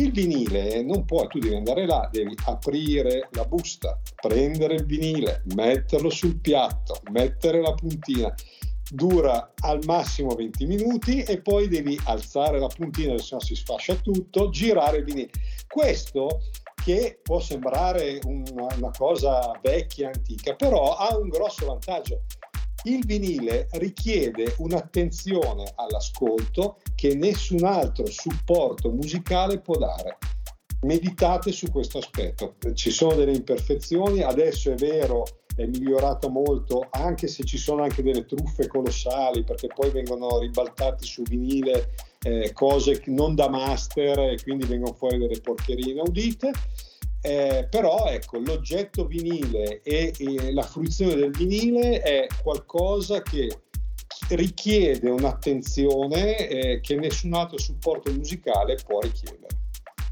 Il 0.00 0.12
vinile 0.12 0.80
non 0.82 1.04
puoi, 1.04 1.26
tu 1.26 1.40
devi 1.40 1.56
andare 1.56 1.84
là, 1.84 2.08
devi 2.10 2.32
aprire 2.44 3.28
la 3.32 3.44
busta, 3.44 4.00
prendere 4.20 4.74
il 4.74 4.86
vinile, 4.86 5.42
metterlo 5.56 6.08
sul 6.08 6.38
piatto, 6.38 7.00
mettere 7.10 7.60
la 7.60 7.74
puntina. 7.74 8.32
Dura 8.90 9.52
al 9.60 9.80
massimo 9.84 10.34
20 10.34 10.66
minuti 10.66 11.22
e 11.22 11.40
poi 11.40 11.68
devi 11.68 11.98
alzare 12.04 12.58
la 12.58 12.68
puntina, 12.68 13.16
se 13.18 13.34
no 13.34 13.40
si 13.40 13.54
sfascia 13.54 13.94
tutto, 13.96 14.48
girare 14.50 14.98
il 14.98 15.04
vinile. 15.04 15.30
Questo 15.66 16.40
che 16.82 17.20
può 17.22 17.38
sembrare 17.40 18.18
una, 18.24 18.66
una 18.76 18.90
cosa 18.96 19.50
vecchia, 19.62 20.08
antica, 20.08 20.54
però 20.54 20.96
ha 20.96 21.16
un 21.16 21.28
grosso 21.28 21.66
vantaggio 21.66 22.22
il 22.84 23.04
vinile 23.04 23.66
richiede 23.72 24.54
un'attenzione 24.58 25.72
all'ascolto 25.74 26.78
che 26.94 27.14
nessun 27.16 27.64
altro 27.64 28.06
supporto 28.06 28.90
musicale 28.90 29.60
può 29.60 29.76
dare. 29.76 30.18
Meditate 30.82 31.50
su 31.50 31.70
questo 31.72 31.98
aspetto. 31.98 32.54
Ci 32.74 32.90
sono 32.90 33.14
delle 33.16 33.34
imperfezioni, 33.34 34.22
adesso 34.22 34.70
è 34.70 34.76
vero, 34.76 35.24
è 35.58 35.66
migliorato 35.66 36.28
molto, 36.28 36.86
anche 36.90 37.26
se 37.26 37.44
ci 37.44 37.58
sono 37.58 37.82
anche 37.82 38.02
delle 38.02 38.24
truffe 38.24 38.66
colossali, 38.68 39.42
perché 39.42 39.68
poi 39.74 39.90
vengono 39.90 40.38
ribaltati 40.38 41.04
su 41.04 41.22
vinile 41.22 41.94
eh, 42.22 42.52
cose 42.52 43.02
non 43.06 43.34
da 43.34 43.48
master 43.48 44.18
e 44.20 44.42
quindi 44.42 44.66
vengono 44.66 44.94
fuori 44.94 45.18
delle 45.18 45.40
porcherie 45.40 45.92
inaudite 45.92 46.52
eh, 47.20 47.66
però 47.68 48.06
ecco, 48.06 48.38
l'oggetto 48.38 49.06
vinile 49.06 49.82
e, 49.82 50.12
e, 50.16 50.52
la 50.52 50.62
fruizione 50.62 51.16
del 51.16 51.30
vinile 51.30 52.00
è 52.00 52.26
qualcosa 52.42 53.22
che 53.22 53.62
richiede 54.30 55.10
un'attenzione 55.10 56.48
eh, 56.48 56.80
che 56.80 56.94
nessun 56.96 57.34
altro 57.34 57.58
supporto 57.58 58.12
musicale 58.12 58.78
può 58.86 59.00
richiedere. 59.00 59.46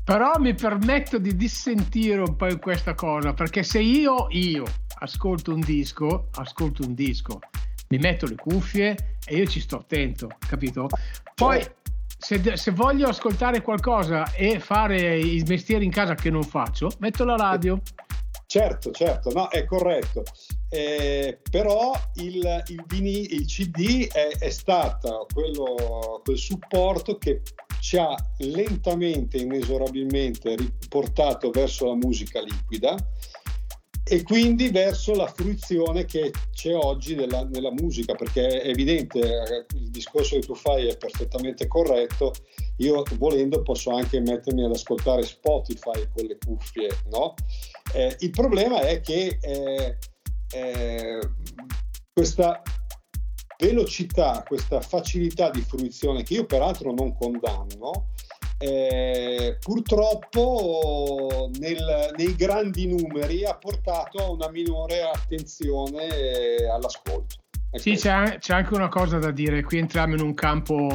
Però 0.04 0.38
mi 0.38 0.54
permetto 0.54 1.18
di 1.18 1.34
dissentire 1.36 2.20
un 2.20 2.36
po' 2.36 2.48
in 2.48 2.58
questa 2.58 2.94
cosa, 2.94 3.34
perché 3.34 3.62
se 3.62 3.80
io, 3.80 4.26
io 4.30 4.64
ascolto 4.98 5.52
un 5.52 5.60
disco, 5.60 6.28
ascolto 6.34 6.82
un 6.84 6.94
disco, 6.94 7.40
mi 7.88 7.98
metto 7.98 8.26
le 8.26 8.34
cuffie 8.36 9.18
e 9.24 9.36
io 9.36 9.46
ci 9.46 9.60
sto 9.60 9.76
attento, 9.76 10.28
capito? 10.48 10.88
Poi 11.34 11.62
certo. 11.62 11.80
se, 12.18 12.56
se, 12.56 12.70
voglio 12.70 13.08
ascoltare 13.08 13.62
qualcosa 13.62 14.32
e 14.32 14.58
fare 14.58 15.18
i 15.18 15.42
mestieri 15.46 15.84
in 15.84 15.90
casa 15.90 16.14
che 16.14 16.30
non 16.30 16.42
faccio, 16.42 16.90
metto 16.98 17.24
la 17.24 17.36
radio. 17.36 17.80
Certo, 18.48 18.92
certo, 18.92 19.32
no, 19.32 19.48
è 19.48 19.64
corretto. 19.64 20.22
Eh, 20.68 21.40
però 21.50 21.92
il, 22.14 22.62
il, 22.68 22.84
vini, 22.86 23.34
il 23.34 23.44
CD 23.46 24.06
è, 24.08 24.38
è 24.38 24.50
stato 24.50 25.26
quello, 25.32 26.20
quel 26.24 26.38
supporto 26.38 27.18
che 27.18 27.42
ci 27.80 27.96
ha 27.96 28.14
lentamente, 28.38 29.38
inesorabilmente 29.38 30.56
riportato 30.56 31.50
verso 31.50 31.86
la 31.86 31.94
musica 31.94 32.40
liquida 32.40 32.96
e 34.08 34.22
quindi 34.22 34.70
verso 34.70 35.14
la 35.14 35.26
fruizione 35.26 36.04
che 36.04 36.30
c'è 36.52 36.72
oggi 36.72 37.16
della, 37.16 37.42
nella 37.42 37.72
musica, 37.72 38.14
perché 38.14 38.62
è 38.62 38.68
evidente, 38.68 39.18
eh, 39.18 39.66
il 39.74 39.90
discorso 39.90 40.38
che 40.38 40.46
tu 40.46 40.54
fai 40.54 40.86
è 40.86 40.96
perfettamente 40.96 41.66
corretto, 41.66 42.32
io 42.76 43.02
volendo 43.18 43.62
posso 43.62 43.90
anche 43.90 44.20
mettermi 44.20 44.64
ad 44.64 44.70
ascoltare 44.70 45.24
Spotify 45.24 46.06
con 46.14 46.24
le 46.24 46.38
cuffie, 46.38 46.88
no? 47.10 47.34
Eh, 47.94 48.14
il 48.20 48.30
problema 48.30 48.80
è 48.80 49.00
che 49.00 49.38
eh, 49.40 49.96
eh, 50.52 51.18
questa 52.12 52.62
velocità, 53.58 54.44
questa 54.46 54.80
facilità 54.80 55.50
di 55.50 55.62
fruizione, 55.62 56.22
che 56.22 56.34
io 56.34 56.46
peraltro 56.46 56.92
non 56.92 57.12
condanno, 57.16 58.10
eh, 58.58 59.58
purtroppo 59.60 61.50
nel, 61.58 62.12
nei 62.16 62.34
grandi 62.34 62.86
numeri 62.86 63.44
ha 63.44 63.54
portato 63.56 64.18
a 64.18 64.30
una 64.30 64.50
minore 64.50 65.02
attenzione 65.02 66.08
all'ascolto. 66.70 67.36
Sì, 67.72 67.94
c'è, 67.96 68.38
c'è, 68.38 68.54
anche 68.54 68.74
una 68.74 68.88
cosa 68.88 69.18
da 69.18 69.30
dire, 69.30 69.62
qui 69.62 69.78
entriamo 69.78 70.14
in 70.14 70.20
un 70.20 70.34
campo 70.34 70.88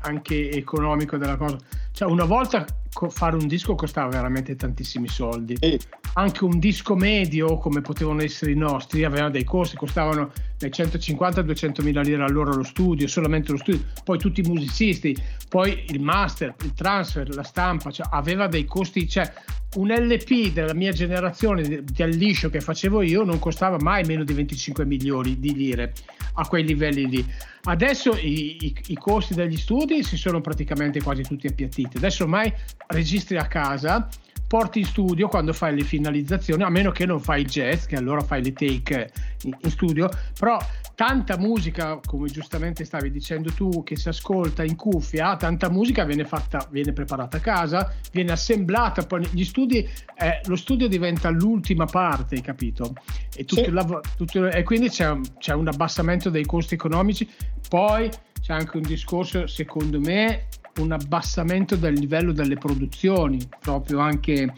anche 0.00 0.50
economico 0.50 1.16
della 1.16 1.36
cosa. 1.36 1.56
Cioè, 1.92 2.08
una 2.08 2.24
volta 2.24 2.64
fare 3.08 3.36
un 3.36 3.46
disco 3.46 3.74
costava 3.74 4.08
veramente 4.08 4.56
tantissimi 4.56 5.08
soldi. 5.08 5.56
Sì. 5.60 5.78
Anche 6.14 6.44
un 6.44 6.58
disco 6.58 6.96
medio, 6.96 7.58
come 7.58 7.80
potevano 7.80 8.22
essere 8.22 8.50
i 8.50 8.56
nostri, 8.56 9.04
aveva 9.04 9.28
dei 9.28 9.44
costi, 9.44 9.76
costavano 9.76 10.32
dai 10.58 10.72
150 10.72 11.40
a 11.40 11.42
200 11.44 11.82
mila 11.82 12.00
lire 12.00 12.24
all'ora 12.24 12.52
lo 12.52 12.64
studio, 12.64 13.06
solamente 13.06 13.52
lo 13.52 13.58
studio, 13.58 13.84
poi 14.02 14.18
tutti 14.18 14.40
i 14.40 14.48
musicisti, 14.48 15.16
poi 15.48 15.84
il 15.88 16.00
master, 16.00 16.54
il 16.62 16.74
transfer, 16.74 17.32
la 17.34 17.44
stampa, 17.44 17.92
cioè 17.92 18.08
aveva 18.10 18.48
dei 18.48 18.64
costi, 18.64 19.08
cioè 19.08 19.32
un 19.76 19.88
LP 19.88 20.52
della 20.52 20.74
mia 20.74 20.92
generazione 20.92 21.62
di 21.84 22.16
liscio 22.16 22.48
che 22.48 22.60
facevo 22.60 23.02
io 23.02 23.22
non 23.22 23.38
costava 23.38 23.76
mai 23.78 24.02
meno 24.04 24.24
di 24.24 24.32
25 24.32 24.86
milioni 24.86 25.38
di 25.38 25.54
lire 25.54 25.92
a 26.34 26.46
quei 26.46 26.64
livelli 26.64 27.06
lì. 27.06 27.26
Adesso 27.64 28.16
i, 28.16 28.64
i, 28.64 28.76
i, 28.86 28.94
costi 28.94 29.34
degli 29.34 29.56
studi 29.56 30.02
si 30.02 30.16
sono 30.16 30.40
praticamente 30.40 31.02
quasi 31.02 31.22
tutti 31.22 31.46
appiattiti. 31.46 31.98
Adesso 31.98 32.22
ormai 32.22 32.50
registri 32.88 33.36
a 33.36 33.46
casa, 33.46 34.08
porti 34.48 34.80
in 34.80 34.86
studio 34.86 35.28
quando 35.28 35.52
fai 35.52 35.76
le 35.76 35.84
finalizzazioni, 35.84 36.62
a 36.62 36.70
meno 36.70 36.90
che 36.90 37.04
non 37.04 37.20
fai 37.20 37.42
il 37.42 37.46
jazz, 37.46 37.84
che 37.84 37.96
allora 37.96 38.22
fai 38.22 38.42
le 38.42 38.52
take 38.52 39.12
in, 39.42 39.56
in 39.60 39.70
studio, 39.70 40.08
però 40.38 40.58
tanta 40.94 41.38
musica, 41.38 42.00
come 42.04 42.28
giustamente 42.28 42.84
stavi 42.84 43.10
dicendo 43.10 43.52
tu, 43.52 43.84
che 43.84 43.94
si 43.94 44.08
ascolta 44.08 44.64
in 44.64 44.74
cuffia, 44.74 45.36
tanta 45.36 45.70
musica 45.70 46.04
viene 46.04 46.24
fatta, 46.24 46.66
viene 46.70 46.92
preparata 46.92 47.36
a 47.36 47.40
casa, 47.40 47.94
viene 48.10 48.32
assemblata, 48.32 49.04
poi 49.04 49.24
gli 49.30 49.44
studi, 49.44 49.78
eh, 50.16 50.40
lo 50.46 50.56
studio 50.56 50.88
diventa 50.88 51.28
l'ultima 51.28 51.84
parte, 51.84 52.40
capito? 52.40 52.94
E, 53.36 53.44
tutto 53.44 53.62
sì. 53.62 53.68
il 53.68 54.00
tutto, 54.16 54.48
e 54.48 54.62
quindi 54.64 54.88
c'è 54.88 55.14
c'è 55.38 55.52
un 55.52 55.68
abbassamento 55.68 56.30
dei 56.30 56.44
costi 56.44 56.74
economici, 56.74 57.28
poi 57.68 58.10
c'è 58.40 58.54
anche 58.54 58.78
un 58.78 58.82
discorso, 58.82 59.46
secondo 59.46 60.00
me, 60.00 60.46
un 60.78 60.92
abbassamento 60.92 61.76
del 61.76 61.94
livello 61.94 62.32
delle 62.32 62.56
produzioni, 62.56 63.38
proprio 63.60 63.98
anche, 64.00 64.52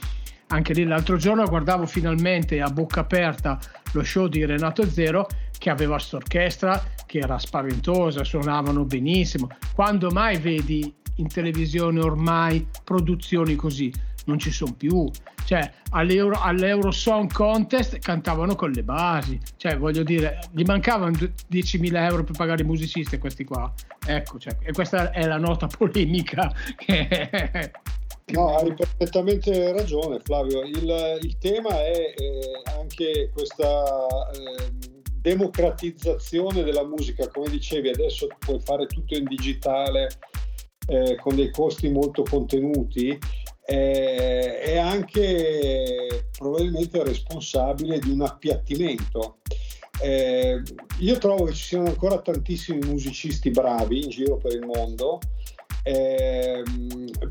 anche 0.49 0.73
lì 0.73 0.85
l'altro 0.85 1.17
giorno 1.17 1.45
guardavo 1.45 1.87
finalmente 1.87 2.61
a 2.61 2.71
bocca 2.71 3.01
aperta 3.01 3.59
lo 3.93 4.03
show 4.05 4.29
di 4.29 4.45
Renato 4.45 4.89
Zero 4.89 5.27
che 5.59 5.71
aveva 5.71 5.95
quest'orchestra 5.95 6.83
che 7.07 7.19
era 7.19 7.39
spaventosa, 7.39 8.25
suonavano 8.25 8.85
benissimo. 8.85 9.49
Quando 9.75 10.11
mai 10.11 10.39
vedi 10.39 10.95
in 11.17 11.29
televisione 11.29 12.01
ormai 12.01 12.67
produzioni 12.85 13.57
così? 13.57 13.93
Non 14.27 14.39
ci 14.39 14.51
sono 14.51 14.75
più. 14.75 15.09
Cioè, 15.45 15.73
all'Euro, 15.91 16.41
all'Euro 16.41 16.91
Song 16.91 17.31
Contest 17.33 17.99
cantavano 17.99 18.55
con 18.55 18.71
le 18.71 18.83
basi. 18.83 19.39
Cioè, 19.57 19.77
voglio 19.77 20.03
dire, 20.03 20.39
gli 20.53 20.63
mancavano 20.63 21.11
10.000 21.13 21.97
euro 21.97 22.25
per 22.25 22.37
pagare 22.37 22.63
i 22.63 22.67
musicisti 22.67 23.19
questi 23.19 23.45
qua. 23.45 23.73
Ecco, 24.07 24.39
cioè, 24.39 24.57
e 24.61 24.73
questa 24.73 25.11
è 25.11 25.27
la 25.27 25.39
nota 25.39 25.67
polemica 25.67 26.53
che... 26.77 27.71
No, 28.31 28.55
hai 28.55 28.73
perfettamente 28.75 29.73
ragione 29.73 30.21
Flavio. 30.21 30.63
Il, 30.63 31.19
il 31.23 31.39
tema 31.39 31.71
è 31.83 32.15
eh, 32.17 32.79
anche 32.79 33.31
questa 33.33 34.31
eh, 34.31 34.71
democratizzazione 35.21 36.63
della 36.63 36.85
musica. 36.85 37.29
Come 37.29 37.51
dicevi, 37.51 37.89
adesso 37.89 38.29
puoi 38.39 38.61
fare 38.61 38.87
tutto 38.87 39.15
in 39.15 39.25
digitale 39.25 40.09
eh, 40.87 41.17
con 41.21 41.35
dei 41.37 41.51
costi 41.51 41.89
molto 41.89 42.23
contenuti 42.23 43.19
eh, 43.71 44.59
è 44.59 44.79
anche 44.79 46.31
probabilmente 46.37 47.05
responsabile 47.05 48.01
di 48.01 48.11
un 48.11 48.23
appiattimento. 48.23 49.39
Eh, 50.03 50.61
io 50.99 51.19
trovo 51.19 51.45
che 51.45 51.53
ci 51.53 51.67
siano 51.67 51.87
ancora 51.87 52.21
tantissimi 52.21 52.85
musicisti 52.87 53.51
bravi 53.51 54.03
in 54.03 54.11
giro 54.11 54.39
per 54.39 54.55
il 54.55 54.65
mondo, 54.65 55.21
eh, 55.85 56.63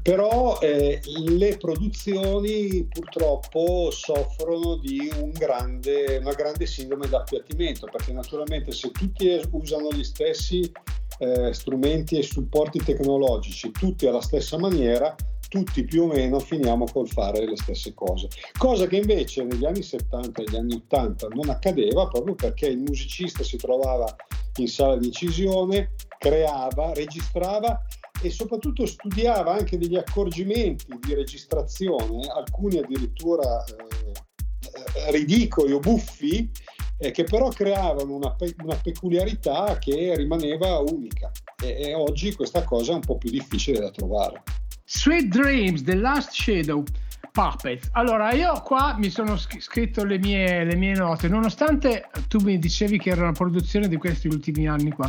però 0.02 0.60
eh, 0.60 1.02
le 1.28 1.58
produzioni 1.58 2.88
purtroppo 2.88 3.90
soffrono 3.92 4.78
di 4.78 5.12
un 5.20 5.32
grande, 5.32 6.20
una 6.22 6.34
grande 6.34 6.66
sindrome 6.66 7.10
d'appiattimento, 7.10 7.88
perché 7.92 8.14
naturalmente 8.14 8.72
se 8.72 8.92
tutti 8.92 9.28
usano 9.52 9.92
gli 9.92 10.04
stessi 10.06 10.72
eh, 11.18 11.54
strumenti 11.54 12.18
e 12.18 12.24
supporti 12.24 12.80
tecnologici, 12.82 13.72
tutti 13.72 14.08
alla 14.08 14.22
stessa 14.22 14.58
maniera, 14.58 15.14
tutti 15.50 15.84
più 15.84 16.04
o 16.04 16.08
meno 16.08 16.40
finiamo 16.40 16.86
col 16.86 17.10
fare 17.10 17.46
le 17.46 17.58
stesse 17.58 17.94
cose. 17.94 18.30
Cosa 18.58 18.88
che 18.88 18.96
invece 18.96 19.44
negli 19.44 19.66
anni 19.66 19.84
70 19.84 20.42
e 20.42 20.46
negli 20.46 20.56
anni 20.56 20.74
80 20.76 21.28
non 21.30 21.50
accadeva 21.50 22.08
proprio 22.08 22.36
perché 22.36 22.68
il 22.68 22.78
musicista 22.78 23.44
si 23.44 23.58
trovava 23.58 24.16
in 24.58 24.68
sala 24.68 24.96
di 24.96 25.08
incisione, 25.08 25.96
creava, 26.18 26.94
registrava 26.94 27.82
e 28.22 28.30
soprattutto 28.30 28.86
studiava 28.86 29.54
anche 29.54 29.78
degli 29.78 29.96
accorgimenti 29.96 30.86
di 31.00 31.14
registrazione, 31.14 32.28
alcuni 32.28 32.78
addirittura 32.78 33.64
eh, 33.64 35.12
ridicoli 35.12 35.72
o 35.72 35.80
buffi, 35.80 36.50
eh, 36.98 37.12
che 37.12 37.24
però 37.24 37.48
creavano 37.48 38.14
una, 38.14 38.34
pe- 38.34 38.56
una, 38.62 38.76
peculiarità 38.76 39.78
che 39.80 40.16
rimaneva 40.18 40.80
unica 40.80 41.32
e-, 41.64 41.88
e 41.88 41.94
oggi 41.94 42.34
questa 42.36 42.64
cosa 42.66 42.92
è 42.92 42.96
un 42.96 43.02
po' 43.02 43.18
più 43.18 43.30
difficile 43.30 43.80
da 43.80 43.90
trovare. 43.90 44.44
Sweet 44.92 45.28
Dreams, 45.28 45.84
The 45.84 45.94
Last 45.94 46.32
Shadow, 46.32 46.84
Puppets. 47.32 47.90
Allora, 47.92 48.34
io 48.34 48.60
qua 48.64 48.96
mi 48.98 49.12
sono 49.12 49.38
scritto 49.38 50.04
le 50.04 50.18
mie, 50.18 50.64
le 50.64 50.76
mie 50.76 50.96
note, 50.96 51.28
nonostante 51.28 52.10
tu 52.28 52.40
mi 52.40 52.58
dicevi 52.58 52.98
che 52.98 53.12
era 53.12 53.22
una 53.22 53.34
produzione 53.34 53.88
di 53.88 53.98
questi 53.98 54.28
ultimi 54.28 54.68
anni 54.68 54.90
qua. 54.90 55.08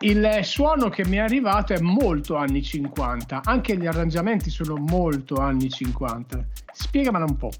Il 0.00 0.40
suono 0.42 0.88
che 0.88 1.06
mi 1.06 1.18
è 1.18 1.20
arrivato 1.20 1.74
è 1.74 1.78
molto 1.78 2.34
anni 2.34 2.60
50, 2.60 3.42
anche 3.44 3.76
gli 3.76 3.86
arrangiamenti 3.86 4.50
sono 4.50 4.74
molto 4.74 5.36
anni 5.36 5.70
50. 5.70 6.44
Spiegamela 6.72 7.24
un 7.24 7.36
po'. 7.36 7.50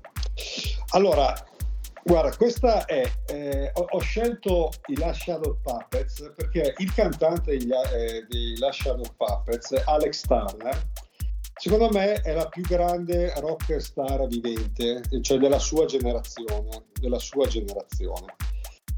Allora, 0.89 1.32
guarda, 2.03 2.36
questa 2.36 2.84
è. 2.84 3.09
Eh, 3.28 3.70
ho, 3.74 3.86
ho, 3.89 4.01
scelto 4.01 4.72
i 4.86 4.99
Last 4.99 5.22
Shadow 5.22 5.57
Puppets 5.62 6.32
perché 6.34 6.74
il 6.78 6.93
cantante 6.93 7.57
degli, 7.57 7.70
eh, 7.70 8.72
Shadow 8.72 9.07
Puppets, 9.16 9.80
Alex 9.84 10.22
Turner, 10.22 11.07
Secondo 11.59 11.88
me 11.90 12.20
è 12.20 12.32
la 12.34 12.46
più 12.46 12.62
grande 12.62 13.32
rock 13.40 13.80
star 13.80 14.28
vivente, 14.28 15.02
cioè 15.22 15.38
della 15.38 15.59
sua 15.59 15.86
generazione, 15.86 16.84
della 17.00 17.18
sua 17.18 17.48
generazione. 17.48 18.36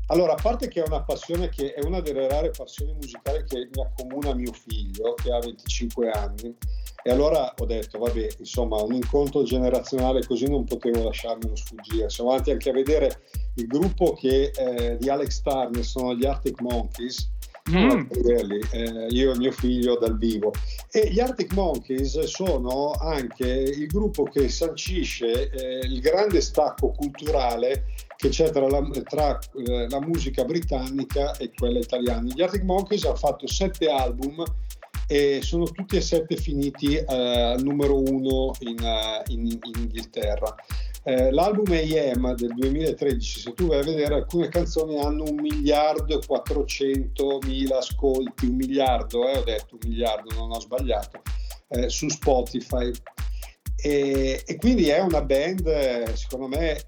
Allora, 0.08 0.32
a 0.32 0.38
parte 0.40 0.68
che 0.68 0.82
è 0.82 0.86
una 0.86 1.02
passione 1.02 1.48
che 1.48 1.72
è 1.72 1.82
una 1.84 2.00
delle 2.00 2.28
rare 2.28 2.50
passioni 2.50 2.92
musicali 2.92 3.44
che 3.44 3.70
mi 3.72 3.82
accomuna 3.82 4.34
mio 4.34 4.52
figlio, 4.52 5.14
che 5.14 5.32
ha 5.32 5.38
25 5.38 6.10
anni, 6.10 6.54
e 7.02 7.10
allora 7.10 7.54
ho 7.56 7.64
detto, 7.64 7.98
vabbè, 7.98 8.28
insomma, 8.38 8.82
un 8.82 8.92
incontro 8.92 9.42
generazionale 9.42 10.26
così 10.26 10.46
non 10.46 10.64
potevo 10.64 11.04
lasciarmelo 11.04 11.56
sfuggire. 11.56 12.10
Siamo 12.10 12.30
andati 12.30 12.50
anche 12.50 12.68
a 12.68 12.74
vedere 12.74 13.22
il 13.54 13.66
gruppo 13.66 14.12
che, 14.12 14.50
eh, 14.54 14.96
di 14.98 15.08
Alex 15.08 15.40
Turner, 15.40 15.82
sono 15.82 16.14
gli 16.14 16.26
Arctic 16.26 16.60
Monkeys, 16.60 17.30
mm. 17.70 18.06
vederli, 18.08 18.60
eh, 18.72 19.06
io 19.10 19.32
e 19.32 19.38
mio 19.38 19.52
figlio 19.52 19.96
dal 19.96 20.16
vivo. 20.16 20.52
E 20.90 21.10
gli 21.10 21.20
Arctic 21.20 21.52
Monkeys 21.52 22.18
sono 22.24 22.92
anche 22.92 23.46
il 23.46 23.86
gruppo 23.86 24.24
che 24.24 24.48
sancisce 24.48 25.50
eh, 25.50 25.86
il 25.86 26.00
grande 26.00 26.40
stacco 26.40 26.90
culturale 26.90 27.84
che 28.16 28.28
c'è 28.28 28.50
tra, 28.50 28.68
la, 28.68 28.86
tra 29.08 29.38
eh, 29.56 29.88
la, 29.88 30.00
musica 30.00 30.44
britannica 30.44 31.36
e 31.36 31.50
quella 31.54 31.78
italiana. 31.78 32.28
Gli 32.34 32.42
Arctic 32.42 32.62
Monkeys 32.62 33.04
hanno 33.04 33.16
fatto 33.16 33.46
sette 33.46 33.88
album 33.88 34.42
e 35.06 35.40
sono 35.42 35.64
tutti 35.64 35.96
e 35.96 36.00
sette 36.00 36.36
finiti 36.36 36.96
eh, 36.96 37.04
al 37.06 37.62
numero 37.62 37.98
uno 37.98 38.52
in, 38.60 38.76
in, 39.28 39.46
in 39.46 39.72
Inghilterra. 39.76 40.54
Eh, 41.02 41.30
l'album 41.30 41.72
AM 41.72 42.34
del 42.34 42.52
2013, 42.54 43.40
se 43.40 43.54
tu 43.54 43.68
vai 43.68 43.78
a 43.78 43.82
vedere 43.82 44.14
alcune 44.14 44.48
canzoni 44.48 45.00
hanno 45.00 45.24
un 45.24 45.36
miliardo 45.36 46.20
e 46.20 46.26
400 46.26 47.38
mila 47.46 47.78
ascolti, 47.78 48.46
un 48.46 48.56
miliardo, 48.56 49.26
eh, 49.26 49.38
ho 49.38 49.42
detto 49.42 49.78
un 49.80 49.88
miliardo, 49.88 50.34
non 50.34 50.50
ho 50.50 50.60
sbagliato, 50.60 51.22
eh, 51.68 51.88
su 51.88 52.08
Spotify. 52.08 52.90
E, 53.76 54.42
e, 54.46 54.56
quindi 54.56 54.88
è 54.88 55.00
una 55.00 55.22
band, 55.22 55.66
eh, 55.66 56.12
secondo 56.14 56.48
me, 56.48 56.78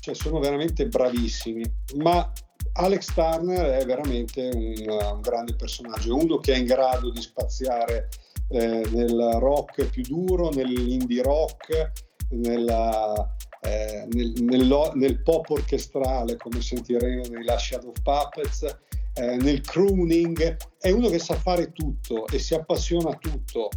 cioè 0.00 0.14
sono 0.14 0.40
veramente 0.40 0.88
bravissimi, 0.88 1.62
ma 1.98 2.28
Alex 2.74 3.14
Turner 3.14 3.78
è 3.78 3.84
veramente 3.84 4.50
un, 4.52 4.74
un 4.88 5.20
grande 5.20 5.54
personaggio, 5.54 6.16
uno 6.16 6.38
che 6.38 6.54
è 6.54 6.56
in 6.56 6.64
grado 6.64 7.10
di 7.10 7.20
spaziare 7.22 8.08
eh, 8.48 8.84
nel 8.90 9.36
rock 9.38 9.86
più 9.86 10.02
duro, 10.02 10.50
nell'indie 10.50 11.22
rock, 11.22 11.92
nella, 12.32 13.34
eh, 13.60 14.06
nel, 14.10 14.32
nel, 14.40 14.90
nel, 14.94 15.22
pop 15.22 15.50
orchestrale, 15.50 16.36
come 16.36 16.60
sentiremo 16.60 17.22
nei 17.30 17.44
La 17.44 17.58
Shadow 17.58 17.92
Puppets, 18.02 18.64
eh, 19.14 19.36
nel 19.36 19.60
crooning, 19.60 20.56
è 20.78 20.90
uno 20.90 21.08
che 21.08 21.18
sa 21.18 21.34
fare 21.34 21.72
tutto 21.72 22.26
e 22.28 22.38
si 22.38 22.54
appassiona 22.54 23.10
a 23.10 23.16
tutto. 23.16 23.68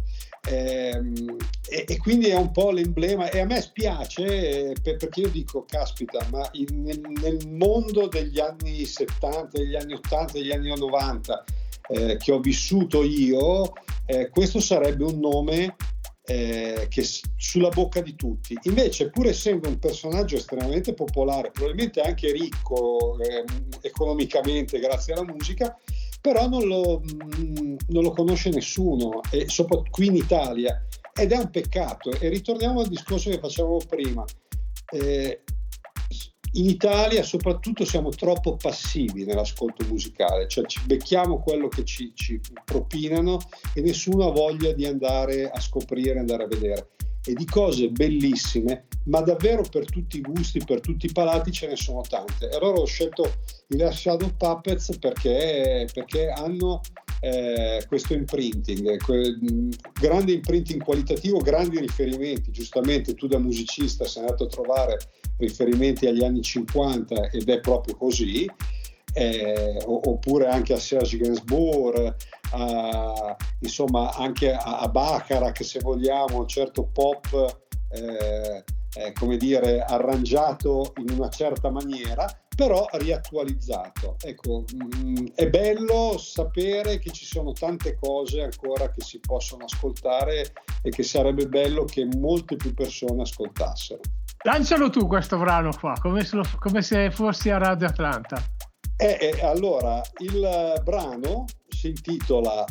Ehm, 0.48 1.36
e, 1.68 1.84
e, 1.88 1.96
quindi 1.98 2.28
è 2.28 2.36
un 2.36 2.52
po' 2.52 2.70
l'emblema 2.70 3.28
e 3.30 3.40
a 3.40 3.44
me 3.44 3.60
spiace 3.60 4.70
eh, 4.70 4.74
perché 4.80 5.22
io 5.22 5.28
dico 5.28 5.64
caspita 5.66 6.24
ma 6.30 6.48
in, 6.52 6.82
nel, 6.82 7.00
nel, 7.20 7.48
mondo 7.48 8.06
degli 8.06 8.38
anni 8.38 8.84
70 8.84 9.48
degli 9.50 9.74
anni 9.74 9.94
80 9.94 10.32
degli 10.34 10.52
anni 10.52 10.72
90 10.76 11.44
eh, 11.88 12.16
che 12.16 12.30
ho 12.30 12.38
vissuto 12.38 13.02
io 13.02 13.72
eh, 14.04 14.28
questo 14.28 14.60
sarebbe 14.60 15.02
un 15.02 15.18
nome 15.18 15.74
eh, 16.26 16.86
che 16.88 17.04
sulla 17.36 17.68
bocca 17.68 18.00
di 18.00 18.16
tutti. 18.16 18.56
Invece, 18.62 19.10
pur 19.10 19.26
essendo 19.26 19.68
un 19.68 19.78
personaggio 19.78 20.36
estremamente 20.36 20.92
popolare, 20.92 21.50
probabilmente 21.50 22.00
anche 22.00 22.32
ricco 22.32 23.18
eh, 23.20 23.44
economicamente 23.82 24.78
grazie 24.80 25.14
alla 25.14 25.24
musica, 25.24 25.78
però 26.20 26.48
non 26.48 26.66
lo, 26.66 27.00
mh, 27.00 27.40
mm, 27.40 27.76
non 27.88 28.02
lo 28.02 28.10
conosce 28.10 28.50
nessuno, 28.50 29.20
e 29.30 29.48
soprattutto 29.48 29.90
qui 29.90 30.06
in 30.06 30.16
Italia. 30.16 30.84
Ed 31.14 31.32
è 31.32 31.36
un 31.36 31.50
peccato. 31.50 32.10
E 32.10 32.28
ritorniamo 32.28 32.80
al 32.80 32.88
discorso 32.88 33.30
che 33.30 33.38
facevamo 33.38 33.78
prima. 33.88 34.24
Eh, 34.92 35.42
in 36.56 36.68
Italia 36.68 37.22
soprattutto 37.22 37.84
siamo 37.84 38.10
troppo 38.10 38.56
passivi 38.56 39.24
nell'ascolto 39.24 39.84
musicale, 39.86 40.48
cioè 40.48 40.66
ci 40.66 40.80
becchiamo 40.84 41.38
quello 41.38 41.68
che 41.68 41.84
ci, 41.84 42.12
ci 42.14 42.40
propinano 42.64 43.38
e 43.74 43.80
nessuno 43.82 44.28
ha 44.28 44.32
voglia 44.32 44.72
di 44.72 44.86
andare 44.86 45.50
a 45.50 45.60
scoprire, 45.60 46.18
andare 46.18 46.44
a 46.44 46.48
vedere. 46.48 46.90
E 47.28 47.32
di 47.32 47.44
cose 47.44 47.88
bellissime, 47.88 48.86
ma 49.06 49.20
davvero 49.20 49.62
per 49.68 49.84
tutti 49.84 50.18
i 50.18 50.20
gusti, 50.20 50.62
per 50.64 50.80
tutti 50.80 51.06
i 51.06 51.12
palati 51.12 51.50
ce 51.50 51.66
ne 51.66 51.74
sono 51.74 52.02
tante. 52.02 52.48
E 52.48 52.56
allora 52.56 52.78
ho 52.78 52.86
scelto 52.86 53.24
i 53.68 53.76
Last 53.76 53.98
Shadow 53.98 54.30
Puppets 54.36 54.96
perché, 54.98 55.88
perché 55.92 56.28
hanno 56.28 56.80
eh, 57.26 57.84
questo 57.88 58.14
imprinting, 58.14 59.02
que- 59.02 59.36
grande 60.00 60.32
imprinting 60.32 60.82
qualitativo, 60.82 61.38
grandi 61.38 61.80
riferimenti. 61.80 62.52
Giustamente 62.52 63.14
tu 63.14 63.26
da 63.26 63.38
musicista 63.38 64.04
sei 64.06 64.22
andato 64.22 64.44
a 64.44 64.48
trovare 64.48 64.98
riferimenti 65.38 66.06
agli 66.06 66.22
anni 66.22 66.40
50 66.40 67.30
ed 67.30 67.48
è 67.48 67.58
proprio 67.58 67.96
così, 67.96 68.48
eh, 69.12 69.82
oppure 69.84 70.46
anche 70.46 70.74
a 70.74 70.78
Serge 70.78 71.16
Gainsbourg, 71.16 72.14
a, 72.52 73.36
insomma 73.60 74.14
anche 74.14 74.52
a, 74.52 74.78
a 74.78 74.88
Baccarat 74.88 75.62
se 75.62 75.80
vogliamo, 75.80 76.38
un 76.38 76.48
certo 76.48 76.84
pop 76.92 77.58
eh, 77.90 78.64
eh, 78.94 79.12
come 79.12 79.36
dire 79.36 79.82
arrangiato 79.82 80.92
in 80.98 81.10
una 81.10 81.28
certa 81.28 81.70
maniera 81.70 82.24
però 82.56 82.86
riattualizzato. 82.92 84.16
Ecco, 84.24 84.64
mh, 84.72 85.06
mm, 85.06 85.26
è 85.34 85.48
bello 85.48 86.16
sapere 86.18 86.98
che 86.98 87.10
ci 87.10 87.26
sono 87.26 87.52
tante 87.52 87.96
cose 88.00 88.42
ancora 88.42 88.90
che 88.90 89.02
si 89.02 89.20
possono 89.20 89.64
ascoltare 89.64 90.52
e 90.82 90.90
che 90.90 91.02
sarebbe 91.02 91.46
bello 91.46 91.84
che 91.84 92.08
molte 92.16 92.56
più 92.56 92.72
persone 92.72 93.22
ascoltassero. 93.22 94.00
Lancialo 94.42 94.90
tu 94.90 95.06
questo 95.06 95.36
brano 95.36 95.70
qua, 95.78 95.94
come 96.00 96.24
se, 96.24 96.36
lo, 96.36 96.44
come 96.58 96.80
se 96.80 97.10
fossi 97.10 97.50
a 97.50 97.58
Radio 97.58 97.86
Atlanta. 97.86 98.42
Eh, 98.96 99.18
eh, 99.20 99.44
allora, 99.44 100.00
il 100.18 100.80
brano 100.82 101.44
si 101.68 101.88
intitola 101.88 102.64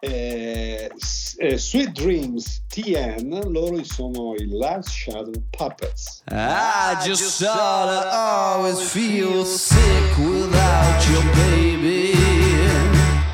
eh, 0.00 0.88
eh, 1.38 1.58
Sweet 1.58 1.92
Dreams 1.92 2.62
TN, 2.68 3.50
loro 3.50 3.82
sono 3.84 4.34
i 4.34 4.46
Last 4.48 4.90
Shadow 4.90 5.32
Puppets. 5.50 6.22
I 6.28 6.96
just 7.04 7.40
thought 7.42 7.88
I 7.88 8.54
always 8.54 8.80
feel 8.90 9.44
sick 9.44 10.18
without 10.18 11.08
your 11.10 11.22
baby. 11.34 12.14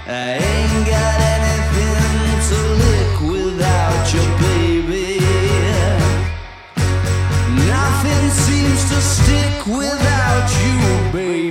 I 0.08 0.38
ain't 0.38 0.86
got 0.86 1.20
anything 1.34 2.38
to 2.48 2.58
lick 2.82 3.20
without 3.32 4.12
your 4.12 4.28
baby. 4.38 5.20
Nothing 7.66 8.30
seems 8.30 8.88
to 8.90 9.00
stick 9.00 9.66
without 9.66 10.48
you, 10.62 11.12
baby. 11.12 11.45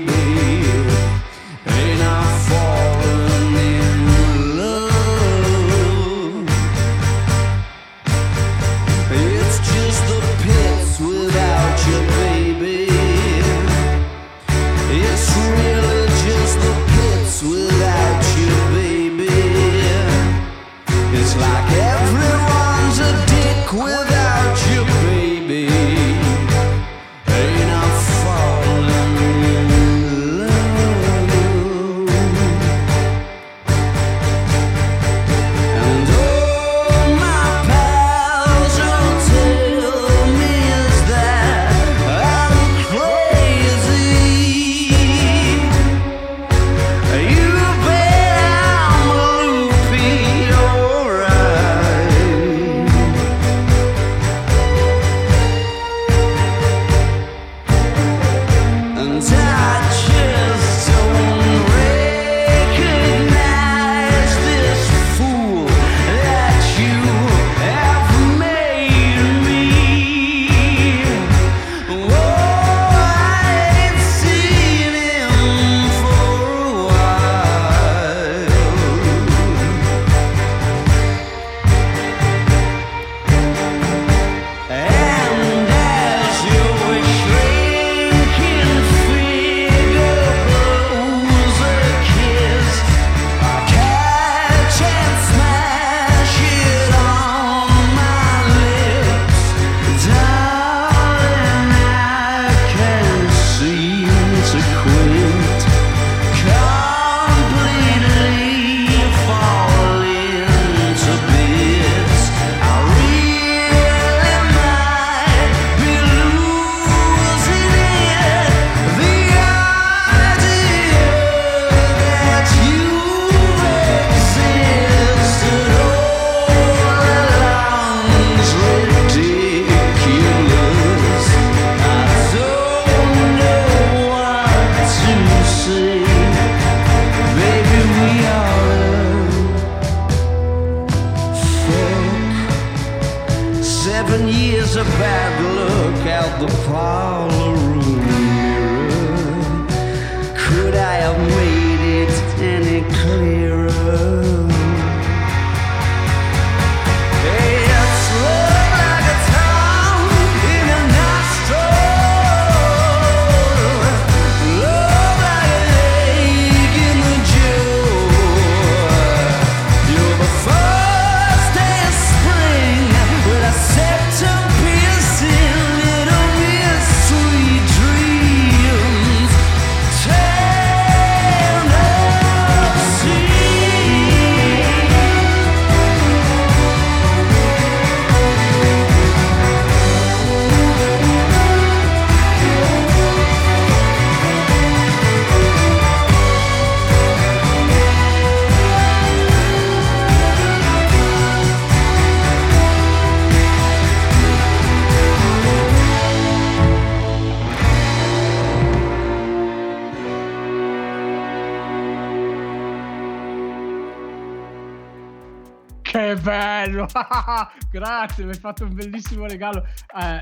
Grazie, 217.75 218.23
mi 218.23 218.31
hai 218.31 218.39
fatto 218.39 218.63
un 218.63 218.73
bellissimo 218.73 219.27
regalo. 219.27 219.65
eh, 219.99 220.21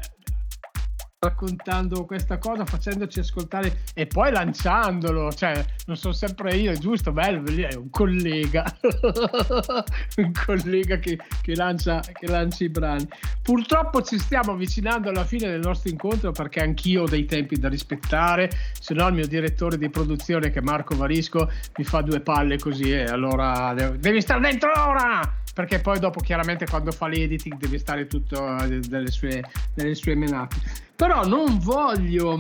raccontando 1.20 2.04
questa 2.04 2.38
cosa, 2.40 2.66
facendoci 2.66 3.20
ascoltare 3.20 3.84
e 3.94 4.08
poi 4.08 4.32
lanciandolo, 4.32 5.32
cioè 5.32 5.64
non 5.86 5.96
sono 5.96 6.14
sempre 6.14 6.56
io, 6.56 6.72
è 6.72 6.78
giusto, 6.78 7.12
bello, 7.12 7.46
è 7.46 7.76
un 7.76 7.92
collega, 7.92 8.66
un 10.18 10.32
collega 10.46 10.98
che, 10.98 11.18
che 11.44 11.56
lancia, 11.56 12.00
che 12.00 12.28
lancia 12.28 12.64
i 12.64 12.70
brani. 12.70 13.08
Purtroppo 13.44 14.02
ci 14.02 14.18
stiamo 14.18 14.54
avvicinando 14.54 15.10
alla 15.10 15.24
fine 15.24 15.48
del 15.48 15.62
nostro 15.62 15.92
incontro 15.92 16.32
perché 16.32 16.60
anch'io 16.60 17.04
ho 17.04 17.08
dei 17.08 17.26
tempi 17.26 17.58
da 17.60 17.70
rispettare, 17.70 18.50
se 18.78 18.96
no 18.96 19.08
il 19.08 19.14
mio 19.14 19.28
direttore 19.28 19.78
di 19.78 19.90
produzione 19.90 20.50
che 20.50 20.58
è 20.60 20.64
Marco 20.64 20.98
Varisco 20.98 21.50
mi 21.78 21.84
fa 21.84 22.02
due 22.02 22.20
palle 22.20 22.58
così 22.58 22.92
e 22.92 23.04
allora 23.04 23.74
devi 23.74 24.22
stare 24.22 24.42
dentro 24.42 24.72
ora! 24.76 25.42
Perché 25.54 25.80
poi 25.80 26.00
dopo 26.00 26.20
chiaramente 26.20 26.66
quando 26.66 26.92
fa 26.92 27.08
l'editing 27.08 27.58
deve 27.58 27.78
stare 27.78 28.08
tutto 28.08 28.58
eh, 28.58 28.80
delle 28.80 29.12
sue, 29.12 29.44
delle 29.74 29.94
sue 29.94 30.16
menate. 30.16 30.56
Però 30.96 31.26
non 31.26 31.60
voglio, 31.60 32.40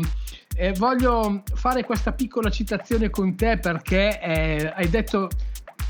eh, 0.55 0.74
voglio 0.74 1.43
fare 1.53 1.84
questa 1.84 2.11
piccola 2.11 2.49
citazione 2.49 3.09
con 3.09 3.36
te 3.36 3.57
perché 3.57 4.20
eh, 4.20 4.74
hai 4.76 4.89
detto 4.89 5.30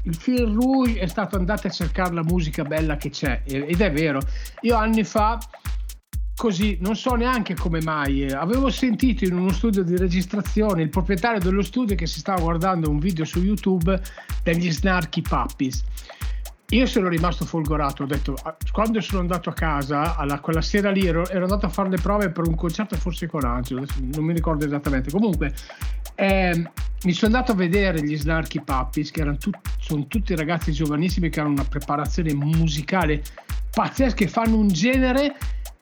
il 0.04 0.16
fil 0.16 0.54
rouge 0.54 1.00
è 1.00 1.08
stato 1.08 1.38
andate 1.38 1.68
a 1.68 1.72
cercare 1.72 2.14
la 2.14 2.24
musica 2.24 2.64
bella 2.64 2.98
che 2.98 3.10
c'è 3.10 3.42
ed 3.46 3.80
è 3.80 3.92
vero. 3.92 4.20
Io 4.62 4.76
anni 4.76 5.04
fa 5.04 5.40
così, 6.36 6.78
non 6.82 6.96
so 6.96 7.16
neanche 7.16 7.56
come 7.56 7.82
mai, 7.82 8.24
eh, 8.24 8.34
avevo 8.34 8.70
sentito 8.70 9.24
in 9.24 9.34
uno 9.38 9.52
studio 9.52 9.84
di 9.84 9.96
registrazione 9.96 10.82
il 10.82 10.90
proprietario 10.90 11.40
dello 11.40 11.62
studio 11.62 11.96
che 11.96 12.08
si 12.08 12.20
stava 12.20 12.42
guardando 12.42 12.90
un 12.90 13.00
video 13.00 13.24
su 13.24 13.40
YouTube 13.40 14.02
degli 14.44 14.72
Snarky 14.72 15.22
Puppies. 15.22 15.84
Io 16.74 16.88
sono 16.88 17.08
rimasto 17.08 17.46
folgorato, 17.46 18.02
ho 18.02 18.06
detto, 18.08 18.36
ah, 18.42 18.56
quando 18.72 19.00
sono 19.00 19.20
andato 19.20 19.52
a 19.52 19.54
casa, 19.54 20.16
alla- 20.16 20.40
quella 20.40 20.62
sera 20.62 20.90
lì 20.90 21.06
ero, 21.06 21.30
ero 21.30 21.44
andato 21.44 21.68
a 21.68 21.70
fare 21.70 21.88
le 21.90 21.98
prove 21.98 22.32
per 22.32 22.48
un 22.48 22.56
concerto 22.56 22.96
forse 22.96 23.28
con 23.28 23.46
Angelo, 23.46 23.86
non 24.16 24.26
mi 24.26 24.34
ricordo 24.34 24.66
esattamente, 24.66 25.12
comunque 25.12 25.54
ehm, 26.16 26.72
mi 27.04 27.12
sono 27.12 27.36
andato 27.36 27.52
a 27.52 27.56
vedere 27.56 28.04
gli 28.04 28.18
Snarky 28.18 28.64
Puppies, 28.64 29.12
che 29.12 29.22
erano 29.22 29.38
tut- 29.38 29.60
sono 29.78 30.08
tutti 30.08 30.36
ragazzi 30.36 30.72
giovanissimi 30.72 31.30
che 31.30 31.40
hanno 31.42 31.50
una 31.50 31.66
preparazione 31.66 32.34
musicale 32.34 33.22
pazzesca 33.70 34.24
e 34.24 34.28
fanno 34.28 34.58
un 34.58 34.68
genere 34.68 35.36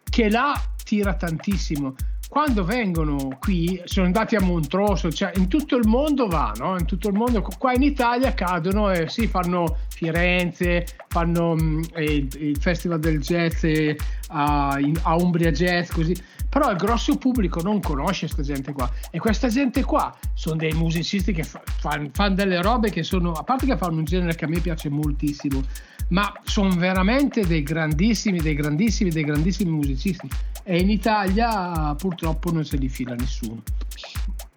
che 0.04 0.30
là 0.30 0.54
tira 0.84 1.14
tantissimo. 1.14 1.96
Quando 2.28 2.64
vengono 2.64 3.38
qui, 3.40 3.82
sono 3.86 4.06
andati 4.06 4.36
a 4.36 4.42
Montrosso, 4.42 5.12
cioè 5.12 5.32
in 5.36 5.48
tutto 5.48 5.76
il 5.76 5.88
mondo 5.88 6.28
vanno, 6.28 6.78
in 6.78 6.86
tutto 6.86 7.10
il 7.10 7.14
mondo, 7.14 7.42
qua 7.42 7.74
in 7.74 7.82
Italia 7.82 8.34
cadono 8.34 8.90
e 8.90 9.10
sì, 9.10 9.28
fanno 9.28 9.78
Firenze, 10.02 10.88
fanno 11.10 11.56
mm, 11.56 11.82
il, 11.98 12.28
il 12.40 12.58
Festival 12.60 13.00
del 13.00 13.20
Jazz 13.20 13.64
eh, 13.64 13.96
a, 14.30 14.78
in- 14.80 15.00
a 15.04 15.16
Umbria 15.16 15.52
Jazz, 15.52 15.92
così. 15.92 16.16
Però 16.50 16.70
il 16.72 16.78
grosso 16.78 17.18
pubblico 17.18 17.62
non 17.62 17.80
conosce 17.80 18.26
questa 18.26 18.42
gente 18.42 18.74
qua 18.74 18.92
e 19.10 19.20
questa 19.20 19.48
gente 19.48 19.86
qua 19.86 20.14
sono 20.34 20.58
dei 20.58 20.74
musicisti 20.74 21.32
che 21.32 21.44
fanno 21.44 22.36
delle 22.36 22.62
robe 22.62 22.90
che 22.90 23.04
sono, 23.04 23.32
a 23.32 23.44
parte 23.44 23.66
che 23.66 23.78
fanno 23.78 24.00
un 24.00 24.04
genere 24.04 24.36
che 24.36 24.46
a 24.46 24.48
me 24.50 24.60
piace 24.60 24.90
moltissimo, 24.90 25.62
ma 26.10 26.34
sono 26.44 26.76
veramente 26.76 27.48
dei 27.48 27.64
grandissimi, 27.64 28.42
dei 28.42 28.56
grandissimi, 28.56 29.12
dei 29.12 29.24
grandissimi 29.24 29.70
musicisti 29.70 30.28
e 30.64 30.80
in 30.80 30.90
Italia 30.90 31.96
purtroppo 31.96 32.52
non 32.52 32.66
se 32.66 32.76
li 32.76 32.90
fila 32.90 33.16
nessuno. 33.16 33.62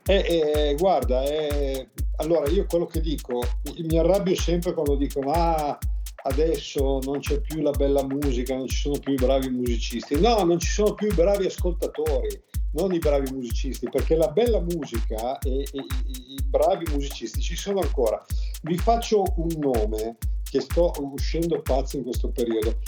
Eh, 0.06 0.22
eh, 0.26 0.74
guarda, 0.76 1.24
eh, 1.24 1.88
allora 2.16 2.46
io 2.50 2.66
quello 2.66 2.84
che 2.84 3.00
dico, 3.00 3.40
mi 3.78 3.98
arrabbio 3.98 4.34
sempre 4.34 4.74
quando 4.74 4.96
dicono 4.96 5.30
ah, 5.30 5.78
adesso 6.24 6.98
non 7.04 7.20
c'è 7.20 7.40
più 7.40 7.62
la 7.62 7.70
bella 7.70 8.04
musica, 8.04 8.54
non 8.54 8.66
ci 8.66 8.76
sono 8.76 8.98
più 8.98 9.14
i 9.14 9.16
bravi 9.16 9.48
musicisti. 9.48 10.20
No, 10.20 10.42
non 10.42 10.58
ci 10.58 10.70
sono 10.70 10.92
più 10.92 11.08
i 11.08 11.14
bravi 11.14 11.46
ascoltatori, 11.46 12.38
non 12.72 12.92
i 12.92 12.98
bravi 12.98 13.32
musicisti, 13.32 13.88
perché 13.88 14.14
la 14.14 14.28
bella 14.28 14.60
musica 14.60 15.38
e, 15.38 15.60
e- 15.60 15.68
i, 15.72 16.34
i 16.34 16.42
bravi 16.48 16.84
musicisti 16.92 17.40
ci 17.40 17.56
sono 17.56 17.80
ancora. 17.80 18.22
Vi 18.64 18.76
faccio 18.76 19.22
un 19.36 19.54
nome 19.58 20.18
che 20.50 20.60
sto 20.60 20.92
uscendo 20.98 21.62
pazzo 21.62 21.96
in 21.96 22.02
questo 22.02 22.28
periodo, 22.28 22.78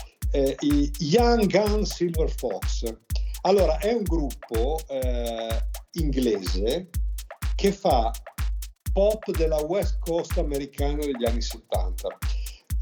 i 0.60 0.92
Young 0.98 1.46
Gun 1.46 1.86
Silver 1.86 2.30
Fox. 2.30 2.94
Allora, 3.42 3.78
è 3.78 3.92
un 3.92 4.02
gruppo 4.02 4.78
eh, 4.88 5.64
inglese 5.92 6.90
che 7.56 7.72
fa 7.72 8.12
pop 8.92 9.30
della 9.36 9.60
West 9.62 9.98
Coast 9.98 10.38
americana 10.38 11.04
degli 11.04 11.24
anni 11.24 11.42
70. 11.42 12.08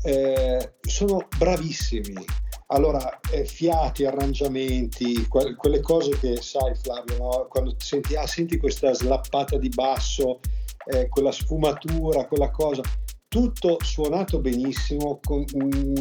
Eh, 0.02 0.74
sono 0.82 1.26
bravissimi. 1.38 2.24
Allora, 2.68 3.20
eh, 3.30 3.44
fiati, 3.44 4.04
arrangiamenti, 4.04 5.26
que- 5.28 5.54
quelle 5.54 5.80
cose 5.80 6.18
che 6.18 6.36
sai 6.42 6.74
Flavio, 6.74 7.16
no? 7.16 7.46
quando 7.48 7.74
senti, 7.78 8.16
ah, 8.16 8.26
senti 8.26 8.58
questa 8.58 8.92
slappata 8.92 9.56
di 9.56 9.68
basso, 9.68 10.40
eh, 10.86 11.08
quella 11.08 11.32
sfumatura, 11.32 12.26
quella 12.26 12.50
cosa, 12.50 12.82
tutto 13.28 13.78
suonato 13.82 14.40
benissimo, 14.40 15.20
con, 15.22 15.44
mm, 15.56 15.94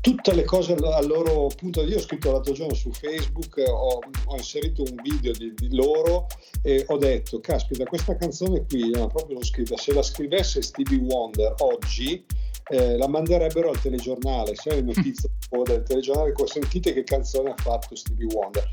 tutte 0.00 0.34
le 0.34 0.44
cose 0.44 0.74
al 0.74 1.06
loro 1.06 1.48
punto. 1.54 1.82
Io 1.82 1.96
ho 1.96 2.00
scritto 2.00 2.32
l'altro 2.32 2.52
giorno 2.52 2.74
su 2.74 2.90
Facebook, 2.90 3.58
eh, 3.58 3.68
ho, 3.68 4.00
ho 4.24 4.36
inserito 4.36 4.82
un 4.82 4.96
video 5.02 5.32
di, 5.32 5.52
di 5.54 5.74
loro 5.74 6.26
e 6.62 6.84
ho 6.88 6.96
detto, 6.96 7.40
caspita, 7.40 7.84
questa 7.84 8.16
canzone 8.16 8.64
qui, 8.66 8.90
no, 8.90 9.06
proprio 9.08 9.36
l'ho 9.36 9.44
scritta, 9.44 9.76
se 9.76 9.92
la 9.92 10.02
scrivesse 10.02 10.62
Stevie 10.62 10.98
Wonder 10.98 11.54
oggi, 11.58 12.24
eh, 12.68 12.96
la 12.96 13.08
manderebbero 13.08 13.70
al 13.70 13.80
telegiornale, 13.80 14.54
sai 14.54 14.76
le 14.76 14.92
notizie 14.92 15.30
del 15.64 15.82
telegiornale, 15.82 16.32
sentite 16.44 16.92
che 16.92 17.04
canzone 17.04 17.50
ha 17.50 17.56
fatto 17.56 17.94
Stevie 17.94 18.26
Wonder. 18.32 18.68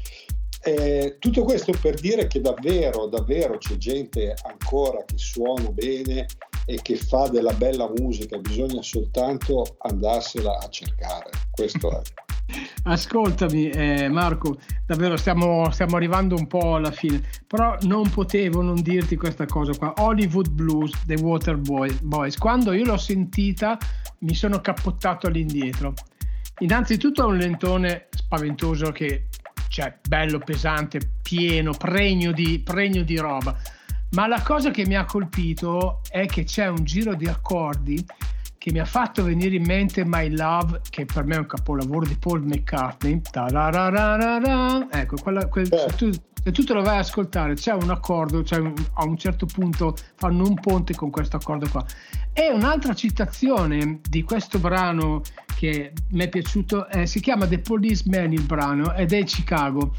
Eh, 0.63 1.17
tutto 1.19 1.43
questo 1.43 1.71
per 1.79 1.95
dire 1.99 2.27
che 2.27 2.41
davvero, 2.41 3.05
davvero 3.05 3.57
c'è 3.57 3.77
gente 3.77 4.33
ancora 4.43 5.03
che 5.05 5.17
suona 5.17 5.69
bene 5.69 6.25
e 6.69 6.81
che 6.81 6.97
fa 6.97 7.29
della 7.29 7.53
bella 7.53 7.89
musica, 7.97 8.37
bisogna 8.37 8.81
soltanto 8.81 9.77
andarsela 9.79 10.57
a 10.57 10.67
cercare. 10.67 11.29
Questo 11.49 11.97
è. 11.97 12.01
Ascoltami 12.83 13.69
eh, 13.69 14.09
Marco, 14.09 14.57
davvero 14.85 15.15
stiamo, 15.15 15.71
stiamo 15.71 15.95
arrivando 15.95 16.35
un 16.35 16.45
po' 16.47 16.75
alla 16.75 16.91
fine, 16.91 17.21
però 17.47 17.77
non 17.83 18.09
potevo 18.09 18.61
non 18.61 18.81
dirti 18.81 19.15
questa 19.15 19.45
cosa 19.45 19.73
qua, 19.77 19.93
Hollywood 19.97 20.49
Blues 20.49 21.05
dei 21.05 21.17
Water 21.17 21.55
Boy- 21.55 21.99
Boys, 22.01 22.37
quando 22.37 22.73
io 22.73 22.83
l'ho 22.83 22.97
sentita 22.97 23.77
mi 24.19 24.33
sono 24.33 24.59
cappottato 24.59 25.27
all'indietro. 25.27 25.93
Innanzitutto 26.59 27.21
è 27.21 27.25
un 27.25 27.37
lentone 27.37 28.07
spaventoso 28.09 28.91
che, 28.91 29.27
cioè, 29.69 29.95
bello, 30.05 30.39
pesante, 30.39 30.99
pieno, 31.21 31.71
pregno 31.71 32.33
di, 32.33 32.59
pregno 32.59 33.03
di 33.03 33.17
roba. 33.17 33.55
Ma 34.11 34.25
la 34.27 34.41
cosa 34.41 34.71
che 34.71 34.85
mi 34.85 34.95
ha 34.95 35.05
colpito 35.05 36.01
è 36.09 36.25
che 36.25 36.43
c'è 36.43 36.67
un 36.67 36.83
giro 36.83 37.13
di 37.13 37.27
accordi 37.27 38.03
che 38.57 38.71
mi 38.71 38.79
ha 38.79 38.85
fatto 38.85 39.23
venire 39.23 39.55
in 39.55 39.63
mente 39.65 40.03
My 40.05 40.29
Love, 40.35 40.81
che 40.89 41.05
per 41.05 41.25
me 41.25 41.35
è 41.35 41.39
un 41.39 41.45
capolavoro 41.45 42.05
di 42.05 42.15
Paul 42.17 42.43
McCartney. 42.43 43.21
Ecco, 44.91 45.15
quella, 45.21 45.47
quel, 45.47 45.71
Eh. 45.71 45.77
se, 45.89 45.95
tu, 45.95 46.11
se 46.11 46.51
tu 46.51 46.63
te 46.63 46.73
lo 46.73 46.81
vai 46.81 46.95
ad 46.95 47.01
ascoltare, 47.03 47.53
c'è 47.53 47.73
un 47.73 47.89
accordo, 47.89 48.43
cioè 48.43 48.59
un- 48.59 48.73
a 48.93 49.05
un 49.05 49.17
certo 49.17 49.45
punto 49.45 49.95
fanno 50.15 50.45
un 50.47 50.55
ponte 50.55 50.95
con 50.95 51.09
questo 51.11 51.35
accordo 51.37 51.67
qua. 51.69 51.85
E 52.33 52.49
un'altra 52.51 52.93
citazione 52.93 53.99
di 54.07 54.23
questo 54.23 54.57
brano 54.59 55.21
che 55.55 55.91
mi 56.11 56.23
è 56.23 56.29
piaciuto, 56.29 56.87
eh, 56.89 57.05
si 57.05 57.19
chiama 57.19 57.47
The 57.47 57.59
Policeman 57.59 58.31
il 58.33 58.43
brano, 58.43 58.93
ed 58.93 59.11
è 59.13 59.23
Chicago. 59.23 59.95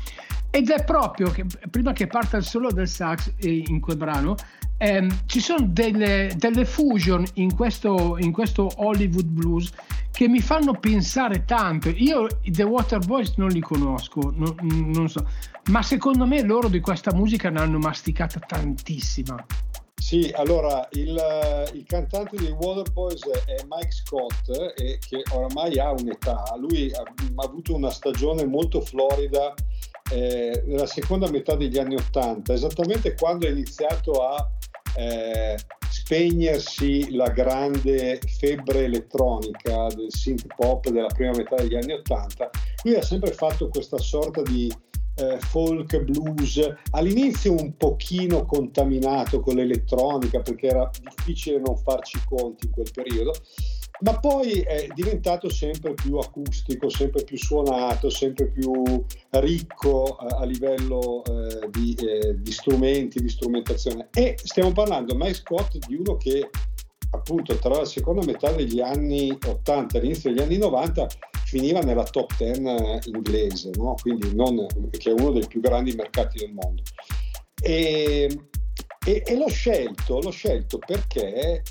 Ed 0.59 0.71
è 0.71 0.83
proprio 0.83 1.31
che 1.31 1.47
prima 1.71 1.93
che 1.93 2.09
parta 2.09 2.37
il 2.37 2.43
solo 2.43 2.73
del 2.73 2.89
sax 2.89 3.33
eh, 3.37 3.63
in 3.69 3.79
quel 3.79 3.97
brano, 3.97 4.35
ehm, 4.77 5.21
ci 5.27 5.39
sono 5.39 5.65
delle, 5.69 6.35
delle 6.37 6.65
fusion 6.65 7.25
in 7.35 7.55
questo, 7.55 8.17
in 8.19 8.33
questo 8.33 8.69
Hollywood 8.75 9.27
blues 9.27 9.71
che 10.11 10.27
mi 10.27 10.41
fanno 10.41 10.73
pensare 10.73 11.45
tanto. 11.45 11.91
Io 11.91 12.27
i 12.43 12.51
The 12.51 12.65
Water 12.65 12.99
Boys 13.07 13.35
non 13.37 13.51
li 13.51 13.61
conosco, 13.61 14.33
non, 14.35 14.53
non 14.93 15.09
so, 15.09 15.29
ma 15.71 15.81
secondo 15.85 16.27
me 16.27 16.43
loro 16.43 16.67
di 16.67 16.81
questa 16.81 17.15
musica 17.15 17.51
ne 17.51 17.61
hanno 17.61 17.79
masticata 17.79 18.41
tantissima. 18.41 19.47
Sì, 19.95 20.33
allora 20.35 20.89
il, 20.93 21.71
il 21.75 21.85
cantante 21.87 22.37
dei 22.37 22.51
Waterboys 22.51 23.29
è 23.47 23.65
Mike 23.69 23.93
Scott 23.93 24.73
e 24.77 24.99
che 25.07 25.23
oramai 25.31 25.79
ha 25.79 25.93
un'età. 25.93 26.43
Lui 26.59 26.91
ha, 26.93 27.03
ha 27.03 27.45
avuto 27.45 27.77
una 27.77 27.91
stagione 27.91 28.45
molto 28.45 28.81
florida 28.81 29.55
eh, 30.11 30.63
nella 30.67 30.87
seconda 30.87 31.31
metà 31.31 31.55
degli 31.55 31.79
anni 31.79 31.97
Ottanta, 31.97 32.53
esattamente 32.53 33.15
quando 33.15 33.47
è 33.47 33.51
iniziato 33.51 34.25
a 34.25 34.51
eh, 34.97 35.57
spegnersi 35.91 37.15
la 37.15 37.29
grande 37.29 38.21
febbre 38.39 38.85
elettronica 38.85 39.87
del 39.89 40.11
synth 40.13 40.47
pop 40.57 40.89
della 40.89 41.09
prima 41.09 41.33
metà 41.33 41.57
degli 41.57 41.77
anni 41.77 41.93
Ottanta. 41.93 42.51
Lui 42.85 42.95
ha 42.95 43.03
sempre 43.03 43.33
fatto 43.33 43.69
questa 43.69 43.99
sorta 43.99 44.43
di 44.43 44.73
eh, 45.17 45.39
folk 45.41 45.99
blues 46.03 46.61
all'inizio 46.93 47.53
un 47.53 47.77
pochino 47.77 48.45
contaminato 48.47 49.41
con 49.41 49.57
l'elettronica 49.57 50.41
perché 50.41 50.69
era 50.69 50.89
difficile 51.01 51.59
non 51.59 51.77
farci 51.77 52.21
conti 52.25 52.67
in 52.67 52.73
quel 52.73 52.91
periodo 52.93 53.33
ma 54.01 54.18
poi 54.18 54.61
è 54.61 54.86
diventato 54.94 55.51
sempre 55.51 55.94
più 55.94 56.16
acustico, 56.18 56.88
sempre 56.88 57.24
più 57.24 57.36
suonato, 57.36 58.11
sempre 58.11 58.49
più 58.49 59.05
ricco 59.30 60.18
eh, 60.20 60.36
a 60.38 60.44
livello 60.44 61.24
eh, 61.24 61.68
di, 61.70 61.94
eh, 61.94 62.40
di 62.40 62.53
strumenti, 62.53 63.20
di 63.20 63.28
strumentazione. 63.28 64.09
E 64.12 64.36
stiamo 64.42 64.72
parlando, 64.72 65.14
Mike 65.16 65.34
Scott, 65.34 65.78
di 65.86 65.96
uno 65.96 66.16
che 66.16 66.49
appunto 67.11 67.57
tra 67.57 67.74
la 67.74 67.84
seconda 67.86 68.24
metà 68.24 68.53
degli 68.53 68.80
anni 68.80 69.30
80 69.30 69.96
e 69.96 70.01
l'inizio 70.01 70.30
degli 70.30 70.42
anni 70.42 70.59
90 70.59 71.07
finiva 71.44 71.80
nella 71.80 72.05
top 72.05 72.36
10 72.36 73.09
inglese, 73.09 73.70
no? 73.76 73.94
quindi 74.01 74.34
non, 74.34 74.66
che 74.90 75.11
è 75.11 75.14
uno 75.14 75.30
dei 75.30 75.46
più 75.46 75.61
grandi 75.61 75.94
mercati 75.94 76.38
del 76.38 76.53
mondo. 76.53 76.82
E, 77.61 78.28
e, 79.05 79.22
e 79.26 79.36
l'ho 79.36 79.49
scelto, 79.49 80.20
l'ho 80.20 80.30
scelto 80.30 80.78
perché 80.78 81.62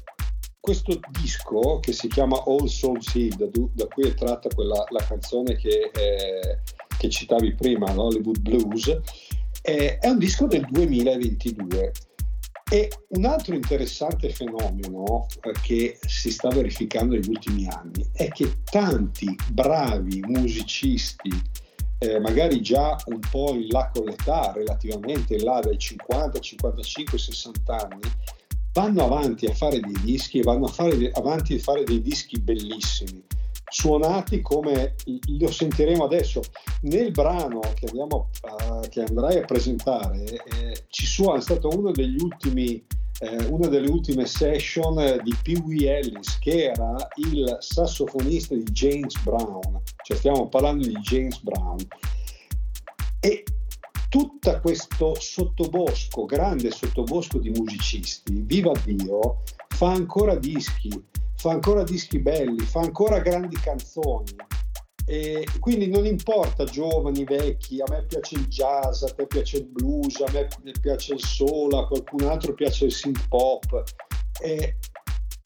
questo 0.68 1.00
disco 1.22 1.80
che 1.80 1.94
si 1.94 2.10
chiama 2.10 2.44
All 2.46 2.66
Souls 2.66 3.14
Hill, 3.16 3.38
da, 3.38 3.48
da 3.72 3.88
cui 3.88 4.10
è 4.10 4.14
tratta 4.14 4.50
quella, 4.54 4.84
la 4.90 5.02
canzone 5.02 5.56
che, 5.56 5.92
eh, 5.94 6.60
che 6.98 7.10
citavi 7.10 7.56
prima, 7.56 7.90
no? 7.94 8.08
Hollywood 8.08 8.40
Blues, 8.42 9.00
eh, 9.62 9.98
è 9.98 10.10
un 10.10 10.18
disco 10.18 10.46
del 10.46 10.68
2022. 10.70 11.92
E 12.70 12.92
un 13.12 13.24
altro 13.24 13.56
interessante 13.56 14.28
fenomeno 14.30 15.28
eh, 15.42 15.54
che 15.62 16.00
si 16.06 16.32
sta 16.32 16.50
verificando 16.50 17.16
negli 17.16 17.30
ultimi 17.30 17.66
anni 17.70 18.06
è 18.12 18.28
che 18.28 18.64
tanti 18.70 19.34
bravi 19.50 20.20
musicisti, 20.20 21.30
eh, 22.00 22.20
magari 22.20 22.60
già 22.60 22.98
un 23.06 23.22
po' 23.32 23.54
in 23.54 23.68
là 23.70 23.90
con 23.94 24.04
l'età, 24.04 24.52
relativamente 24.52 25.36
in 25.36 25.46
là 25.46 25.62
dai 25.62 25.78
50, 25.78 26.40
55, 26.40 27.18
60 27.18 27.74
anni, 27.74 28.02
vanno 28.78 29.06
avanti 29.06 29.48
a 29.48 29.56
fare 29.56 29.80
dei 29.80 30.00
dischi 30.04 30.44
vanno 30.44 30.66
a 30.66 30.70
fare, 30.70 31.10
avanti 31.16 31.56
a 31.56 31.60
fare 31.60 31.84
dei 31.84 32.00
dischi 32.00 32.40
bellissimi, 32.40 33.24
suonati 33.68 34.40
come 34.42 34.94
lo 35.40 35.52
sentiremo 35.52 36.04
adesso. 36.04 36.42
Nel 36.82 37.10
brano 37.10 37.60
che, 37.74 37.88
andiamo 37.88 38.30
a, 38.42 38.82
che 38.88 39.02
andrai 39.02 39.40
a 39.40 39.46
presentare 39.46 40.24
eh, 40.26 40.84
ci 40.90 41.08
suona, 41.08 41.40
è 41.40 41.42
stato 41.42 41.70
uno 41.70 41.92
degli 41.92 42.22
ultimi, 42.22 42.86
eh, 43.22 43.46
una 43.46 43.66
delle 43.68 43.90
ultime 43.90 44.28
session 44.28 45.22
di 45.24 45.36
Pee 45.42 45.58
Wee 45.58 45.98
Ellis, 45.98 46.38
che 46.38 46.66
era 46.66 46.96
il 47.16 47.58
sassofonista 47.60 48.54
di 48.54 48.64
James 48.66 49.20
Brown, 49.24 49.82
cioè 50.04 50.18
stiamo 50.18 50.50
parlando 50.50 50.86
di 50.86 50.94
James 50.98 51.40
Brown. 51.40 51.78
E 53.22 53.44
tutto 54.18 54.60
questo 54.62 55.14
sottobosco, 55.20 56.26
grande 56.26 56.72
sottobosco 56.72 57.38
di 57.38 57.52
musicisti, 57.52 58.42
viva 58.48 58.72
Dio, 58.84 59.44
fa 59.68 59.92
ancora 59.92 60.34
dischi, 60.34 60.90
fa 61.36 61.52
ancora 61.52 61.84
dischi 61.84 62.18
belli, 62.18 62.58
fa 62.62 62.80
ancora 62.80 63.20
grandi 63.20 63.58
canzoni. 63.58 64.36
E 65.06 65.46
quindi 65.60 65.88
non 65.88 66.08
importa 66.08 66.64
giovani, 66.64 67.26
vecchi, 67.26 67.80
a 67.80 67.86
me 67.90 68.06
piace 68.08 68.36
il 68.36 68.48
jazz, 68.48 69.04
a 69.04 69.14
te 69.14 69.28
piace 69.28 69.58
il 69.58 69.66
blues, 69.68 70.20
a 70.22 70.32
me 70.32 70.48
piace 70.82 71.14
il 71.14 71.22
soul, 71.22 71.76
a 71.76 71.86
qualcun 71.86 72.24
altro 72.24 72.56
piace 72.56 72.86
il 72.86 72.92
synth 72.92 73.28
pop. 73.28 73.84
E 74.42 74.78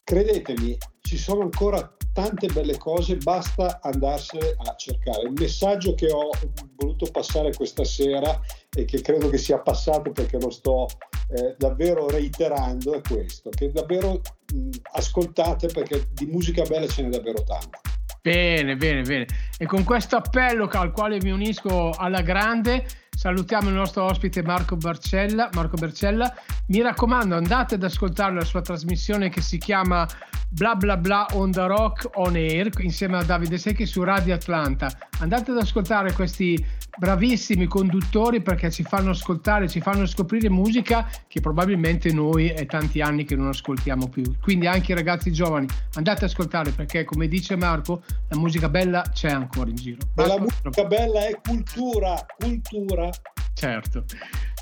credetemi, 0.01 0.77
ci 1.01 1.17
sono 1.17 1.41
ancora 1.41 1.93
tante 2.13 2.47
belle 2.47 2.77
cose, 2.77 3.17
basta 3.17 3.79
andarsene 3.81 4.55
a 4.57 4.75
cercare. 4.75 5.23
Il 5.23 5.33
messaggio 5.33 5.93
che 5.93 6.09
ho 6.09 6.29
voluto 6.77 7.09
passare 7.11 7.53
questa 7.53 7.83
sera 7.83 8.41
e 8.73 8.85
che 8.85 9.01
credo 9.01 9.29
che 9.29 9.37
sia 9.37 9.59
passato 9.59 10.11
perché 10.11 10.39
lo 10.39 10.49
sto 10.49 10.87
eh, 11.33 11.55
davvero 11.57 12.09
reiterando 12.09 12.93
è 12.93 13.01
questo, 13.01 13.49
che 13.49 13.71
davvero 13.71 14.21
mh, 14.53 14.69
ascoltate 14.93 15.67
perché 15.67 16.07
di 16.13 16.25
musica 16.25 16.63
bella 16.63 16.87
ce 16.87 17.03
n'è 17.03 17.09
davvero 17.09 17.43
tanta. 17.43 17.79
Bene, 18.21 18.75
bene, 18.75 19.01
bene. 19.01 19.25
E 19.57 19.65
con 19.65 19.83
questo 19.83 20.15
appello 20.15 20.69
al 20.71 20.91
quale 20.91 21.17
mi 21.21 21.31
unisco 21.31 21.89
alla 21.89 22.21
grande, 22.21 22.85
salutiamo 23.09 23.69
il 23.69 23.75
nostro 23.75 24.03
ospite 24.03 24.43
Marco 24.43 24.75
Barcella. 24.75 25.49
Marco 25.53 25.75
Barcella, 25.75 26.31
mi 26.67 26.81
raccomando, 26.81 27.35
andate 27.35 27.75
ad 27.75 27.83
ascoltare 27.83 28.35
la 28.35 28.45
sua 28.45 28.61
trasmissione 28.61 29.29
che 29.29 29.41
si 29.41 29.57
chiama 29.57 30.07
Bla 30.49 30.75
Bla 30.75 30.97
Bla 30.97 31.25
on 31.31 31.51
the 31.51 31.65
Rock 31.65 32.09
on 32.13 32.35
Air 32.35 32.69
insieme 32.81 33.17
a 33.17 33.23
Davide 33.23 33.57
Secchi 33.57 33.87
su 33.87 34.03
Radio 34.03 34.35
Atlanta. 34.35 34.91
Andate 35.19 35.49
ad 35.49 35.57
ascoltare 35.57 36.11
questi 36.13 36.63
bravissimi 36.97 37.67
conduttori 37.67 38.41
perché 38.41 38.69
ci 38.71 38.83
fanno 38.83 39.11
ascoltare, 39.11 39.67
ci 39.67 39.81
fanno 39.81 40.05
scoprire 40.05 40.49
musica 40.49 41.09
che 41.27 41.39
probabilmente 41.39 42.11
noi 42.11 42.49
è 42.49 42.65
tanti 42.65 43.01
anni 43.01 43.23
che 43.23 43.35
non 43.35 43.47
ascoltiamo 43.47 44.07
più. 44.07 44.23
Quindi 44.41 44.67
anche 44.67 44.91
i 44.91 44.95
ragazzi 44.95 45.31
giovani 45.31 45.67
andate 45.95 46.25
ad 46.25 46.29
ascoltare 46.29 46.71
perché 46.71 47.03
come 47.03 47.27
dice 47.27 47.55
Marco 47.55 48.03
la 48.27 48.37
musica 48.37 48.69
bella 48.69 49.03
c'è 49.11 49.29
ancora 49.29 49.69
in 49.69 49.75
giro. 49.75 49.99
Basta- 50.13 50.33
la 50.35 50.39
musica 50.39 50.85
bella 50.85 51.27
è 51.27 51.39
cultura, 51.41 52.25
cultura. 52.37 53.09
Certo. 53.53 54.05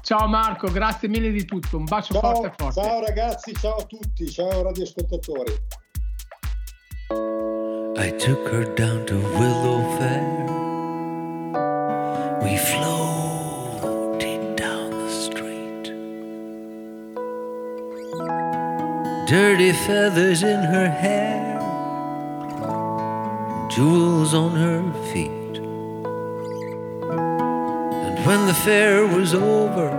Ciao 0.01 0.27
Marco, 0.27 0.71
grazie 0.71 1.07
mille 1.07 1.31
di 1.31 1.45
tutto. 1.45 1.77
Un 1.77 1.83
bacio 1.83 2.13
Ciao, 2.13 2.21
forte 2.21 2.53
forte. 2.57 2.81
ciao 2.81 2.99
ragazzi, 3.01 3.53
ciao 3.53 3.75
a 3.75 3.83
tutti, 3.83 4.29
ciao 4.29 4.63
radioascoltatori. 4.63 5.53
I 7.97 8.15
took 8.17 8.47
her 8.53 8.73
down 8.75 9.05
to 9.05 9.15
Willow 9.15 9.97
Fair. 9.97 10.68
We 12.41 12.57
floated 12.57 14.55
down 14.55 14.91
the 14.91 15.09
street. 15.09 15.85
Dirty 19.27 19.73
feathers 19.73 20.43
in 20.43 20.63
her 20.63 20.89
hair, 20.89 21.59
jewels 23.69 24.33
on 24.33 24.51
her 24.55 24.81
feet. 25.11 25.57
And 28.05 28.25
when 28.25 28.45
the 28.47 28.53
fair 28.53 29.05
was 29.05 29.33
over, 29.33 29.89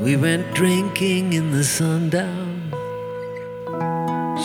we 0.00 0.16
went 0.16 0.52
drinking 0.54 1.32
in 1.32 1.52
the 1.52 1.64
sundown. 1.64 2.72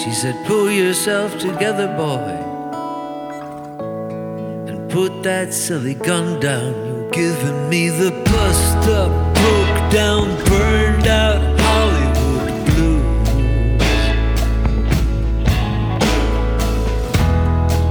She 0.04 0.12
said, 0.12 0.46
Pull 0.46 0.70
yourself 0.70 1.40
together, 1.40 1.88
boy, 1.98 2.53
put 4.94 5.24
that 5.24 5.52
silly 5.52 5.96
gun 5.96 6.40
down. 6.40 6.72
You're 6.86 7.10
giving 7.10 7.68
me 7.68 7.90
the 7.90 8.12
bust 8.26 8.78
up, 8.90 9.12
broke 9.34 9.92
down, 9.92 10.28
burned 10.46 11.08
out 11.08 11.42
Hollywood 11.62 12.54
blues. 12.68 13.82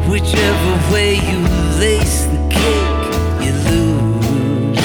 Whichever 0.09 0.73
way 0.93 1.15
you 1.17 1.41
lace 1.81 2.27
the 2.27 2.41
cake, 2.59 3.05
you 3.45 3.53
lose. 3.71 4.85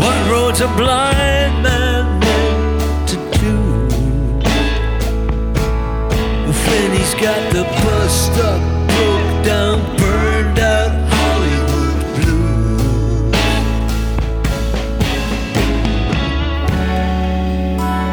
What 0.00 0.16
road's 0.30 0.60
a 0.60 0.68
blind 0.76 1.62
man 1.62 1.99
got 7.20 7.52
the 7.52 7.64
bust 7.64 8.32
up, 8.38 8.60
broke 8.88 9.44
down, 9.44 9.78
burned 9.98 10.58
out 10.58 10.90
Hollywood 11.12 12.14
blues. 12.16 13.34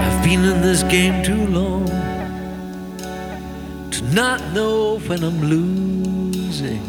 I've 0.03 0.23
been 0.25 0.43
in 0.43 0.61
this 0.61 0.83
game 0.83 1.23
too 1.23 1.47
long 1.47 1.87
to 3.91 4.01
not 4.13 4.41
know 4.53 4.99
when 4.99 5.23
I'm 5.23 5.41
losing. 5.41 6.83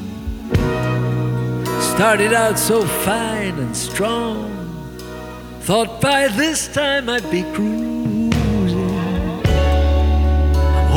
Started 1.81 2.33
out 2.33 2.59
so 2.59 2.85
fine 2.85 3.57
and 3.61 3.77
strong, 3.77 4.51
thought 5.61 6.01
by 6.01 6.27
this 6.27 6.67
time 6.67 7.09
I'd 7.09 7.31
be 7.31 7.45
cruising. 7.55 7.98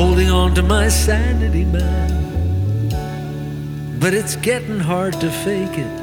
Holding 0.01 0.31
on 0.31 0.55
to 0.55 0.63
my 0.63 0.87
sanity, 0.87 1.63
man, 1.63 2.89
but 3.99 4.15
it's 4.15 4.35
getting 4.37 4.79
hard 4.79 5.13
to 5.13 5.29
fake 5.29 5.77
it. 5.87 5.93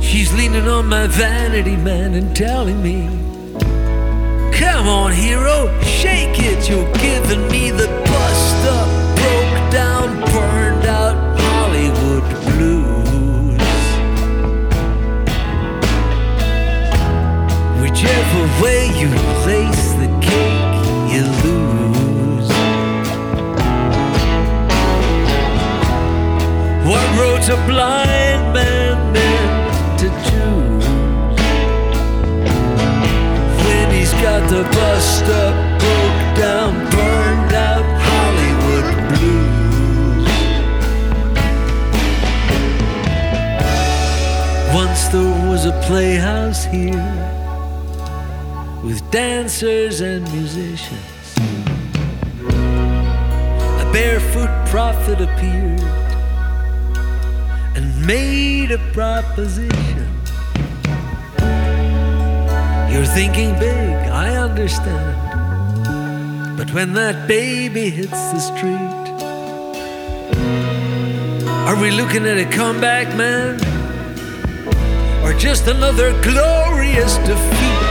She's 0.00 0.32
leaning 0.34 0.68
on 0.68 0.86
my 0.86 1.08
vanity, 1.08 1.74
man, 1.74 2.14
and 2.14 2.36
telling 2.36 2.80
me, 2.80 3.08
Come 4.60 4.86
on, 4.86 5.10
hero, 5.10 5.58
shake 5.82 6.38
it. 6.38 6.68
You're 6.68 6.92
giving 7.08 7.48
me 7.50 7.72
the 7.72 7.88
bust 8.10 8.60
up, 8.78 8.88
broke 9.20 9.72
down, 9.72 10.06
burned 10.32 10.86
out 10.86 11.16
Hollywood 11.46 12.24
blues. 12.46 13.72
Whichever 17.82 18.42
way 18.62 18.80
you 19.00 19.08
lace 19.48 19.86
the 20.02 20.10
cake, 20.22 20.51
What 26.92 27.08
road's 27.18 27.48
a 27.48 27.56
blind 27.66 28.52
man 28.52 29.12
meant 29.14 29.98
to 30.00 30.08
choose? 30.28 30.88
when 33.64 33.90
he's 33.96 34.12
got 34.20 34.42
the 34.50 34.62
bust 34.76 35.24
up, 35.24 35.54
broke 35.80 36.36
down, 36.36 36.74
burned 36.90 37.54
out 37.54 37.86
Hollywood 38.08 38.86
blues. 39.08 40.28
Once 44.74 45.08
there 45.08 45.48
was 45.48 45.64
a 45.64 45.72
playhouse 45.88 46.64
here 46.66 47.10
with 48.84 49.00
dancers 49.10 50.02
and 50.02 50.30
musicians. 50.30 51.38
A 53.80 53.90
barefoot 53.94 54.52
prophet 54.68 55.22
appeared 55.22 55.91
made 58.06 58.70
a 58.72 58.78
proposition. 58.92 60.08
You're 62.90 63.06
thinking 63.06 63.58
big, 63.58 63.94
I 64.08 64.36
understand. 64.36 65.18
But 66.56 66.72
when 66.72 66.92
that 66.94 67.28
baby 67.28 67.90
hits 67.90 68.10
the 68.10 68.38
street, 68.38 69.02
are 71.66 71.80
we 71.80 71.90
looking 71.90 72.26
at 72.26 72.38
a 72.38 72.48
comeback, 72.50 73.16
man? 73.16 73.54
Or 75.24 75.32
just 75.32 75.68
another 75.68 76.10
glorious 76.22 77.16
defeat? 77.18 77.81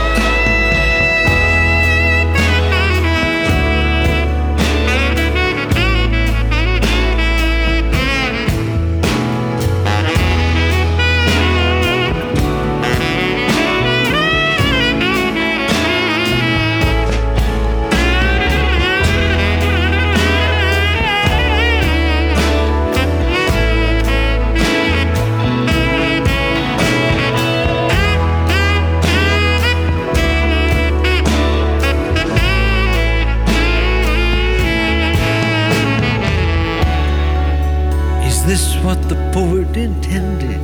What 38.84 39.00
the 39.08 39.14
poet 39.32 39.76
intended 39.76 40.60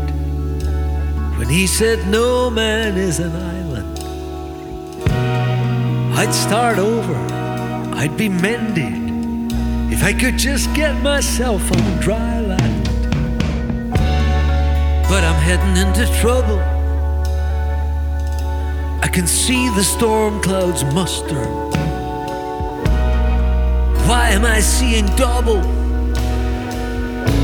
when 1.38 1.48
he 1.48 1.68
said 1.68 2.04
no 2.08 2.50
man 2.50 2.96
is 2.96 3.20
an 3.20 3.34
island? 3.34 3.98
I'd 6.18 6.34
start 6.34 6.78
over, 6.78 7.14
I'd 7.94 8.16
be 8.16 8.28
mended 8.28 9.08
if 9.92 10.02
I 10.02 10.12
could 10.12 10.36
just 10.36 10.74
get 10.74 11.00
myself 11.00 11.70
on 11.70 12.00
dry 12.00 12.40
land. 12.40 12.84
But 15.08 15.22
I'm 15.22 15.40
heading 15.40 15.76
into 15.76 16.04
trouble. 16.20 16.58
I 19.00 19.08
can 19.08 19.28
see 19.28 19.68
the 19.70 19.84
storm 19.84 20.42
clouds 20.42 20.84
muster. 20.86 21.44
Why 24.08 24.30
am 24.30 24.44
I 24.44 24.58
seeing 24.58 25.06
double? 25.14 25.77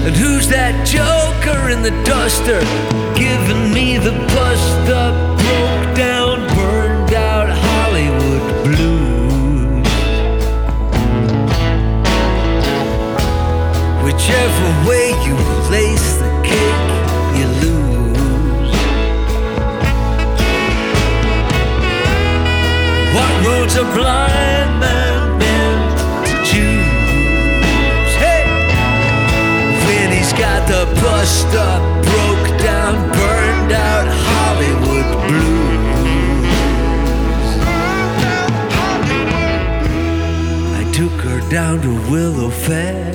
And 0.07 0.15
who's 0.15 0.47
that 0.49 0.87
joker 0.87 1.71
in 1.71 1.81
the 1.81 1.91
duster 2.05 2.61
giving 3.17 3.73
me 3.73 3.97
the 3.97 4.13
bust 4.13 4.91
up, 4.91 5.15
broke 5.39 5.97
down, 5.97 6.47
burned 6.55 7.15
out 7.15 7.49
Hollywood 7.49 8.45
blues? 8.65 9.89
Whichever 14.05 14.69
way 14.87 15.09
you 15.25 15.37
lace 15.73 16.19
the 16.21 16.31
cake, 16.45 16.91
you 17.39 17.47
lose. 17.65 18.75
What 23.17 23.33
road's 23.47 23.77
a 23.77 23.85
blind 23.97 24.81
man 24.81 25.14
bust 31.01 31.49
up, 31.55 31.83
broke 32.05 32.59
down, 32.61 32.95
burned 33.11 33.73
out 33.73 34.07
Hollywood 34.29 35.09
blues. 35.27 36.55
I 40.81 40.83
took 40.93 41.17
her 41.29 41.41
down 41.51 41.81
to 41.83 41.93
Willow 42.11 42.51
Fair. 42.51 43.13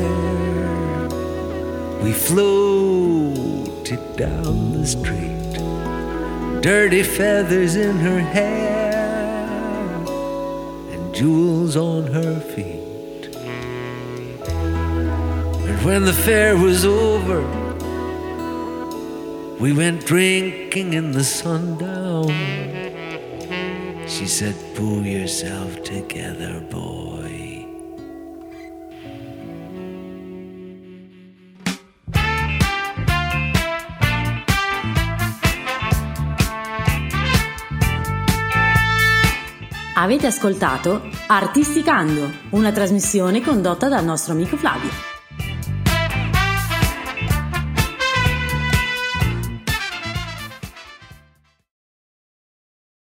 We 2.03 2.11
floated 2.14 4.03
down 4.15 4.72
the 4.72 4.88
street, 4.88 5.53
dirty 6.61 7.03
feathers 7.03 7.76
in 7.76 7.97
her 7.97 8.19
hair, 8.19 8.93
and 10.91 11.14
jewels 11.14 11.76
on 11.76 12.07
her 12.07 12.39
feet. 12.39 13.35
And 15.68 15.81
when 15.85 16.06
the 16.06 16.14
fair 16.14 16.56
was 16.57 16.85
over, 16.85 17.43
we 19.60 19.73
went 19.73 20.06
drinking 20.06 20.94
in 20.94 21.11
the 21.11 21.23
sundown. 21.23 22.27
She 24.07 24.26
said, 24.26 24.56
Pull 24.76 25.06
yourself 25.06 25.81
together, 25.81 26.61
boy. 26.69 27.68
Avete 39.95 40.27
ascoltato 40.27 41.02
Artisticando, 41.27 42.31
una 42.52 42.72
trasmissione 42.72 43.41
condotta 43.41 43.90
dal 43.90 44.06
nostro 44.06 44.31
amico 44.31 44.56
Flavio. 44.56 45.19